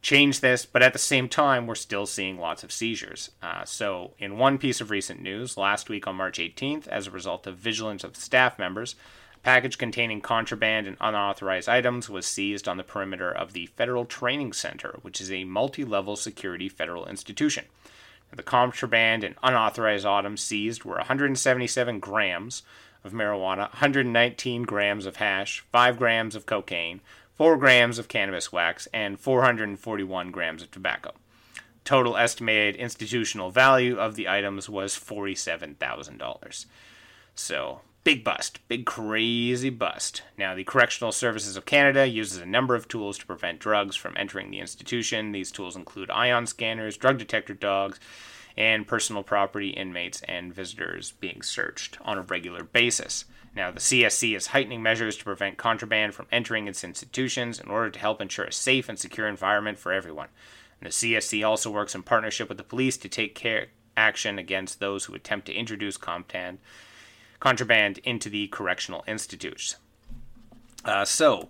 change 0.04 0.40
this, 0.40 0.66
but 0.66 0.82
at 0.82 0.92
the 0.92 0.98
same 0.98 1.28
time, 1.28 1.66
we're 1.66 1.74
still 1.74 2.04
seeing 2.04 2.38
lots 2.38 2.62
of 2.62 2.70
seizures. 2.70 3.30
Uh, 3.42 3.64
so, 3.64 4.12
in 4.18 4.36
one 4.36 4.58
piece 4.58 4.82
of 4.82 4.90
recent 4.90 5.20
news, 5.20 5.56
last 5.56 5.88
week 5.88 6.06
on 6.06 6.14
March 6.14 6.38
18th, 6.38 6.86
as 6.88 7.06
a 7.06 7.10
result 7.10 7.46
of 7.46 7.56
vigilance 7.56 8.04
of 8.04 8.14
staff 8.14 8.58
members, 8.58 8.96
a 9.34 9.38
package 9.38 9.78
containing 9.78 10.20
contraband 10.20 10.86
and 10.86 10.98
unauthorized 11.00 11.70
items 11.70 12.10
was 12.10 12.26
seized 12.26 12.68
on 12.68 12.76
the 12.76 12.84
perimeter 12.84 13.32
of 13.32 13.54
the 13.54 13.66
Federal 13.66 14.04
Training 14.04 14.52
Center, 14.52 14.98
which 15.00 15.22
is 15.22 15.32
a 15.32 15.44
multi 15.44 15.84
level 15.84 16.16
security 16.16 16.68
federal 16.68 17.06
institution. 17.06 17.64
The 18.30 18.42
contraband 18.42 19.24
and 19.24 19.36
unauthorized 19.42 20.04
items 20.04 20.42
seized 20.42 20.84
were 20.84 20.96
177 20.96 22.00
grams 22.00 22.62
of 23.04 23.12
marijuana, 23.12 23.70
119 23.72 24.64
grams 24.64 25.06
of 25.06 25.16
hash, 25.16 25.64
5 25.72 25.98
grams 25.98 26.34
of 26.34 26.44
cocaine, 26.44 27.00
4 27.34 27.56
grams 27.56 27.98
of 27.98 28.08
cannabis 28.08 28.52
wax, 28.52 28.86
and 28.92 29.18
441 29.18 30.30
grams 30.30 30.62
of 30.62 30.70
tobacco. 30.70 31.12
Total 31.84 32.16
estimated 32.16 32.76
institutional 32.76 33.50
value 33.50 33.98
of 33.98 34.14
the 34.14 34.28
items 34.28 34.68
was 34.68 34.94
$47,000. 34.94 36.66
So, 37.34 37.80
big 38.04 38.22
bust, 38.22 38.60
big 38.68 38.86
crazy 38.86 39.70
bust. 39.70 40.22
Now, 40.38 40.54
the 40.54 40.64
Correctional 40.64 41.12
Services 41.12 41.56
of 41.56 41.66
Canada 41.66 42.06
uses 42.06 42.38
a 42.38 42.46
number 42.46 42.74
of 42.74 42.86
tools 42.86 43.18
to 43.18 43.26
prevent 43.26 43.58
drugs 43.58 43.96
from 43.96 44.16
entering 44.16 44.50
the 44.50 44.60
institution. 44.60 45.32
These 45.32 45.50
tools 45.50 45.74
include 45.76 46.10
ion 46.10 46.46
scanners, 46.46 46.96
drug 46.96 47.18
detector 47.18 47.54
dogs, 47.54 47.98
and 48.56 48.86
personal 48.86 49.24
property 49.24 49.70
inmates 49.70 50.22
and 50.22 50.54
visitors 50.54 51.12
being 51.20 51.42
searched 51.42 51.98
on 52.02 52.18
a 52.18 52.22
regular 52.22 52.62
basis. 52.62 53.24
Now, 53.54 53.70
the 53.70 53.80
CSC 53.80 54.36
is 54.36 54.48
heightening 54.48 54.82
measures 54.82 55.16
to 55.16 55.24
prevent 55.24 55.58
contraband 55.58 56.14
from 56.14 56.26
entering 56.32 56.66
its 56.66 56.82
institutions 56.82 57.60
in 57.60 57.70
order 57.70 57.90
to 57.90 57.98
help 57.98 58.20
ensure 58.20 58.46
a 58.46 58.52
safe 58.52 58.88
and 58.88 58.98
secure 58.98 59.28
environment 59.28 59.78
for 59.78 59.92
everyone. 59.92 60.28
And 60.80 60.90
the 60.90 60.92
CSC 60.92 61.46
also 61.46 61.70
works 61.70 61.94
in 61.94 62.02
partnership 62.02 62.48
with 62.48 62.58
the 62.58 62.64
police 62.64 62.96
to 62.98 63.08
take 63.08 63.34
care 63.34 63.68
action 63.96 64.38
against 64.38 64.80
those 64.80 65.04
who 65.04 65.14
attempt 65.14 65.46
to 65.46 65.54
introduce 65.54 65.96
contraband, 65.96 66.58
contraband 67.38 67.98
into 67.98 68.28
the 68.28 68.48
correctional 68.48 69.04
institutes. 69.06 69.76
Uh, 70.84 71.04
so, 71.04 71.48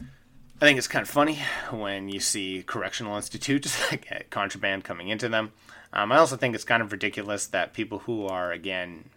I 0.00 0.64
think 0.64 0.78
it's 0.78 0.88
kind 0.88 1.02
of 1.02 1.10
funny 1.10 1.38
when 1.70 2.08
you 2.08 2.20
see 2.20 2.64
correctional 2.66 3.16
institutes 3.16 3.78
get 3.90 4.30
contraband 4.30 4.84
coming 4.84 5.08
into 5.08 5.28
them. 5.28 5.52
Um, 5.92 6.10
I 6.10 6.16
also 6.16 6.36
think 6.36 6.54
it's 6.54 6.64
kind 6.64 6.82
of 6.82 6.92
ridiculous 6.92 7.46
that 7.48 7.74
people 7.74 8.00
who 8.00 8.26
are, 8.26 8.50
again, 8.50 9.10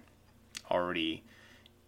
already 0.69 1.23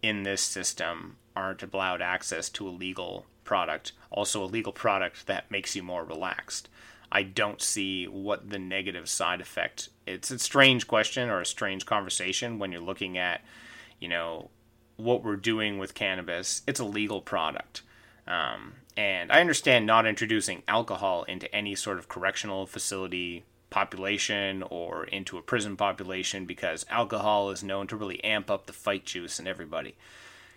in 0.02 0.24
this 0.24 0.42
system 0.42 1.16
aren't 1.34 1.62
allowed 1.62 2.02
access 2.02 2.48
to 2.50 2.68
a 2.68 2.70
legal 2.70 3.26
product, 3.44 3.92
also 4.10 4.42
a 4.42 4.46
legal 4.46 4.72
product 4.72 5.26
that 5.26 5.50
makes 5.50 5.74
you 5.74 5.82
more 5.82 6.04
relaxed. 6.04 6.68
I 7.10 7.22
don't 7.22 7.60
see 7.60 8.06
what 8.06 8.50
the 8.50 8.58
negative 8.58 9.08
side 9.08 9.40
effect. 9.40 9.90
It's 10.06 10.30
a 10.30 10.38
strange 10.38 10.86
question 10.86 11.28
or 11.28 11.40
a 11.40 11.46
strange 11.46 11.84
conversation 11.86 12.58
when 12.58 12.72
you're 12.72 12.80
looking 12.80 13.18
at, 13.18 13.42
you 14.00 14.08
know, 14.08 14.50
what 14.96 15.22
we're 15.22 15.36
doing 15.36 15.78
with 15.78 15.94
cannabis, 15.94 16.62
it's 16.66 16.80
a 16.80 16.84
legal 16.84 17.20
product. 17.20 17.82
Um, 18.26 18.74
and 18.96 19.32
I 19.32 19.40
understand 19.40 19.86
not 19.86 20.06
introducing 20.06 20.62
alcohol 20.68 21.24
into 21.24 21.52
any 21.54 21.74
sort 21.74 21.98
of 21.98 22.08
correctional 22.08 22.66
facility 22.66 23.44
population 23.72 24.62
or 24.70 25.04
into 25.04 25.38
a 25.38 25.42
prison 25.42 25.76
population 25.76 26.44
because 26.44 26.86
alcohol 26.88 27.50
is 27.50 27.64
known 27.64 27.88
to 27.88 27.96
really 27.96 28.22
amp 28.22 28.50
up 28.50 28.66
the 28.66 28.72
fight 28.72 29.04
juice 29.04 29.40
in 29.40 29.48
everybody. 29.48 29.96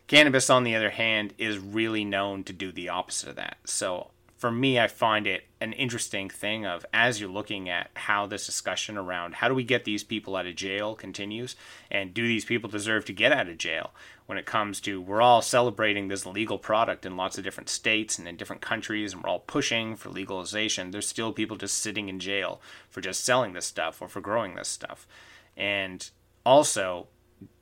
Cannabis, 0.07 0.51
on 0.51 0.63
the 0.63 0.75
other 0.75 0.91
hand, 0.91 1.33
is 1.39 1.57
really 1.57 2.05
known 2.05 2.43
to 2.43 2.53
do 2.53 2.71
the 2.71 2.89
opposite 2.89 3.29
of 3.29 3.35
that. 3.37 3.57
So 3.65 4.11
for 4.35 4.51
me, 4.51 4.79
I 4.79 4.87
find 4.87 5.27
it 5.27 5.45
an 5.61 5.71
interesting 5.73 6.29
thing 6.29 6.65
of 6.65 6.85
as 6.93 7.19
you're 7.19 7.29
looking 7.29 7.69
at 7.69 7.89
how 7.95 8.25
this 8.25 8.45
discussion 8.45 8.97
around 8.97 9.35
how 9.35 9.47
do 9.47 9.55
we 9.55 9.63
get 9.63 9.85
these 9.85 10.03
people 10.03 10.35
out 10.35 10.45
of 10.45 10.55
jail 10.55 10.93
continues, 10.93 11.55
and 11.89 12.13
do 12.13 12.27
these 12.27 12.45
people 12.45 12.69
deserve 12.69 13.05
to 13.05 13.13
get 13.13 13.31
out 13.31 13.47
of 13.47 13.57
jail? 13.57 13.93
When 14.25 14.37
it 14.37 14.45
comes 14.45 14.81
to 14.81 15.01
we're 15.01 15.21
all 15.21 15.41
celebrating 15.41 16.07
this 16.07 16.25
legal 16.25 16.57
product 16.57 17.05
in 17.05 17.15
lots 17.15 17.37
of 17.37 17.43
different 17.43 17.69
states 17.69 18.19
and 18.19 18.27
in 18.27 18.35
different 18.35 18.61
countries, 18.61 19.13
and 19.13 19.23
we're 19.23 19.29
all 19.29 19.39
pushing 19.39 19.95
for 19.95 20.09
legalization, 20.09 20.91
there's 20.91 21.07
still 21.07 21.31
people 21.31 21.57
just 21.57 21.77
sitting 21.77 22.09
in 22.09 22.19
jail 22.19 22.61
for 22.89 23.01
just 23.01 23.23
selling 23.23 23.53
this 23.53 23.65
stuff 23.65 24.01
or 24.01 24.07
for 24.07 24.21
growing 24.21 24.55
this 24.55 24.67
stuff. 24.67 25.07
And 25.55 26.09
also, 26.45 27.07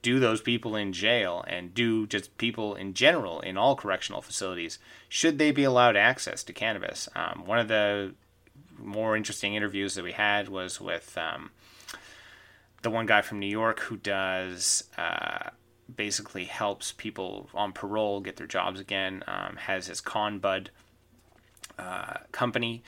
do 0.02 0.20
those 0.20 0.42
people 0.42 0.76
in 0.76 0.94
jail 0.94 1.44
and 1.48 1.74
do 1.74 2.06
just 2.08 2.38
people 2.38 2.76
in 2.76 2.94
general 2.94 3.40
in 3.42 3.58
all 3.58 3.76
correctional 3.76 4.22
facilities 4.22 4.80
should 5.10 5.38
they 5.38 5.52
be 5.52 5.64
allowed 5.64 5.96
access 5.96 6.44
to 6.44 6.54
cannabis? 6.54 7.10
Um, 7.16 7.44
one 7.46 7.60
of 7.60 7.68
the 7.68 8.14
more 8.78 9.16
interesting 9.16 9.56
interviews 9.56 9.96
that 9.96 10.04
we 10.04 10.12
had 10.12 10.50
was 10.50 10.82
with 10.82 11.18
um, 11.18 11.52
the 12.82 12.90
one 12.90 13.06
guy 13.06 13.22
from 13.22 13.40
new 13.40 13.46
york 13.48 13.80
who 13.82 13.98
does 13.98 14.84
uh, 14.98 15.50
basically 15.96 16.46
helps 16.46 16.92
people 16.92 17.50
on 17.54 17.72
parole 17.72 18.20
get 18.20 18.36
their 18.36 18.48
jobs 18.48 18.80
again 18.80 19.24
um, 19.28 19.56
has 19.56 19.88
his 19.88 20.02
conbud 20.02 20.68
uh, 21.78 22.18
company. 22.32 22.84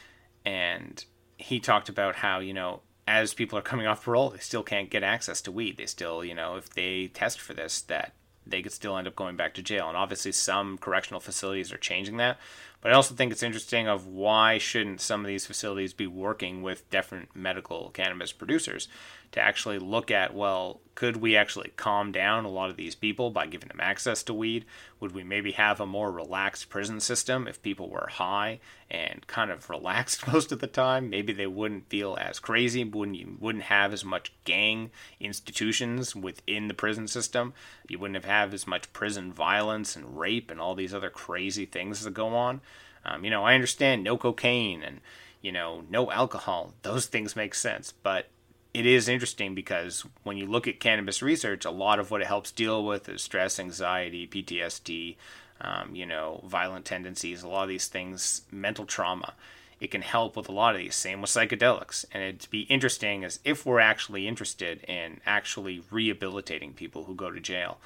And 0.45 1.03
he 1.37 1.59
talked 1.59 1.89
about 1.89 2.15
how 2.15 2.39
you 2.39 2.53
know 2.53 2.81
as 3.07 3.33
people 3.33 3.57
are 3.57 3.63
coming 3.63 3.87
off 3.87 4.03
parole, 4.03 4.31
they 4.31 4.39
still 4.39 4.63
can't 4.63 4.89
get 4.89 5.03
access 5.03 5.41
to 5.41 5.51
weed. 5.51 5.77
They 5.77 5.85
still, 5.85 6.23
you 6.23 6.33
know, 6.33 6.55
if 6.55 6.69
they 6.69 7.07
test 7.07 7.39
for 7.39 7.53
this, 7.53 7.81
that 7.81 8.13
they 8.47 8.61
could 8.61 8.71
still 8.71 8.97
end 8.97 9.07
up 9.07 9.15
going 9.15 9.35
back 9.35 9.53
to 9.55 9.61
jail. 9.61 9.87
And 9.87 9.97
obviously, 9.97 10.31
some 10.31 10.77
correctional 10.77 11.19
facilities 11.19 11.71
are 11.71 11.77
changing 11.77 12.17
that. 12.17 12.37
But 12.81 12.91
I 12.91 12.95
also 12.95 13.15
think 13.15 13.31
it's 13.31 13.43
interesting 13.43 13.87
of 13.87 14.05
why 14.05 14.59
shouldn't 14.59 15.01
some 15.01 15.21
of 15.21 15.27
these 15.27 15.47
facilities 15.47 15.93
be 15.93 16.05
working 16.05 16.61
with 16.61 16.89
different 16.91 17.35
medical 17.35 17.89
cannabis 17.89 18.31
producers 18.31 18.87
to 19.31 19.41
actually 19.41 19.79
look 19.79 20.11
at 20.11 20.33
well 20.33 20.81
could 20.95 21.17
we 21.17 21.35
actually 21.35 21.71
calm 21.75 22.13
down 22.13 22.45
a 22.45 22.49
lot 22.49 22.69
of 22.69 22.77
these 22.77 22.95
people 22.95 23.29
by 23.29 23.45
giving 23.45 23.67
them 23.67 23.81
access 23.81 24.23
to 24.23 24.33
weed? 24.33 24.63
Would 25.01 25.13
we 25.13 25.25
maybe 25.25 25.51
have 25.51 25.81
a 25.81 25.85
more 25.85 26.09
relaxed 26.09 26.69
prison 26.69 27.01
system 27.01 27.49
if 27.49 27.61
people 27.61 27.89
were 27.89 28.07
high 28.13 28.61
and 28.89 29.27
kind 29.27 29.51
of 29.51 29.69
relaxed 29.69 30.25
most 30.31 30.53
of 30.53 30.59
the 30.59 30.67
time? 30.67 31.09
Maybe 31.09 31.33
they 31.33 31.47
wouldn't 31.47 31.89
feel 31.89 32.17
as 32.19 32.39
crazy 32.39 32.83
wouldn't 32.85 33.17
you 33.17 33.35
wouldn't 33.39 33.65
have 33.65 33.91
as 33.91 34.05
much 34.05 34.31
gang 34.45 34.89
institutions 35.19 36.15
within 36.15 36.69
the 36.69 36.73
prison 36.73 37.07
system. 37.09 37.53
You 37.89 37.99
wouldn't 37.99 38.15
have, 38.15 38.25
have 38.25 38.53
as 38.53 38.65
much 38.65 38.93
prison 38.93 39.33
violence 39.33 39.97
and 39.97 40.17
rape 40.17 40.49
and 40.49 40.61
all 40.61 40.75
these 40.75 40.93
other 40.93 41.09
crazy 41.09 41.65
things 41.65 42.03
that 42.03 42.13
go 42.13 42.29
on. 42.29 42.61
Um, 43.07 43.23
you 43.23 43.29
know 43.29 43.43
i 43.43 43.53
understand 43.53 44.03
no 44.03 44.17
cocaine 44.17 44.81
and 44.81 45.01
you 45.41 45.51
know 45.51 45.83
no 45.89 46.09
alcohol. 46.09 46.73
Those 46.83 47.05
things 47.05 47.35
make 47.35 47.53
sense. 47.53 47.91
But 47.91 48.29
it 48.75 48.85
is 48.85 49.07
interesting 49.07 49.55
because 49.55 50.05
when 50.23 50.35
you 50.35 50.45
look 50.45 50.67
at 50.67 50.81
cannabis 50.81 51.21
research, 51.21 51.63
a 51.63 51.71
lot 51.71 51.97
of 51.97 52.11
what 52.11 52.19
it 52.19 52.27
helps 52.27 52.51
deal 52.51 52.83
with 52.83 53.07
is 53.07 53.21
stress, 53.21 53.57
anxiety, 53.57 54.27
PTSD, 54.27 55.15
um, 55.61 55.95
you 55.95 56.05
know, 56.05 56.41
violent 56.45 56.83
tendencies, 56.83 57.41
a 57.41 57.47
lot 57.47 57.63
of 57.63 57.69
these 57.69 57.87
things, 57.87 58.41
mental 58.51 58.85
trauma. 58.85 59.33
It 59.79 59.91
can 59.91 60.01
help 60.01 60.35
with 60.35 60.49
a 60.49 60.51
lot 60.51 60.75
of 60.75 60.81
these. 60.81 60.93
Same 60.93 61.21
with 61.21 61.29
psychedelics. 61.29 62.03
And 62.11 62.21
it'd 62.21 62.49
be 62.49 62.63
interesting 62.63 63.23
as 63.23 63.39
if 63.45 63.65
we're 63.65 63.79
actually 63.79 64.27
interested 64.27 64.83
in 64.83 65.21
actually 65.25 65.81
rehabilitating 65.89 66.73
people 66.73 67.05
who 67.05 67.15
go 67.15 67.31
to 67.31 67.39
jail. 67.39 67.77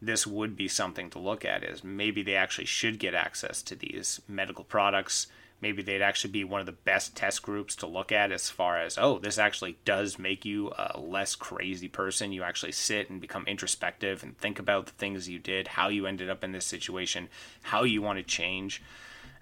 This 0.00 0.28
would 0.28 0.56
be 0.56 0.68
something 0.68 1.10
to 1.10 1.18
look 1.18 1.44
at. 1.44 1.64
Is 1.64 1.82
maybe 1.82 2.22
they 2.22 2.36
actually 2.36 2.66
should 2.66 3.00
get 3.00 3.14
access 3.14 3.62
to 3.62 3.74
these 3.74 4.20
medical 4.28 4.62
products 4.62 5.26
maybe 5.60 5.82
they'd 5.82 6.02
actually 6.02 6.30
be 6.30 6.44
one 6.44 6.60
of 6.60 6.66
the 6.66 6.72
best 6.72 7.16
test 7.16 7.42
groups 7.42 7.74
to 7.76 7.86
look 7.86 8.12
at 8.12 8.32
as 8.32 8.50
far 8.50 8.78
as 8.78 8.98
oh 8.98 9.18
this 9.18 9.38
actually 9.38 9.78
does 9.84 10.18
make 10.18 10.44
you 10.44 10.72
a 10.76 10.98
less 10.98 11.34
crazy 11.34 11.88
person. 11.88 12.32
You 12.32 12.42
actually 12.42 12.72
sit 12.72 13.10
and 13.10 13.20
become 13.20 13.46
introspective 13.46 14.22
and 14.22 14.36
think 14.38 14.58
about 14.58 14.86
the 14.86 14.92
things 14.92 15.28
you 15.28 15.38
did 15.38 15.68
how 15.68 15.88
you 15.88 16.06
ended 16.06 16.30
up 16.30 16.44
in 16.44 16.52
this 16.52 16.66
situation 16.66 17.28
how 17.62 17.84
you 17.84 18.02
want 18.02 18.18
to 18.18 18.22
change. 18.22 18.82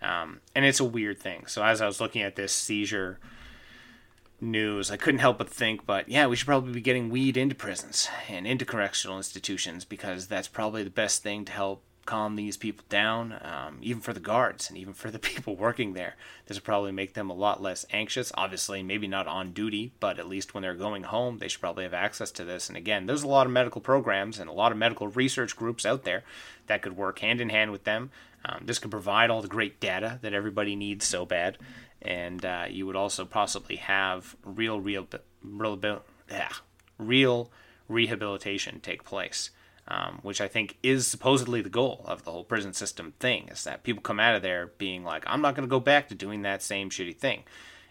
Um, 0.02 0.40
and 0.54 0.64
it's 0.64 0.80
a 0.80 0.84
weird 0.84 1.18
thing. 1.18 1.46
So 1.46 1.62
as 1.64 1.80
i 1.80 1.86
was 1.86 2.00
looking 2.00 2.22
at 2.22 2.36
this 2.36 2.52
seizure 2.52 3.18
news 4.40 4.90
i 4.90 4.96
couldn't 4.96 5.20
help 5.20 5.38
but 5.38 5.48
think 5.48 5.86
but 5.86 6.06
yeah 6.08 6.26
we 6.26 6.36
should 6.36 6.46
probably 6.46 6.72
be 6.72 6.80
getting 6.80 7.08
weed 7.08 7.36
into 7.36 7.54
prisons 7.54 8.08
and 8.28 8.46
into 8.46 8.64
correctional 8.64 9.16
institutions 9.16 9.84
because 9.84 10.26
that's 10.26 10.48
probably 10.48 10.82
the 10.82 10.90
best 10.90 11.22
thing 11.22 11.44
to 11.44 11.52
help 11.52 11.82
calm 12.06 12.36
these 12.36 12.56
people 12.56 12.84
down, 12.88 13.38
um, 13.42 13.78
even 13.82 14.00
for 14.00 14.12
the 14.12 14.20
guards 14.20 14.68
and 14.68 14.78
even 14.78 14.94
for 14.94 15.10
the 15.10 15.18
people 15.30 15.56
working 15.56 15.94
there. 15.94 16.16
This 16.46 16.56
would 16.56 16.64
probably 16.64 16.92
make 16.92 17.14
them 17.14 17.30
a 17.30 17.34
lot 17.34 17.62
less 17.62 17.86
anxious. 17.90 18.32
Obviously, 18.36 18.82
maybe 18.82 19.06
not 19.06 19.26
on 19.26 19.52
duty, 19.52 19.92
but 20.00 20.18
at 20.18 20.28
least 20.28 20.54
when 20.54 20.62
they're 20.62 20.74
going 20.74 21.04
home, 21.04 21.38
they 21.38 21.48
should 21.48 21.60
probably 21.60 21.84
have 21.84 21.94
access 21.94 22.30
to 22.32 22.44
this. 22.44 22.68
And 22.68 22.76
again, 22.76 23.06
there's 23.06 23.22
a 23.22 23.28
lot 23.28 23.46
of 23.46 23.52
medical 23.52 23.80
programs 23.80 24.38
and 24.38 24.48
a 24.48 24.52
lot 24.52 24.72
of 24.72 24.78
medical 24.78 25.08
research 25.08 25.56
groups 25.56 25.86
out 25.86 26.04
there 26.04 26.24
that 26.66 26.82
could 26.82 26.96
work 26.96 27.18
hand 27.20 27.40
in 27.40 27.48
hand 27.48 27.72
with 27.72 27.84
them. 27.84 28.10
Um, 28.44 28.62
this 28.66 28.78
could 28.78 28.90
provide 28.90 29.30
all 29.30 29.42
the 29.42 29.48
great 29.48 29.80
data 29.80 30.18
that 30.22 30.34
everybody 30.34 30.76
needs 30.76 31.06
so 31.06 31.24
bad. 31.24 31.58
And 32.02 32.44
uh, 32.44 32.66
you 32.68 32.86
would 32.86 32.96
also 32.96 33.24
possibly 33.24 33.76
have 33.76 34.36
real, 34.44 34.80
real, 34.80 35.06
real, 35.42 36.02
real 36.98 37.50
rehabilitation 37.88 38.80
take 38.80 39.04
place 39.04 39.50
um, 39.88 40.20
which 40.22 40.40
I 40.40 40.48
think 40.48 40.78
is 40.82 41.06
supposedly 41.06 41.60
the 41.60 41.68
goal 41.68 42.04
of 42.06 42.24
the 42.24 42.30
whole 42.30 42.44
prison 42.44 42.72
system 42.72 43.14
thing, 43.20 43.48
is 43.48 43.64
that 43.64 43.82
people 43.82 44.02
come 44.02 44.20
out 44.20 44.34
of 44.34 44.42
there 44.42 44.72
being 44.78 45.04
like, 45.04 45.24
I'm 45.26 45.42
not 45.42 45.54
going 45.54 45.68
to 45.68 45.70
go 45.70 45.80
back 45.80 46.08
to 46.08 46.14
doing 46.14 46.42
that 46.42 46.62
same 46.62 46.90
shitty 46.90 47.16
thing. 47.16 47.44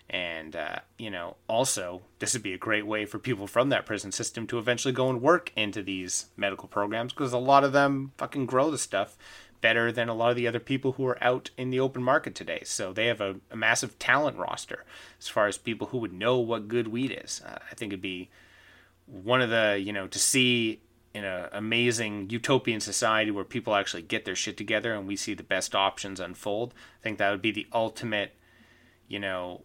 And, 0.10 0.56
uh, 0.56 0.80
you 0.98 1.10
know, 1.10 1.38
also, 1.48 2.02
this 2.20 2.34
would 2.34 2.44
be 2.44 2.54
a 2.54 2.58
great 2.58 2.86
way 2.86 3.06
for 3.06 3.20
people 3.20 3.48
from 3.48 3.70
that 3.70 3.86
prison 3.86 4.12
system 4.12 4.46
to 4.48 4.60
eventually 4.60 4.94
go 4.94 5.10
and 5.10 5.22
work 5.22 5.52
into 5.56 5.82
these 5.82 6.28
medical 6.36 6.68
programs 6.68 7.14
because 7.14 7.34
a 7.34 7.38
lot 7.38 7.64
of 7.64 7.74
them 7.74 8.12
fucking 8.18 8.46
grow 8.46 8.70
the 8.70 8.78
stuff 8.78 9.18
better 9.62 9.94
than 9.94 10.10
a 10.10 10.14
lot 10.14 10.30
of 10.30 10.36
the 10.36 10.48
other 10.48 10.60
people 10.60 10.92
who 10.94 11.08
are 11.08 11.24
out 11.24 11.50
in 11.58 11.70
the 11.70 11.80
open 11.80 12.04
market 12.04 12.36
today. 12.36 12.62
So 12.66 12.92
they 12.92 13.08
have 13.08 13.22
a, 13.22 13.38
a 13.50 13.56
massive 13.56 13.98
talent 13.98 14.38
roster 14.38 14.84
as 15.20 15.30
far 15.30 15.48
as 15.48 15.58
people 15.58 15.88
who 15.88 16.00
would 16.00 16.14
know 16.14 16.38
what 16.38 16.68
good 16.68 16.90
weed 16.90 17.18
is. 17.24 17.42
Uh, 17.44 17.60
I 17.72 17.74
think 17.74 17.94
it'd 17.94 18.02
be 18.02 18.30
one 19.06 19.42
of 19.42 19.50
the, 19.50 19.82
you 19.82 19.94
know, 19.94 20.08
to 20.08 20.20
see 20.20 20.82
in 21.14 21.24
an 21.24 21.48
amazing 21.52 22.30
utopian 22.30 22.80
society 22.80 23.32
where 23.32 23.44
people 23.44 23.76
actually 23.76 24.02
get 24.02 24.26
their 24.26 24.36
shit 24.36 24.58
together 24.58 24.94
and 24.94 25.08
we 25.08 25.16
see 25.16 25.34
the 25.34 25.44
best 25.44 25.76
options 25.76 26.20
unfold, 26.20 26.74
I 27.00 27.04
think 27.04 27.18
that 27.20 27.32
would 27.32 27.42
be 27.42 27.52
the 27.52 27.68
ultimate, 27.72 28.34
you 29.08 29.20
know, 29.20 29.62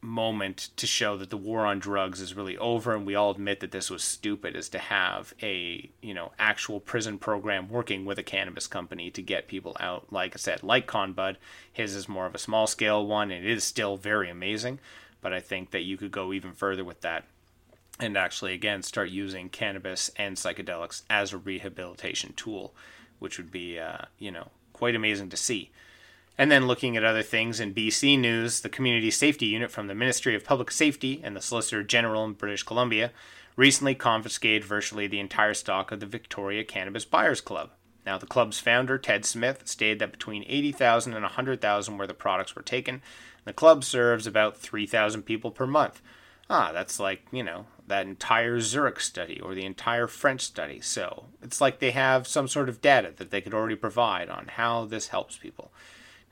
moment 0.00 0.68
to 0.76 0.86
show 0.86 1.16
that 1.16 1.30
the 1.30 1.36
war 1.36 1.66
on 1.66 1.78
drugs 1.78 2.20
is 2.20 2.34
really 2.34 2.56
over 2.58 2.94
and 2.94 3.04
we 3.04 3.14
all 3.14 3.32
admit 3.32 3.60
that 3.60 3.72
this 3.72 3.90
was 3.90 4.04
stupid 4.04 4.54
is 4.54 4.68
to 4.68 4.78
have 4.78 5.34
a 5.42 5.90
you 6.00 6.14
know 6.14 6.30
actual 6.38 6.78
prison 6.78 7.18
program 7.18 7.68
working 7.68 8.04
with 8.04 8.18
a 8.18 8.22
cannabis 8.22 8.66
company 8.66 9.10
to 9.10 9.20
get 9.20 9.48
people 9.48 9.76
out. 9.80 10.06
Like 10.12 10.34
i 10.34 10.38
said 10.38 10.62
like 10.62 10.86
conbud 10.86 11.36
his 11.72 11.94
is 11.94 12.08
more 12.08 12.26
of 12.26 12.34
a 12.34 12.38
small 12.38 12.66
scale 12.66 13.04
one 13.04 13.30
and 13.30 13.44
it 13.44 13.50
is 13.50 13.64
still 13.64 13.96
very 13.96 14.30
amazing 14.30 14.78
but 15.20 15.32
i 15.32 15.40
think 15.40 15.72
that 15.72 15.82
you 15.82 15.96
could 15.96 16.12
go 16.12 16.32
even 16.32 16.52
further 16.52 16.84
with 16.84 17.00
that 17.00 17.24
and 18.00 18.16
actually 18.16 18.54
again 18.54 18.82
start 18.82 19.10
using 19.10 19.48
cannabis 19.48 20.10
and 20.16 20.36
psychedelics 20.36 21.02
as 21.10 21.32
a 21.32 21.38
rehabilitation 21.38 22.32
tool, 22.34 22.74
which 23.18 23.38
would 23.38 23.50
be 23.50 23.78
uh, 23.78 24.02
you 24.18 24.30
know 24.30 24.48
quite 24.72 24.94
amazing 24.94 25.28
to 25.30 25.36
see. 25.36 25.70
And 26.40 26.52
then 26.52 26.68
looking 26.68 26.96
at 26.96 27.02
other 27.02 27.24
things 27.24 27.58
in 27.58 27.74
BC 27.74 28.16
news, 28.16 28.60
the 28.60 28.68
Community 28.68 29.10
Safety 29.10 29.46
Unit 29.46 29.72
from 29.72 29.88
the 29.88 29.94
Ministry 29.94 30.36
of 30.36 30.44
Public 30.44 30.70
Safety 30.70 31.20
and 31.24 31.34
the 31.34 31.42
Solicitor 31.42 31.82
General 31.82 32.24
in 32.24 32.34
British 32.34 32.62
Columbia 32.62 33.10
recently 33.56 33.96
confiscated 33.96 34.64
virtually 34.64 35.08
the 35.08 35.18
entire 35.18 35.52
stock 35.52 35.90
of 35.90 35.98
the 35.98 36.06
Victoria 36.06 36.62
Cannabis 36.62 37.04
Buyers 37.04 37.40
Club. 37.40 37.70
Now, 38.06 38.16
the 38.16 38.24
club's 38.24 38.60
founder, 38.60 38.96
Ted 38.98 39.26
Smith, 39.26 39.66
stated 39.66 39.98
that 39.98 40.12
between 40.12 40.44
80,000 40.46 41.12
and 41.12 41.24
100,000 41.24 41.98
where 41.98 42.06
the 42.06 42.14
products 42.14 42.54
were 42.54 42.62
taken. 42.62 43.02
The 43.44 43.52
club 43.52 43.82
serves 43.82 44.26
about 44.26 44.56
3,000 44.56 45.24
people 45.24 45.50
per 45.50 45.66
month. 45.66 46.00
Ah, 46.50 46.72
that's 46.72 46.98
like, 46.98 47.22
you 47.30 47.42
know, 47.42 47.66
that 47.86 48.06
entire 48.06 48.60
Zurich 48.60 49.00
study 49.00 49.40
or 49.40 49.54
the 49.54 49.66
entire 49.66 50.06
French 50.06 50.42
study. 50.42 50.80
So 50.80 51.26
it's 51.42 51.60
like 51.60 51.78
they 51.78 51.90
have 51.90 52.26
some 52.26 52.48
sort 52.48 52.68
of 52.68 52.80
data 52.80 53.12
that 53.16 53.30
they 53.30 53.40
could 53.40 53.54
already 53.54 53.76
provide 53.76 54.30
on 54.30 54.48
how 54.48 54.86
this 54.86 55.08
helps 55.08 55.36
people. 55.36 55.70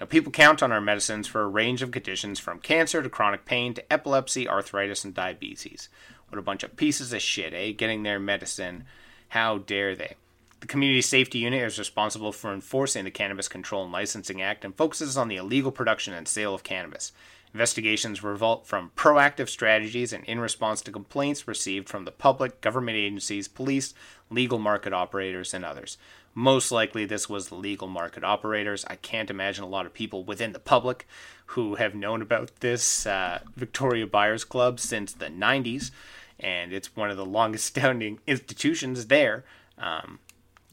Now, 0.00 0.06
people 0.06 0.32
count 0.32 0.62
on 0.62 0.72
our 0.72 0.80
medicines 0.80 1.26
for 1.26 1.42
a 1.42 1.48
range 1.48 1.80
of 1.80 1.90
conditions 1.90 2.38
from 2.38 2.60
cancer 2.60 3.02
to 3.02 3.08
chronic 3.08 3.46
pain 3.46 3.72
to 3.74 3.92
epilepsy, 3.92 4.46
arthritis, 4.46 5.04
and 5.04 5.14
diabetes. 5.14 5.88
What 6.28 6.38
a 6.38 6.42
bunch 6.42 6.62
of 6.62 6.76
pieces 6.76 7.12
of 7.12 7.22
shit, 7.22 7.54
eh? 7.54 7.72
Getting 7.72 8.02
their 8.02 8.18
medicine. 8.18 8.84
How 9.28 9.58
dare 9.58 9.96
they? 9.96 10.16
The 10.60 10.66
Community 10.66 11.02
Safety 11.02 11.38
Unit 11.38 11.62
is 11.62 11.78
responsible 11.78 12.32
for 12.32 12.52
enforcing 12.52 13.04
the 13.04 13.10
Cannabis 13.10 13.48
Control 13.48 13.84
and 13.84 13.92
Licensing 13.92 14.42
Act 14.42 14.64
and 14.64 14.74
focuses 14.74 15.16
on 15.16 15.28
the 15.28 15.36
illegal 15.36 15.70
production 15.70 16.12
and 16.12 16.26
sale 16.26 16.54
of 16.54 16.62
cannabis. 16.62 17.12
Investigations 17.56 18.22
result 18.22 18.66
from 18.66 18.90
proactive 18.96 19.48
strategies 19.48 20.12
and 20.12 20.22
in 20.26 20.38
response 20.40 20.82
to 20.82 20.92
complaints 20.92 21.48
received 21.48 21.88
from 21.88 22.04
the 22.04 22.10
public, 22.10 22.60
government 22.60 22.98
agencies, 22.98 23.48
police, 23.48 23.94
legal 24.28 24.58
market 24.58 24.92
operators, 24.92 25.54
and 25.54 25.64
others. 25.64 25.96
Most 26.34 26.70
likely, 26.70 27.06
this 27.06 27.30
was 27.30 27.48
the 27.48 27.54
legal 27.54 27.88
market 27.88 28.22
operators. 28.22 28.84
I 28.88 28.96
can't 28.96 29.30
imagine 29.30 29.64
a 29.64 29.68
lot 29.68 29.86
of 29.86 29.94
people 29.94 30.22
within 30.22 30.52
the 30.52 30.58
public 30.58 31.08
who 31.46 31.76
have 31.76 31.94
known 31.94 32.20
about 32.20 32.50
this 32.60 33.06
uh, 33.06 33.38
Victoria 33.56 34.06
Buyers 34.06 34.44
Club 34.44 34.78
since 34.78 35.14
the 35.14 35.28
90s, 35.30 35.92
and 36.38 36.74
it's 36.74 36.94
one 36.94 37.10
of 37.10 37.16
the 37.16 37.24
longest 37.24 37.64
standing 37.64 38.18
institutions 38.26 39.06
there. 39.06 39.46
Um, 39.78 40.18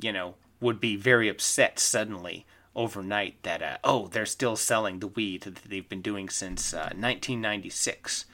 you 0.02 0.12
know, 0.12 0.36
would 0.60 0.82
be 0.82 0.98
very 0.98 1.30
upset 1.30 1.80
suddenly 1.80 2.46
overnight 2.76 3.42
that 3.44 3.62
uh, 3.62 3.78
oh 3.84 4.08
they're 4.08 4.26
still 4.26 4.56
selling 4.56 5.00
the 5.00 5.08
weed 5.08 5.42
that 5.42 5.56
they've 5.56 5.90
been 5.90 6.02
doing 6.02 6.30
since 6.30 6.74
uh, 6.74 6.90
1996 6.96 8.26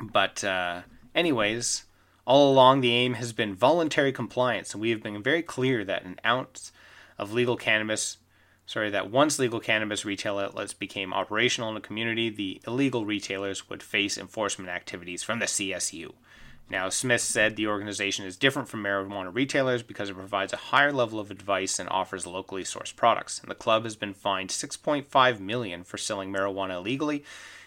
but 0.00 0.42
uh, 0.42 0.82
anyways 1.14 1.84
all 2.24 2.50
along 2.50 2.80
the 2.80 2.92
aim 2.92 3.14
has 3.14 3.32
been 3.32 3.54
voluntary 3.54 4.12
compliance 4.12 4.72
and 4.72 4.80
we 4.80 4.90
have 4.90 5.02
been 5.02 5.22
very 5.22 5.42
clear 5.42 5.84
that 5.84 6.04
an 6.04 6.18
ounce 6.24 6.72
of 7.18 7.32
legal 7.32 7.56
cannabis 7.56 8.16
sorry 8.64 8.88
that 8.88 9.10
once 9.10 9.38
legal 9.38 9.60
cannabis 9.60 10.04
retail 10.04 10.38
outlets 10.38 10.72
became 10.72 11.12
operational 11.12 11.68
in 11.68 11.74
the 11.74 11.80
community 11.80 12.30
the 12.30 12.60
illegal 12.66 13.04
retailers 13.04 13.68
would 13.68 13.82
face 13.82 14.16
enforcement 14.16 14.70
activities 14.70 15.22
from 15.22 15.40
the 15.40 15.46
csu 15.46 16.12
now, 16.70 16.88
Smith 16.88 17.20
said 17.20 17.56
the 17.56 17.66
organization 17.66 18.24
is 18.24 18.36
different 18.36 18.68
from 18.68 18.84
marijuana 18.84 19.34
retailers 19.34 19.82
because 19.82 20.08
it 20.08 20.14
provides 20.14 20.52
a 20.52 20.56
higher 20.56 20.92
level 20.92 21.18
of 21.18 21.32
advice 21.32 21.80
and 21.80 21.88
offers 21.88 22.28
locally 22.28 22.62
sourced 22.62 22.94
products. 22.94 23.40
And 23.40 23.50
the 23.50 23.56
club 23.56 23.82
has 23.82 23.96
been 23.96 24.14
fined 24.14 24.50
6.5 24.50 25.40
million 25.40 25.82
for 25.82 25.98
selling 25.98 26.32
marijuana 26.32 26.76
illegally 26.76 27.24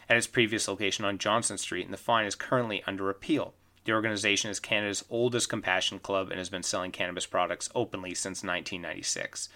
at 0.08 0.16
its 0.16 0.28
previous 0.28 0.70
location 0.70 1.04
on 1.04 1.18
Johnson 1.18 1.58
Street, 1.58 1.84
and 1.84 1.94
the 1.94 1.98
fine 1.98 2.26
is 2.26 2.36
currently 2.36 2.82
under 2.88 3.10
appeal. 3.10 3.54
The 3.84 3.92
organization 3.92 4.50
is 4.50 4.62
Canada's 4.62 5.04
oldest 5.10 5.50
compassion 5.50 6.00
club 6.00 6.30
and 6.30 6.38
has 6.38 6.50
been 6.50 6.64
selling 6.64 6.92
cannabis 6.92 7.26
products 7.26 7.70
openly 7.76 8.14
since 8.14 8.42
1996. 8.42 9.50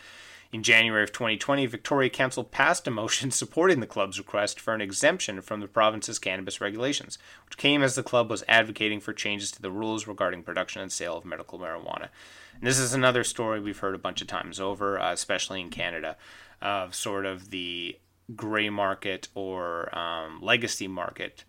In 0.52 0.64
January 0.64 1.04
of 1.04 1.12
2020, 1.12 1.66
Victoria 1.66 2.10
Council 2.10 2.44
passed 2.44 2.88
a 2.88 2.92
motion 2.92 3.32
supporting 3.32 3.80
the 3.80 3.88
club's 3.88 4.18
request 4.18 4.60
for 4.60 4.74
an 4.74 4.82
exemption 4.82 5.42
from 5.42 5.60
the 5.60 5.68
province's 5.68 6.20
cannabis 6.20 6.62
regulations, 6.62 7.18
which 7.46 7.58
came 7.58 7.84
as 7.84 7.96
the 7.96 8.04
club 8.04 8.30
was 8.30 8.44
advocating 8.48 9.00
for 9.00 9.14
changes 9.14 9.52
to 9.52 9.62
the 9.62 9.72
rules 9.72 10.08
regarding 10.08 10.44
production 10.44 10.82
and 10.82 10.92
sale 10.92 11.18
of 11.18 11.26
medical 11.26 11.60
marijuana. 11.60 12.10
And 12.56 12.64
this 12.64 12.80
is 12.80 12.94
another 12.94 13.24
story 13.24 13.60
we've 13.60 13.80
heard 13.80 13.96
a 13.96 14.00
bunch 14.00 14.22
of 14.22 14.28
times 14.28 14.60
over, 14.60 15.00
uh, 15.00 15.12
especially 15.12 15.62
in 15.62 15.70
Canada, 15.70 16.16
of 16.62 16.96
sort 16.96 17.26
of 17.26 17.50
the 17.50 17.98
gray 18.36 18.70
market 18.70 19.28
or 19.36 19.96
um, 19.98 20.42
legacy 20.42 20.88
market 20.88 21.44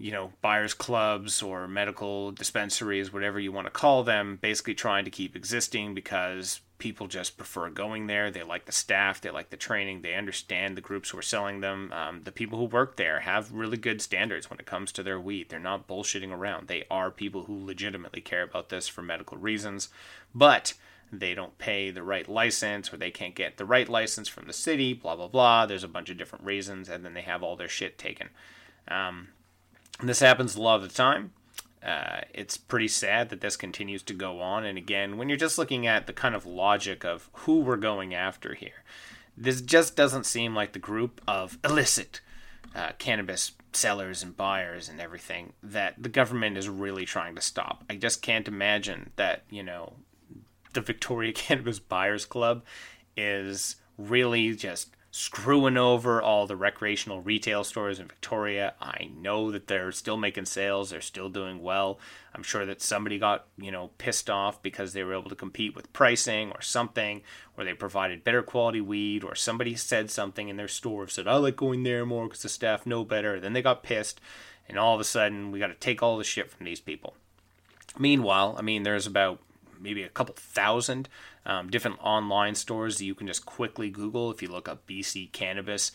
you 0.00 0.12
know, 0.12 0.32
buyers 0.40 0.74
clubs 0.74 1.42
or 1.42 1.66
medical 1.66 2.30
dispensaries, 2.30 3.12
whatever 3.12 3.40
you 3.40 3.50
want 3.50 3.66
to 3.66 3.70
call 3.70 4.04
them, 4.04 4.38
basically 4.40 4.74
trying 4.74 5.04
to 5.04 5.10
keep 5.10 5.34
existing 5.34 5.92
because 5.92 6.60
people 6.78 7.08
just 7.08 7.36
prefer 7.36 7.68
going 7.70 8.06
there. 8.06 8.30
They 8.30 8.42
like 8.42 8.64
the 8.64 8.72
staff, 8.72 9.20
they 9.20 9.30
like 9.30 9.50
the 9.50 9.56
training, 9.56 10.02
they 10.02 10.14
understand 10.14 10.76
the 10.76 10.80
groups 10.80 11.10
who 11.10 11.18
are 11.18 11.22
selling 11.22 11.60
them. 11.60 11.92
Um, 11.92 12.22
the 12.24 12.32
people 12.32 12.58
who 12.58 12.64
work 12.64 12.96
there 12.96 13.20
have 13.20 13.52
really 13.52 13.76
good 13.76 14.00
standards 14.00 14.48
when 14.48 14.60
it 14.60 14.66
comes 14.66 14.92
to 14.92 15.02
their 15.02 15.20
weed. 15.20 15.48
They're 15.48 15.58
not 15.58 15.88
bullshitting 15.88 16.32
around. 16.32 16.68
They 16.68 16.84
are 16.90 17.10
people 17.10 17.44
who 17.44 17.64
legitimately 17.64 18.20
care 18.20 18.42
about 18.42 18.68
this 18.68 18.86
for 18.86 19.02
medical 19.02 19.36
reasons, 19.36 19.88
but 20.34 20.74
they 21.10 21.34
don't 21.34 21.58
pay 21.58 21.90
the 21.90 22.02
right 22.02 22.28
license 22.28 22.92
or 22.92 22.96
they 22.96 23.10
can't 23.10 23.34
get 23.34 23.56
the 23.56 23.64
right 23.64 23.88
license 23.88 24.28
from 24.28 24.46
the 24.46 24.52
city, 24.52 24.92
blah, 24.92 25.16
blah, 25.16 25.28
blah. 25.28 25.66
There's 25.66 25.84
a 25.84 25.88
bunch 25.88 26.10
of 26.10 26.18
different 26.18 26.44
reasons, 26.44 26.88
and 26.88 27.04
then 27.04 27.14
they 27.14 27.22
have 27.22 27.42
all 27.42 27.56
their 27.56 27.68
shit 27.68 27.98
taken. 27.98 28.28
Um, 28.86 29.28
this 30.02 30.20
happens 30.20 30.54
a 30.54 30.62
lot 30.62 30.76
of 30.76 30.82
the 30.82 30.88
time. 30.88 31.32
Uh, 31.88 32.20
it's 32.34 32.58
pretty 32.58 32.86
sad 32.86 33.30
that 33.30 33.40
this 33.40 33.56
continues 33.56 34.02
to 34.02 34.12
go 34.12 34.40
on. 34.42 34.66
And 34.66 34.76
again, 34.76 35.16
when 35.16 35.30
you're 35.30 35.38
just 35.38 35.56
looking 35.56 35.86
at 35.86 36.06
the 36.06 36.12
kind 36.12 36.34
of 36.34 36.44
logic 36.44 37.02
of 37.02 37.30
who 37.32 37.60
we're 37.60 37.78
going 37.78 38.14
after 38.14 38.52
here, 38.52 38.84
this 39.38 39.62
just 39.62 39.96
doesn't 39.96 40.26
seem 40.26 40.54
like 40.54 40.72
the 40.72 40.78
group 40.78 41.22
of 41.26 41.56
illicit 41.64 42.20
uh, 42.74 42.90
cannabis 42.98 43.52
sellers 43.72 44.22
and 44.22 44.36
buyers 44.36 44.90
and 44.90 45.00
everything 45.00 45.54
that 45.62 45.94
the 45.96 46.10
government 46.10 46.58
is 46.58 46.68
really 46.68 47.06
trying 47.06 47.34
to 47.36 47.40
stop. 47.40 47.84
I 47.88 47.96
just 47.96 48.20
can't 48.20 48.48
imagine 48.48 49.12
that, 49.16 49.44
you 49.48 49.62
know, 49.62 49.94
the 50.74 50.82
Victoria 50.82 51.32
Cannabis 51.34 51.78
Buyers 51.78 52.26
Club 52.26 52.64
is 53.16 53.76
really 53.96 54.54
just 54.54 54.94
screwing 55.18 55.76
over 55.76 56.22
all 56.22 56.46
the 56.46 56.54
recreational 56.54 57.20
retail 57.20 57.64
stores 57.64 57.98
in 57.98 58.06
Victoria. 58.06 58.72
I 58.80 59.10
know 59.16 59.50
that 59.50 59.66
they're 59.66 59.90
still 59.90 60.16
making 60.16 60.44
sales, 60.44 60.90
they're 60.90 61.00
still 61.00 61.28
doing 61.28 61.60
well. 61.60 61.98
I'm 62.32 62.44
sure 62.44 62.64
that 62.64 62.80
somebody 62.80 63.18
got, 63.18 63.46
you 63.56 63.72
know, 63.72 63.90
pissed 63.98 64.30
off 64.30 64.62
because 64.62 64.92
they 64.92 65.02
were 65.02 65.14
able 65.14 65.28
to 65.28 65.34
compete 65.34 65.74
with 65.74 65.92
pricing 65.92 66.52
or 66.52 66.62
something, 66.62 67.22
or 67.56 67.64
they 67.64 67.74
provided 67.74 68.22
better 68.22 68.44
quality 68.44 68.80
weed, 68.80 69.24
or 69.24 69.34
somebody 69.34 69.74
said 69.74 70.08
something 70.08 70.48
in 70.48 70.56
their 70.56 70.68
store 70.68 71.08
said, 71.08 71.26
I 71.26 71.34
like 71.34 71.56
going 71.56 71.82
there 71.82 72.06
more 72.06 72.26
because 72.28 72.42
the 72.42 72.48
staff 72.48 72.86
know 72.86 73.04
better. 73.04 73.40
Then 73.40 73.54
they 73.54 73.62
got 73.62 73.82
pissed, 73.82 74.20
and 74.68 74.78
all 74.78 74.94
of 74.94 75.00
a 75.00 75.04
sudden 75.04 75.50
we 75.50 75.58
got 75.58 75.66
to 75.66 75.74
take 75.74 76.00
all 76.00 76.16
the 76.16 76.22
shit 76.22 76.48
from 76.48 76.64
these 76.64 76.80
people. 76.80 77.16
Meanwhile, 77.98 78.54
I 78.56 78.62
mean, 78.62 78.84
there's 78.84 79.08
about 79.08 79.40
maybe 79.80 80.04
a 80.04 80.08
couple 80.08 80.36
thousand 80.38 81.08
um, 81.48 81.70
different 81.70 81.98
online 82.00 82.54
stores 82.54 82.98
that 82.98 83.06
you 83.06 83.14
can 83.14 83.26
just 83.26 83.46
quickly 83.46 83.90
Google. 83.90 84.30
If 84.30 84.42
you 84.42 84.48
look 84.48 84.68
up 84.68 84.86
BC 84.86 85.32
cannabis, 85.32 85.90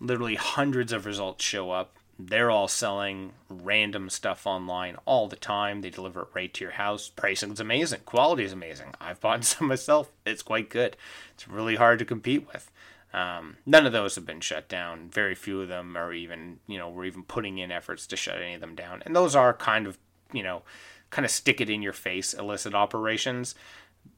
literally 0.00 0.36
hundreds 0.36 0.92
of 0.92 1.04
results 1.04 1.44
show 1.44 1.72
up. 1.72 1.96
They're 2.20 2.50
all 2.50 2.66
selling 2.66 3.32
random 3.48 4.10
stuff 4.10 4.46
online 4.46 4.96
all 5.04 5.28
the 5.28 5.36
time. 5.36 5.82
They 5.82 5.90
deliver 5.90 6.22
it 6.22 6.28
right 6.34 6.52
to 6.54 6.64
your 6.64 6.72
house. 6.72 7.08
Pricing 7.08 7.52
is 7.52 7.60
amazing. 7.60 8.00
Quality 8.06 8.44
is 8.44 8.52
amazing. 8.52 8.94
I've 9.00 9.20
bought 9.20 9.44
some 9.44 9.68
myself. 9.68 10.10
It's 10.24 10.42
quite 10.42 10.70
good. 10.70 10.96
It's 11.34 11.46
really 11.46 11.76
hard 11.76 11.98
to 11.98 12.04
compete 12.04 12.46
with. 12.52 12.70
Um, 13.12 13.56
none 13.64 13.86
of 13.86 13.92
those 13.92 14.16
have 14.16 14.26
been 14.26 14.40
shut 14.40 14.68
down. 14.68 15.08
Very 15.10 15.34
few 15.34 15.60
of 15.60 15.68
them 15.68 15.96
are 15.96 16.12
even, 16.12 16.58
you 16.66 16.78
know, 16.78 16.88
we're 16.88 17.06
even 17.06 17.22
putting 17.22 17.58
in 17.58 17.72
efforts 17.72 18.06
to 18.08 18.16
shut 18.16 18.42
any 18.42 18.54
of 18.54 18.60
them 18.60 18.74
down. 18.74 19.02
And 19.06 19.16
those 19.16 19.34
are 19.34 19.54
kind 19.54 19.86
of, 19.86 19.98
you 20.32 20.42
know, 20.42 20.62
kind 21.10 21.24
of 21.24 21.30
stick 21.30 21.60
it 21.60 21.70
in 21.70 21.82
your 21.82 21.92
face 21.92 22.34
illicit 22.34 22.74
operations. 22.74 23.54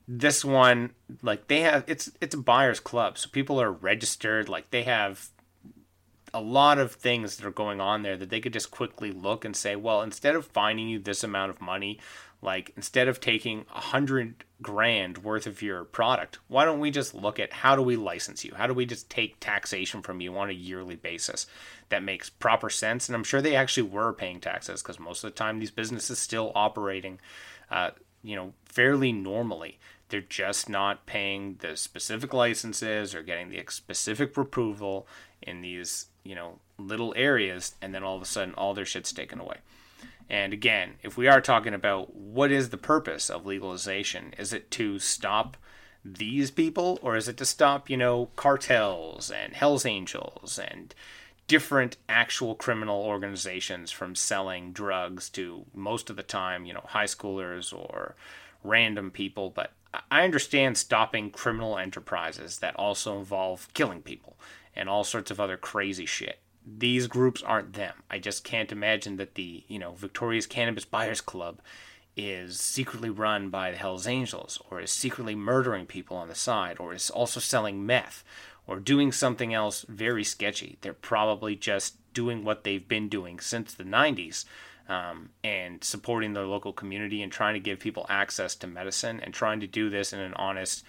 This 0.08 0.44
one, 0.44 0.90
like 1.22 1.46
they 1.46 1.60
have, 1.60 1.84
it's 1.86 2.10
it's 2.20 2.34
a 2.34 2.38
buyers 2.38 2.80
club, 2.80 3.16
so 3.16 3.28
people 3.30 3.60
are 3.60 3.70
registered. 3.70 4.48
Like 4.48 4.70
they 4.70 4.82
have 4.82 5.30
a 6.32 6.40
lot 6.40 6.78
of 6.78 6.92
things 6.92 7.36
that 7.36 7.46
are 7.46 7.50
going 7.50 7.80
on 7.80 8.02
there 8.02 8.16
that 8.16 8.30
they 8.30 8.40
could 8.40 8.52
just 8.52 8.70
quickly 8.70 9.10
look 9.10 9.44
and 9.44 9.56
say, 9.56 9.76
well, 9.76 10.02
instead 10.02 10.34
of 10.34 10.46
finding 10.46 10.88
you 10.88 10.98
this 10.98 11.24
amount 11.24 11.50
of 11.50 11.60
money, 11.60 11.98
like 12.42 12.72
instead 12.76 13.08
of 13.08 13.20
taking 13.20 13.66
a 13.74 13.80
hundred 13.80 14.44
grand 14.62 15.18
worth 15.18 15.46
of 15.46 15.60
your 15.60 15.84
product, 15.84 16.38
why 16.48 16.64
don't 16.64 16.80
we 16.80 16.90
just 16.90 17.14
look 17.14 17.38
at 17.38 17.52
how 17.52 17.76
do 17.76 17.82
we 17.82 17.96
license 17.96 18.44
you? 18.44 18.54
How 18.54 18.66
do 18.66 18.74
we 18.74 18.86
just 18.86 19.10
take 19.10 19.40
taxation 19.40 20.02
from 20.02 20.20
you 20.20 20.36
on 20.36 20.48
a 20.48 20.54
yearly 20.54 20.96
basis? 20.96 21.46
That 21.90 22.02
makes 22.02 22.30
proper 22.30 22.70
sense. 22.70 23.08
And 23.08 23.16
I'm 23.16 23.24
sure 23.24 23.42
they 23.42 23.56
actually 23.56 23.88
were 23.88 24.12
paying 24.12 24.40
taxes 24.40 24.82
because 24.82 24.98
most 24.98 25.22
of 25.22 25.30
the 25.30 25.36
time 25.36 25.58
these 25.58 25.70
businesses 25.70 26.18
still 26.18 26.52
operating, 26.54 27.20
uh, 27.70 27.90
you 28.22 28.36
know, 28.36 28.52
fairly 28.64 29.12
normally. 29.12 29.78
They're 30.08 30.20
just 30.20 30.68
not 30.68 31.06
paying 31.06 31.56
the 31.60 31.76
specific 31.76 32.34
licenses 32.34 33.14
or 33.14 33.22
getting 33.22 33.50
the 33.50 33.64
specific 33.68 34.36
approval 34.36 35.06
in 35.40 35.60
these, 35.60 36.06
you 36.24 36.34
know, 36.34 36.58
little 36.78 37.14
areas, 37.16 37.74
and 37.80 37.94
then 37.94 38.02
all 38.02 38.16
of 38.16 38.22
a 38.22 38.26
sudden 38.26 38.54
all 38.54 38.74
their 38.74 38.84
shit's 38.84 39.12
taken 39.12 39.38
away. 39.38 39.58
And 40.28 40.52
again, 40.52 40.94
if 41.02 41.16
we 41.16 41.26
are 41.26 41.40
talking 41.40 41.74
about 41.74 42.14
what 42.14 42.52
is 42.52 42.70
the 42.70 42.76
purpose 42.76 43.30
of 43.30 43.46
legalization, 43.46 44.32
is 44.38 44.52
it 44.52 44.70
to 44.72 44.98
stop 44.98 45.56
these 46.04 46.50
people 46.50 46.98
or 47.02 47.16
is 47.16 47.28
it 47.28 47.36
to 47.38 47.44
stop, 47.44 47.90
you 47.90 47.96
know, 47.96 48.30
cartels 48.36 49.30
and 49.30 49.54
Hells 49.54 49.84
Angels 49.84 50.58
and 50.58 50.94
different 51.50 51.96
actual 52.08 52.54
criminal 52.54 53.02
organizations 53.02 53.90
from 53.90 54.14
selling 54.14 54.70
drugs 54.70 55.28
to 55.28 55.66
most 55.74 56.08
of 56.08 56.14
the 56.14 56.22
time, 56.22 56.64
you 56.64 56.72
know, 56.72 56.84
high 56.86 57.06
schoolers 57.06 57.72
or 57.76 58.14
random 58.62 59.10
people, 59.10 59.50
but 59.50 59.72
I 60.12 60.22
understand 60.22 60.78
stopping 60.78 61.32
criminal 61.32 61.76
enterprises 61.76 62.60
that 62.60 62.76
also 62.76 63.18
involve 63.18 63.66
killing 63.74 64.00
people 64.00 64.36
and 64.76 64.88
all 64.88 65.02
sorts 65.02 65.32
of 65.32 65.40
other 65.40 65.56
crazy 65.56 66.06
shit 66.06 66.38
these 66.64 67.06
groups 67.06 67.42
aren't 67.42 67.72
them. 67.72 67.94
I 68.10 68.18
just 68.18 68.44
can't 68.44 68.70
imagine 68.70 69.16
that 69.16 69.34
the, 69.34 69.64
you 69.66 69.78
know, 69.78 69.92
Victoria's 69.92 70.46
Cannabis 70.46 70.84
Buyers 70.84 71.20
Club 71.20 71.58
is 72.16 72.60
secretly 72.60 73.10
run 73.10 73.48
by 73.48 73.70
the 73.70 73.76
Hells 73.76 74.06
Angels 74.06 74.60
or 74.68 74.80
is 74.80 74.90
secretly 74.90 75.34
murdering 75.34 75.86
people 75.86 76.16
on 76.16 76.28
the 76.28 76.34
side 76.34 76.78
or 76.78 76.92
is 76.92 77.10
also 77.10 77.40
selling 77.40 77.86
meth 77.86 78.22
or 78.70 78.78
doing 78.78 79.10
something 79.10 79.52
else 79.52 79.84
very 79.88 80.22
sketchy. 80.22 80.78
They're 80.80 80.92
probably 80.92 81.56
just 81.56 81.96
doing 82.14 82.44
what 82.44 82.62
they've 82.62 82.86
been 82.86 83.08
doing 83.08 83.40
since 83.40 83.74
the 83.74 83.82
90s 83.82 84.44
um, 84.88 85.30
and 85.42 85.82
supporting 85.82 86.34
their 86.34 86.46
local 86.46 86.72
community 86.72 87.20
and 87.20 87.32
trying 87.32 87.54
to 87.54 87.60
give 87.60 87.80
people 87.80 88.06
access 88.08 88.54
to 88.54 88.68
medicine 88.68 89.18
and 89.20 89.34
trying 89.34 89.58
to 89.58 89.66
do 89.66 89.90
this 89.90 90.12
in 90.12 90.20
an 90.20 90.34
honest 90.34 90.84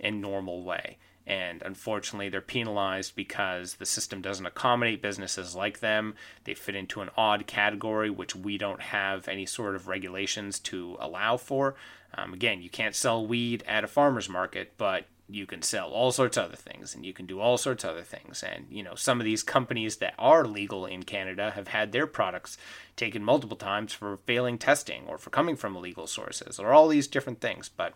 and 0.00 0.20
normal 0.20 0.64
way. 0.64 0.98
And 1.24 1.62
unfortunately, 1.62 2.30
they're 2.30 2.40
penalized 2.40 3.14
because 3.14 3.74
the 3.74 3.86
system 3.86 4.20
doesn't 4.20 4.46
accommodate 4.46 5.00
businesses 5.00 5.54
like 5.54 5.78
them. 5.78 6.16
They 6.42 6.54
fit 6.54 6.74
into 6.74 7.00
an 7.00 7.10
odd 7.16 7.46
category, 7.46 8.10
which 8.10 8.34
we 8.34 8.58
don't 8.58 8.82
have 8.82 9.28
any 9.28 9.46
sort 9.46 9.76
of 9.76 9.86
regulations 9.86 10.58
to 10.60 10.96
allow 10.98 11.36
for. 11.36 11.76
Um, 12.12 12.32
again, 12.32 12.60
you 12.60 12.70
can't 12.70 12.96
sell 12.96 13.24
weed 13.24 13.62
at 13.68 13.84
a 13.84 13.88
farmer's 13.88 14.28
market, 14.28 14.72
but 14.76 15.04
you 15.34 15.46
can 15.46 15.62
sell 15.62 15.90
all 15.90 16.12
sorts 16.12 16.36
of 16.36 16.44
other 16.44 16.56
things 16.56 16.94
and 16.94 17.04
you 17.04 17.12
can 17.12 17.26
do 17.26 17.40
all 17.40 17.56
sorts 17.56 17.84
of 17.84 17.90
other 17.90 18.02
things. 18.02 18.42
And 18.42 18.66
you 18.70 18.82
know 18.82 18.94
some 18.94 19.20
of 19.20 19.24
these 19.24 19.42
companies 19.42 19.96
that 19.96 20.14
are 20.18 20.44
legal 20.44 20.86
in 20.86 21.02
Canada 21.02 21.52
have 21.52 21.68
had 21.68 21.92
their 21.92 22.06
products 22.06 22.58
taken 22.96 23.24
multiple 23.24 23.56
times 23.56 23.92
for 23.92 24.18
failing 24.26 24.58
testing 24.58 25.04
or 25.06 25.18
for 25.18 25.30
coming 25.30 25.56
from 25.56 25.76
illegal 25.76 26.06
sources 26.06 26.58
or 26.58 26.72
all 26.72 26.88
these 26.88 27.06
different 27.06 27.40
things. 27.40 27.68
But 27.68 27.94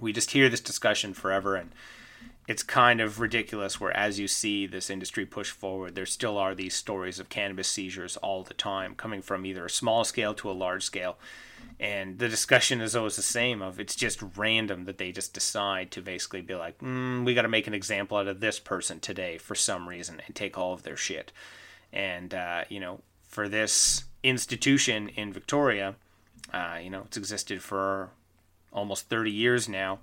we 0.00 0.12
just 0.12 0.30
hear 0.30 0.48
this 0.48 0.60
discussion 0.60 1.14
forever 1.14 1.56
and 1.56 1.72
it's 2.48 2.62
kind 2.62 3.02
of 3.02 3.20
ridiculous 3.20 3.78
where 3.78 3.94
as 3.94 4.18
you 4.18 4.26
see 4.26 4.66
this 4.66 4.88
industry 4.88 5.26
push 5.26 5.50
forward 5.50 5.94
there 5.94 6.06
still 6.06 6.38
are 6.38 6.54
these 6.54 6.74
stories 6.74 7.20
of 7.20 7.28
cannabis 7.28 7.68
seizures 7.68 8.16
all 8.16 8.42
the 8.42 8.54
time 8.54 8.94
coming 8.94 9.20
from 9.20 9.44
either 9.44 9.66
a 9.66 9.70
small 9.70 10.02
scale 10.02 10.34
to 10.34 10.50
a 10.50 10.52
large 10.52 10.82
scale. 10.82 11.18
And 11.78 12.18
the 12.18 12.28
discussion 12.28 12.80
is 12.80 12.96
always 12.96 13.16
the 13.16 13.22
same 13.22 13.62
of 13.62 13.78
it's 13.78 13.94
just 13.94 14.22
random 14.36 14.84
that 14.86 14.98
they 14.98 15.12
just 15.12 15.34
decide 15.34 15.90
to 15.92 16.00
basically 16.00 16.40
be 16.40 16.54
like 16.54 16.78
mm, 16.78 17.24
we 17.24 17.34
got 17.34 17.42
to 17.42 17.48
make 17.48 17.66
an 17.66 17.74
example 17.74 18.16
out 18.16 18.26
of 18.26 18.40
this 18.40 18.58
person 18.58 18.98
today 18.98 19.36
for 19.38 19.54
some 19.54 19.88
reason 19.88 20.20
and 20.26 20.34
take 20.34 20.56
all 20.56 20.72
of 20.72 20.82
their 20.82 20.96
shit. 20.96 21.30
And 21.92 22.32
uh, 22.32 22.64
you 22.70 22.80
know 22.80 23.00
for 23.22 23.46
this 23.46 24.04
institution 24.24 25.10
in 25.10 25.32
victoria 25.32 25.94
uh, 26.52 26.78
you 26.82 26.88
know 26.88 27.02
it's 27.04 27.16
existed 27.16 27.62
for 27.62 28.08
almost 28.72 29.08
30 29.08 29.30
years 29.30 29.68
now 29.68 29.98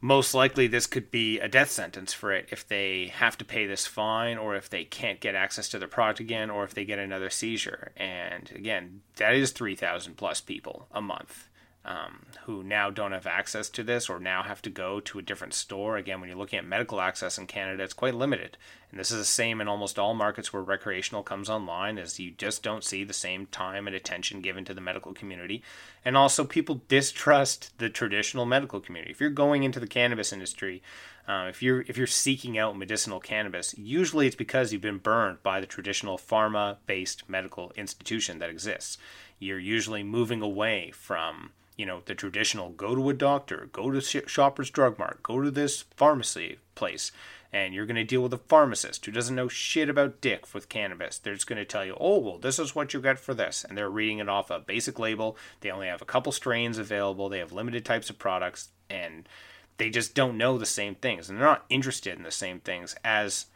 most 0.00 0.34
likely 0.34 0.66
this 0.66 0.86
could 0.86 1.10
be 1.10 1.40
a 1.40 1.48
death 1.48 1.70
sentence 1.70 2.12
for 2.12 2.32
it 2.32 2.48
if 2.50 2.66
they 2.66 3.12
have 3.14 3.38
to 3.38 3.44
pay 3.44 3.66
this 3.66 3.86
fine 3.86 4.38
or 4.38 4.54
if 4.54 4.68
they 4.68 4.84
can't 4.84 5.20
get 5.20 5.34
access 5.34 5.68
to 5.68 5.78
their 5.78 5.88
product 5.88 6.20
again 6.20 6.50
or 6.50 6.64
if 6.64 6.74
they 6.74 6.84
get 6.84 6.98
another 6.98 7.30
seizure. 7.30 7.92
And 7.96 8.50
again 8.54 9.00
that 9.16 9.34
is 9.34 9.52
3000 9.52 10.16
plus 10.16 10.40
people 10.40 10.88
a 10.92 11.00
month 11.00 11.48
um, 11.86 12.26
who 12.44 12.64
now 12.64 12.90
don't 12.90 13.12
have 13.12 13.28
access 13.28 13.68
to 13.70 13.84
this 13.84 14.10
or 14.10 14.18
now 14.18 14.42
have 14.42 14.60
to 14.62 14.70
go 14.70 14.98
to 14.98 15.20
a 15.20 15.22
different 15.22 15.54
store. 15.54 15.96
Again, 15.96 16.20
when 16.20 16.28
you're 16.28 16.36
looking 16.36 16.58
at 16.58 16.66
medical 16.66 17.00
access 17.00 17.38
in 17.38 17.46
Canada, 17.46 17.84
it's 17.84 17.94
quite 17.94 18.14
limited. 18.14 18.56
And 18.90 18.98
this 18.98 19.12
is 19.12 19.18
the 19.18 19.24
same 19.24 19.60
in 19.60 19.68
almost 19.68 19.96
all 19.96 20.12
markets 20.12 20.52
where 20.52 20.62
recreational 20.62 21.22
comes 21.22 21.48
online, 21.48 21.96
as 21.96 22.18
you 22.18 22.32
just 22.32 22.64
don't 22.64 22.82
see 22.82 23.04
the 23.04 23.12
same 23.12 23.46
time 23.46 23.86
and 23.86 23.94
attention 23.94 24.40
given 24.40 24.64
to 24.64 24.74
the 24.74 24.80
medical 24.80 25.14
community. 25.14 25.62
And 26.04 26.16
also, 26.16 26.44
people 26.44 26.82
distrust 26.88 27.78
the 27.78 27.88
traditional 27.88 28.46
medical 28.46 28.80
community. 28.80 29.12
If 29.12 29.20
you're 29.20 29.30
going 29.30 29.62
into 29.62 29.78
the 29.78 29.86
cannabis 29.86 30.32
industry, 30.32 30.82
uh, 31.28 31.46
if 31.48 31.62
you're 31.62 31.82
if 31.82 31.96
you're 31.96 32.06
seeking 32.08 32.58
out 32.58 32.76
medicinal 32.76 33.20
cannabis, 33.20 33.76
usually 33.78 34.26
it's 34.26 34.36
because 34.36 34.72
you've 34.72 34.82
been 34.82 34.98
burned 34.98 35.42
by 35.42 35.60
the 35.60 35.66
traditional 35.66 36.18
pharma-based 36.18 37.28
medical 37.28 37.72
institution 37.76 38.40
that 38.40 38.50
exists. 38.50 38.98
You're 39.38 39.58
usually 39.58 40.02
moving 40.02 40.42
away 40.42 40.92
from 40.92 41.50
you 41.76 41.84
know, 41.84 42.02
the 42.06 42.14
traditional 42.14 42.70
go 42.70 42.94
to 42.94 43.10
a 43.10 43.14
doctor, 43.14 43.68
go 43.72 43.90
to 43.90 44.00
Shoppers 44.00 44.70
Drug 44.70 44.98
Mart, 44.98 45.22
go 45.22 45.42
to 45.42 45.50
this 45.50 45.82
pharmacy 45.94 46.58
place, 46.74 47.12
and 47.52 47.74
you're 47.74 47.86
going 47.86 47.96
to 47.96 48.04
deal 48.04 48.22
with 48.22 48.32
a 48.32 48.38
pharmacist 48.38 49.04
who 49.04 49.12
doesn't 49.12 49.34
know 49.34 49.48
shit 49.48 49.88
about 49.88 50.20
dick 50.20 50.52
with 50.54 50.68
cannabis. 50.68 51.18
They're 51.18 51.34
just 51.34 51.46
going 51.46 51.58
to 51.58 51.64
tell 51.64 51.84
you, 51.84 51.96
oh, 52.00 52.18
well, 52.18 52.38
this 52.38 52.58
is 52.58 52.74
what 52.74 52.92
you 52.92 53.00
get 53.00 53.18
for 53.18 53.34
this. 53.34 53.64
And 53.64 53.76
they're 53.76 53.90
reading 53.90 54.18
it 54.18 54.28
off 54.28 54.50
a 54.50 54.58
basic 54.58 54.98
label. 54.98 55.36
They 55.60 55.70
only 55.70 55.86
have 55.86 56.02
a 56.02 56.06
couple 56.06 56.32
strains 56.32 56.78
available, 56.78 57.28
they 57.28 57.38
have 57.38 57.52
limited 57.52 57.84
types 57.84 58.10
of 58.10 58.18
products, 58.18 58.70
and 58.90 59.28
they 59.76 59.90
just 59.90 60.14
don't 60.14 60.38
know 60.38 60.58
the 60.58 60.66
same 60.66 60.94
things. 60.94 61.28
And 61.28 61.38
they're 61.38 61.46
not 61.46 61.66
interested 61.68 62.16
in 62.16 62.24
the 62.24 62.30
same 62.30 62.60
things 62.60 62.96
as 63.04 63.46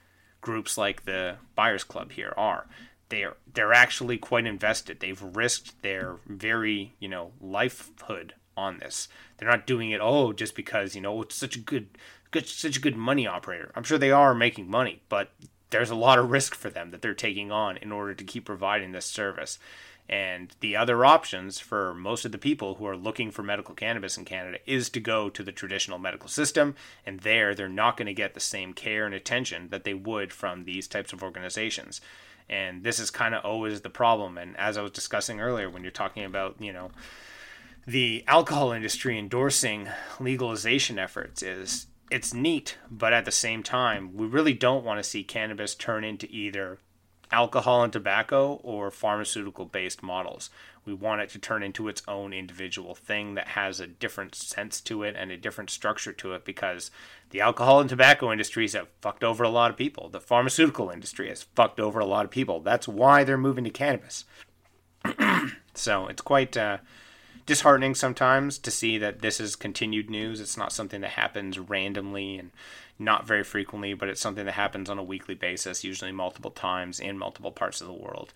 groups 0.40 0.78
like 0.78 1.04
the 1.04 1.36
Buyers 1.54 1.84
Club 1.84 2.12
here 2.12 2.32
are 2.36 2.66
they're 3.10 3.36
they're 3.52 3.74
actually 3.74 4.16
quite 4.16 4.46
invested. 4.46 5.00
They've 5.00 5.22
risked 5.22 5.82
their 5.82 6.16
very 6.26 6.94
you 6.98 7.08
know 7.08 7.32
lifehood 7.42 8.30
on 8.56 8.78
this. 8.78 9.08
They're 9.36 9.48
not 9.48 9.66
doing 9.66 9.90
it 9.90 10.00
oh 10.00 10.32
just 10.32 10.56
because 10.56 10.94
you 10.94 11.00
know 11.02 11.20
it's 11.22 11.34
such 11.34 11.56
a 11.56 11.60
good, 11.60 11.88
good 12.30 12.48
such 12.48 12.78
a 12.78 12.80
good 12.80 12.96
money 12.96 13.26
operator. 13.26 13.70
I'm 13.74 13.84
sure 13.84 13.98
they 13.98 14.10
are 14.10 14.34
making 14.34 14.70
money, 14.70 15.02
but 15.08 15.32
there's 15.70 15.90
a 15.90 15.94
lot 15.94 16.18
of 16.18 16.30
risk 16.30 16.54
for 16.54 16.70
them 16.70 16.90
that 16.90 17.02
they're 17.02 17.14
taking 17.14 17.52
on 17.52 17.76
in 17.76 17.92
order 17.92 18.14
to 18.14 18.24
keep 18.24 18.44
providing 18.44 18.92
this 18.92 19.06
service. 19.06 19.58
And 20.08 20.56
the 20.58 20.74
other 20.74 21.04
options 21.04 21.60
for 21.60 21.94
most 21.94 22.24
of 22.24 22.32
the 22.32 22.38
people 22.38 22.74
who 22.74 22.86
are 22.86 22.96
looking 22.96 23.30
for 23.30 23.44
medical 23.44 23.76
cannabis 23.76 24.18
in 24.18 24.24
Canada 24.24 24.58
is 24.66 24.90
to 24.90 24.98
go 24.98 25.30
to 25.30 25.44
the 25.44 25.52
traditional 25.52 26.00
medical 26.00 26.28
system. 26.28 26.74
And 27.06 27.20
there, 27.20 27.54
they're 27.54 27.68
not 27.68 27.96
going 27.96 28.06
to 28.06 28.12
get 28.12 28.34
the 28.34 28.40
same 28.40 28.72
care 28.72 29.06
and 29.06 29.14
attention 29.14 29.68
that 29.68 29.84
they 29.84 29.94
would 29.94 30.32
from 30.32 30.64
these 30.64 30.88
types 30.88 31.12
of 31.12 31.22
organizations. 31.22 32.00
And 32.50 32.82
this 32.82 32.98
is 32.98 33.10
kind 33.10 33.34
of 33.34 33.44
always 33.44 33.80
the 33.80 33.90
problem. 33.90 34.36
And 34.36 34.56
as 34.58 34.76
I 34.76 34.82
was 34.82 34.90
discussing 34.90 35.40
earlier, 35.40 35.70
when 35.70 35.82
you're 35.82 35.92
talking 35.92 36.24
about, 36.24 36.56
you 36.60 36.72
know, 36.72 36.90
the 37.86 38.24
alcohol 38.26 38.72
industry 38.72 39.16
endorsing 39.18 39.88
legalization 40.18 40.98
efforts 40.98 41.42
is 41.42 41.86
it's 42.10 42.34
neat, 42.34 42.76
but 42.90 43.12
at 43.12 43.24
the 43.24 43.30
same 43.30 43.62
time, 43.62 44.16
we 44.16 44.26
really 44.26 44.52
don't 44.52 44.84
want 44.84 44.98
to 44.98 45.08
see 45.08 45.22
cannabis 45.22 45.76
turn 45.76 46.02
into 46.02 46.26
either 46.28 46.78
alcohol 47.30 47.84
and 47.84 47.92
tobacco 47.92 48.54
or 48.64 48.90
pharmaceutical 48.90 49.64
based 49.64 50.02
models. 50.02 50.50
We 50.84 50.94
want 50.94 51.20
it 51.20 51.30
to 51.30 51.38
turn 51.38 51.62
into 51.62 51.88
its 51.88 52.02
own 52.08 52.32
individual 52.32 52.94
thing 52.94 53.34
that 53.34 53.48
has 53.48 53.80
a 53.80 53.86
different 53.86 54.34
sense 54.34 54.80
to 54.82 55.02
it 55.02 55.14
and 55.16 55.30
a 55.30 55.36
different 55.36 55.70
structure 55.70 56.12
to 56.12 56.32
it 56.32 56.44
because 56.44 56.90
the 57.30 57.40
alcohol 57.40 57.80
and 57.80 57.88
tobacco 57.88 58.32
industries 58.32 58.72
have 58.72 58.88
fucked 59.00 59.22
over 59.22 59.44
a 59.44 59.50
lot 59.50 59.70
of 59.70 59.76
people. 59.76 60.08
The 60.08 60.20
pharmaceutical 60.20 60.90
industry 60.90 61.28
has 61.28 61.42
fucked 61.42 61.80
over 61.80 62.00
a 62.00 62.06
lot 62.06 62.24
of 62.24 62.30
people. 62.30 62.60
That's 62.60 62.88
why 62.88 63.24
they're 63.24 63.36
moving 63.36 63.64
to 63.64 63.70
cannabis. 63.70 64.24
so 65.74 66.06
it's 66.06 66.22
quite 66.22 66.56
uh, 66.56 66.78
disheartening 67.46 67.94
sometimes 67.94 68.58
to 68.58 68.70
see 68.70 68.96
that 68.98 69.20
this 69.20 69.40
is 69.40 69.56
continued 69.56 70.08
news. 70.08 70.40
It's 70.40 70.56
not 70.56 70.72
something 70.72 71.00
that 71.02 71.10
happens 71.10 71.58
randomly 71.58 72.38
and 72.38 72.50
not 72.98 73.26
very 73.26 73.42
frequently, 73.42 73.94
but 73.94 74.08
it's 74.08 74.20
something 74.20 74.44
that 74.44 74.52
happens 74.52 74.90
on 74.90 74.98
a 74.98 75.02
weekly 75.02 75.34
basis, 75.34 75.84
usually 75.84 76.12
multiple 76.12 76.50
times 76.50 77.00
in 77.00 77.18
multiple 77.18 77.50
parts 77.50 77.80
of 77.80 77.86
the 77.86 77.92
world. 77.92 78.32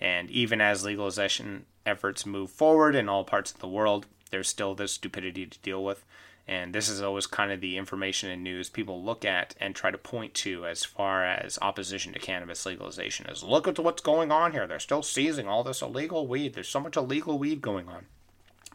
And 0.00 0.30
even 0.30 0.60
as 0.60 0.84
legalization 0.84 1.66
efforts 1.86 2.26
move 2.26 2.50
forward 2.50 2.94
in 2.94 3.08
all 3.08 3.24
parts 3.24 3.52
of 3.52 3.60
the 3.60 3.68
world, 3.68 4.06
there's 4.30 4.48
still 4.48 4.74
this 4.74 4.92
stupidity 4.92 5.46
to 5.46 5.58
deal 5.60 5.84
with. 5.84 6.04
And 6.46 6.74
this 6.74 6.90
is 6.90 7.00
always 7.00 7.26
kind 7.26 7.50
of 7.52 7.62
the 7.62 7.78
information 7.78 8.30
and 8.30 8.44
news 8.44 8.68
people 8.68 9.02
look 9.02 9.24
at 9.24 9.54
and 9.58 9.74
try 9.74 9.90
to 9.90 9.96
point 9.96 10.34
to 10.34 10.66
as 10.66 10.84
far 10.84 11.24
as 11.24 11.58
opposition 11.62 12.12
to 12.12 12.18
cannabis 12.18 12.66
legalization 12.66 13.26
is 13.26 13.42
look 13.42 13.66
at 13.66 13.78
what's 13.78 14.02
going 14.02 14.30
on 14.30 14.52
here. 14.52 14.66
They're 14.66 14.78
still 14.78 15.02
seizing 15.02 15.48
all 15.48 15.64
this 15.64 15.80
illegal 15.80 16.26
weed. 16.26 16.52
There's 16.52 16.68
so 16.68 16.80
much 16.80 16.98
illegal 16.98 17.38
weed 17.38 17.62
going 17.62 17.88
on. 17.88 18.06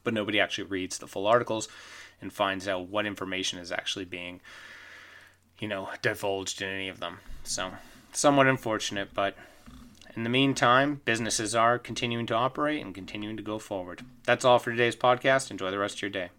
But 0.04 0.16
nobody 0.16 0.40
actually 0.40 0.64
reads 0.64 0.98
the 0.98 1.08
full 1.08 1.28
articles 1.28 1.68
and 2.22 2.34
finds 2.34 2.68
out 2.68 2.88
what 2.88 3.06
information 3.06 3.60
is 3.60 3.72
actually 3.72 4.06
being 4.06 4.42
you 5.60 5.68
know, 5.68 5.90
divulged 6.02 6.62
in 6.62 6.70
any 6.70 6.90
of 6.90 7.00
them. 7.00 7.20
So, 7.44 7.72
somewhat 8.14 8.48
unfortunate, 8.48 9.14
but 9.14 9.36
in 10.16 10.24
the 10.24 10.30
meantime, 10.30 11.02
businesses 11.06 11.56
are 11.56 11.80
continuing 11.80 12.26
to 12.28 12.36
operate 12.36 12.84
and 12.84 12.94
continuing 12.94 13.38
to 13.38 13.44
go 13.44 13.60
forward. 13.60 14.04
That's 14.26 14.44
all 14.46 14.60
for 14.60 14.72
today's 14.72 14.96
podcast. 14.96 15.52
Enjoy 15.52 15.72
the 15.72 15.80
rest 15.80 15.96
of 15.96 16.02
your 16.04 16.12
day. 16.12 16.30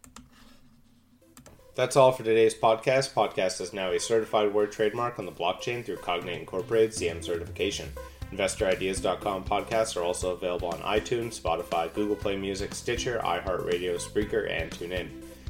That's 1.76 1.96
all 1.96 2.12
for 2.12 2.24
today's 2.24 2.54
podcast. 2.54 3.12
Podcast 3.12 3.60
is 3.60 3.72
now 3.72 3.90
a 3.92 4.00
certified 4.00 4.52
word 4.52 4.72
trademark 4.72 5.18
on 5.18 5.24
the 5.24 5.32
blockchain 5.32 5.84
through 5.84 5.96
Cognate 5.96 6.40
Incorporated 6.40 6.90
CM 6.90 7.24
certification. 7.24 7.88
InvestorIdeas.com 8.32 9.44
podcasts 9.44 9.96
are 9.96 10.02
also 10.02 10.32
available 10.32 10.68
on 10.68 10.80
iTunes, 10.80 11.40
Spotify, 11.40 11.92
Google 11.94 12.16
Play 12.16 12.36
Music, 12.36 12.74
Stitcher, 12.74 13.20
iHeartRadio, 13.24 14.00
Spreaker, 14.00 14.50
and 14.50 14.70
TuneIn. 14.70 15.08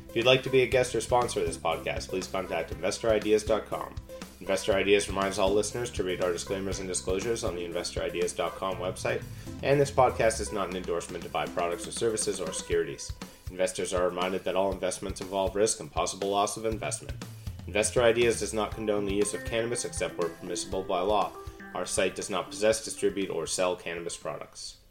If 0.08 0.16
you'd 0.16 0.26
like 0.26 0.42
to 0.44 0.50
be 0.50 0.62
a 0.62 0.66
guest 0.66 0.94
or 0.94 1.00
sponsor 1.00 1.40
of 1.40 1.46
this 1.46 1.56
podcast, 1.56 2.08
please 2.08 2.26
contact 2.26 2.78
InvestorIdeas.com. 2.78 3.94
Investor 4.40 4.72
Ideas 4.72 5.06
reminds 5.08 5.38
all 5.38 5.52
listeners 5.52 5.90
to 5.90 6.02
read 6.02 6.24
our 6.24 6.32
disclaimers 6.32 6.78
and 6.78 6.88
disclosures 6.88 7.44
on 7.44 7.54
the 7.54 7.66
InvestorIdeas.com 7.66 8.76
website, 8.76 9.22
and 9.62 9.78
this 9.78 9.90
podcast 9.90 10.40
is 10.40 10.50
not 10.50 10.70
an 10.70 10.76
endorsement 10.76 11.22
to 11.24 11.30
buy 11.30 11.44
products 11.44 11.86
or 11.86 11.92
services 11.92 12.40
or 12.40 12.50
securities. 12.52 13.12
Investors 13.50 13.92
are 13.92 14.08
reminded 14.08 14.42
that 14.44 14.56
all 14.56 14.72
investments 14.72 15.20
involve 15.20 15.54
risk 15.54 15.80
and 15.80 15.92
possible 15.92 16.30
loss 16.30 16.56
of 16.56 16.64
investment. 16.64 17.22
Investor 17.66 18.02
Ideas 18.02 18.40
does 18.40 18.54
not 18.54 18.74
condone 18.74 19.04
the 19.04 19.14
use 19.14 19.34
of 19.34 19.44
cannabis 19.44 19.84
except 19.84 20.16
where 20.16 20.30
permissible 20.30 20.82
by 20.82 21.00
law. 21.00 21.32
Our 21.74 21.84
site 21.84 22.16
does 22.16 22.30
not 22.30 22.48
possess, 22.48 22.82
distribute, 22.82 23.28
or 23.28 23.46
sell 23.46 23.76
cannabis 23.76 24.16
products. 24.16 24.76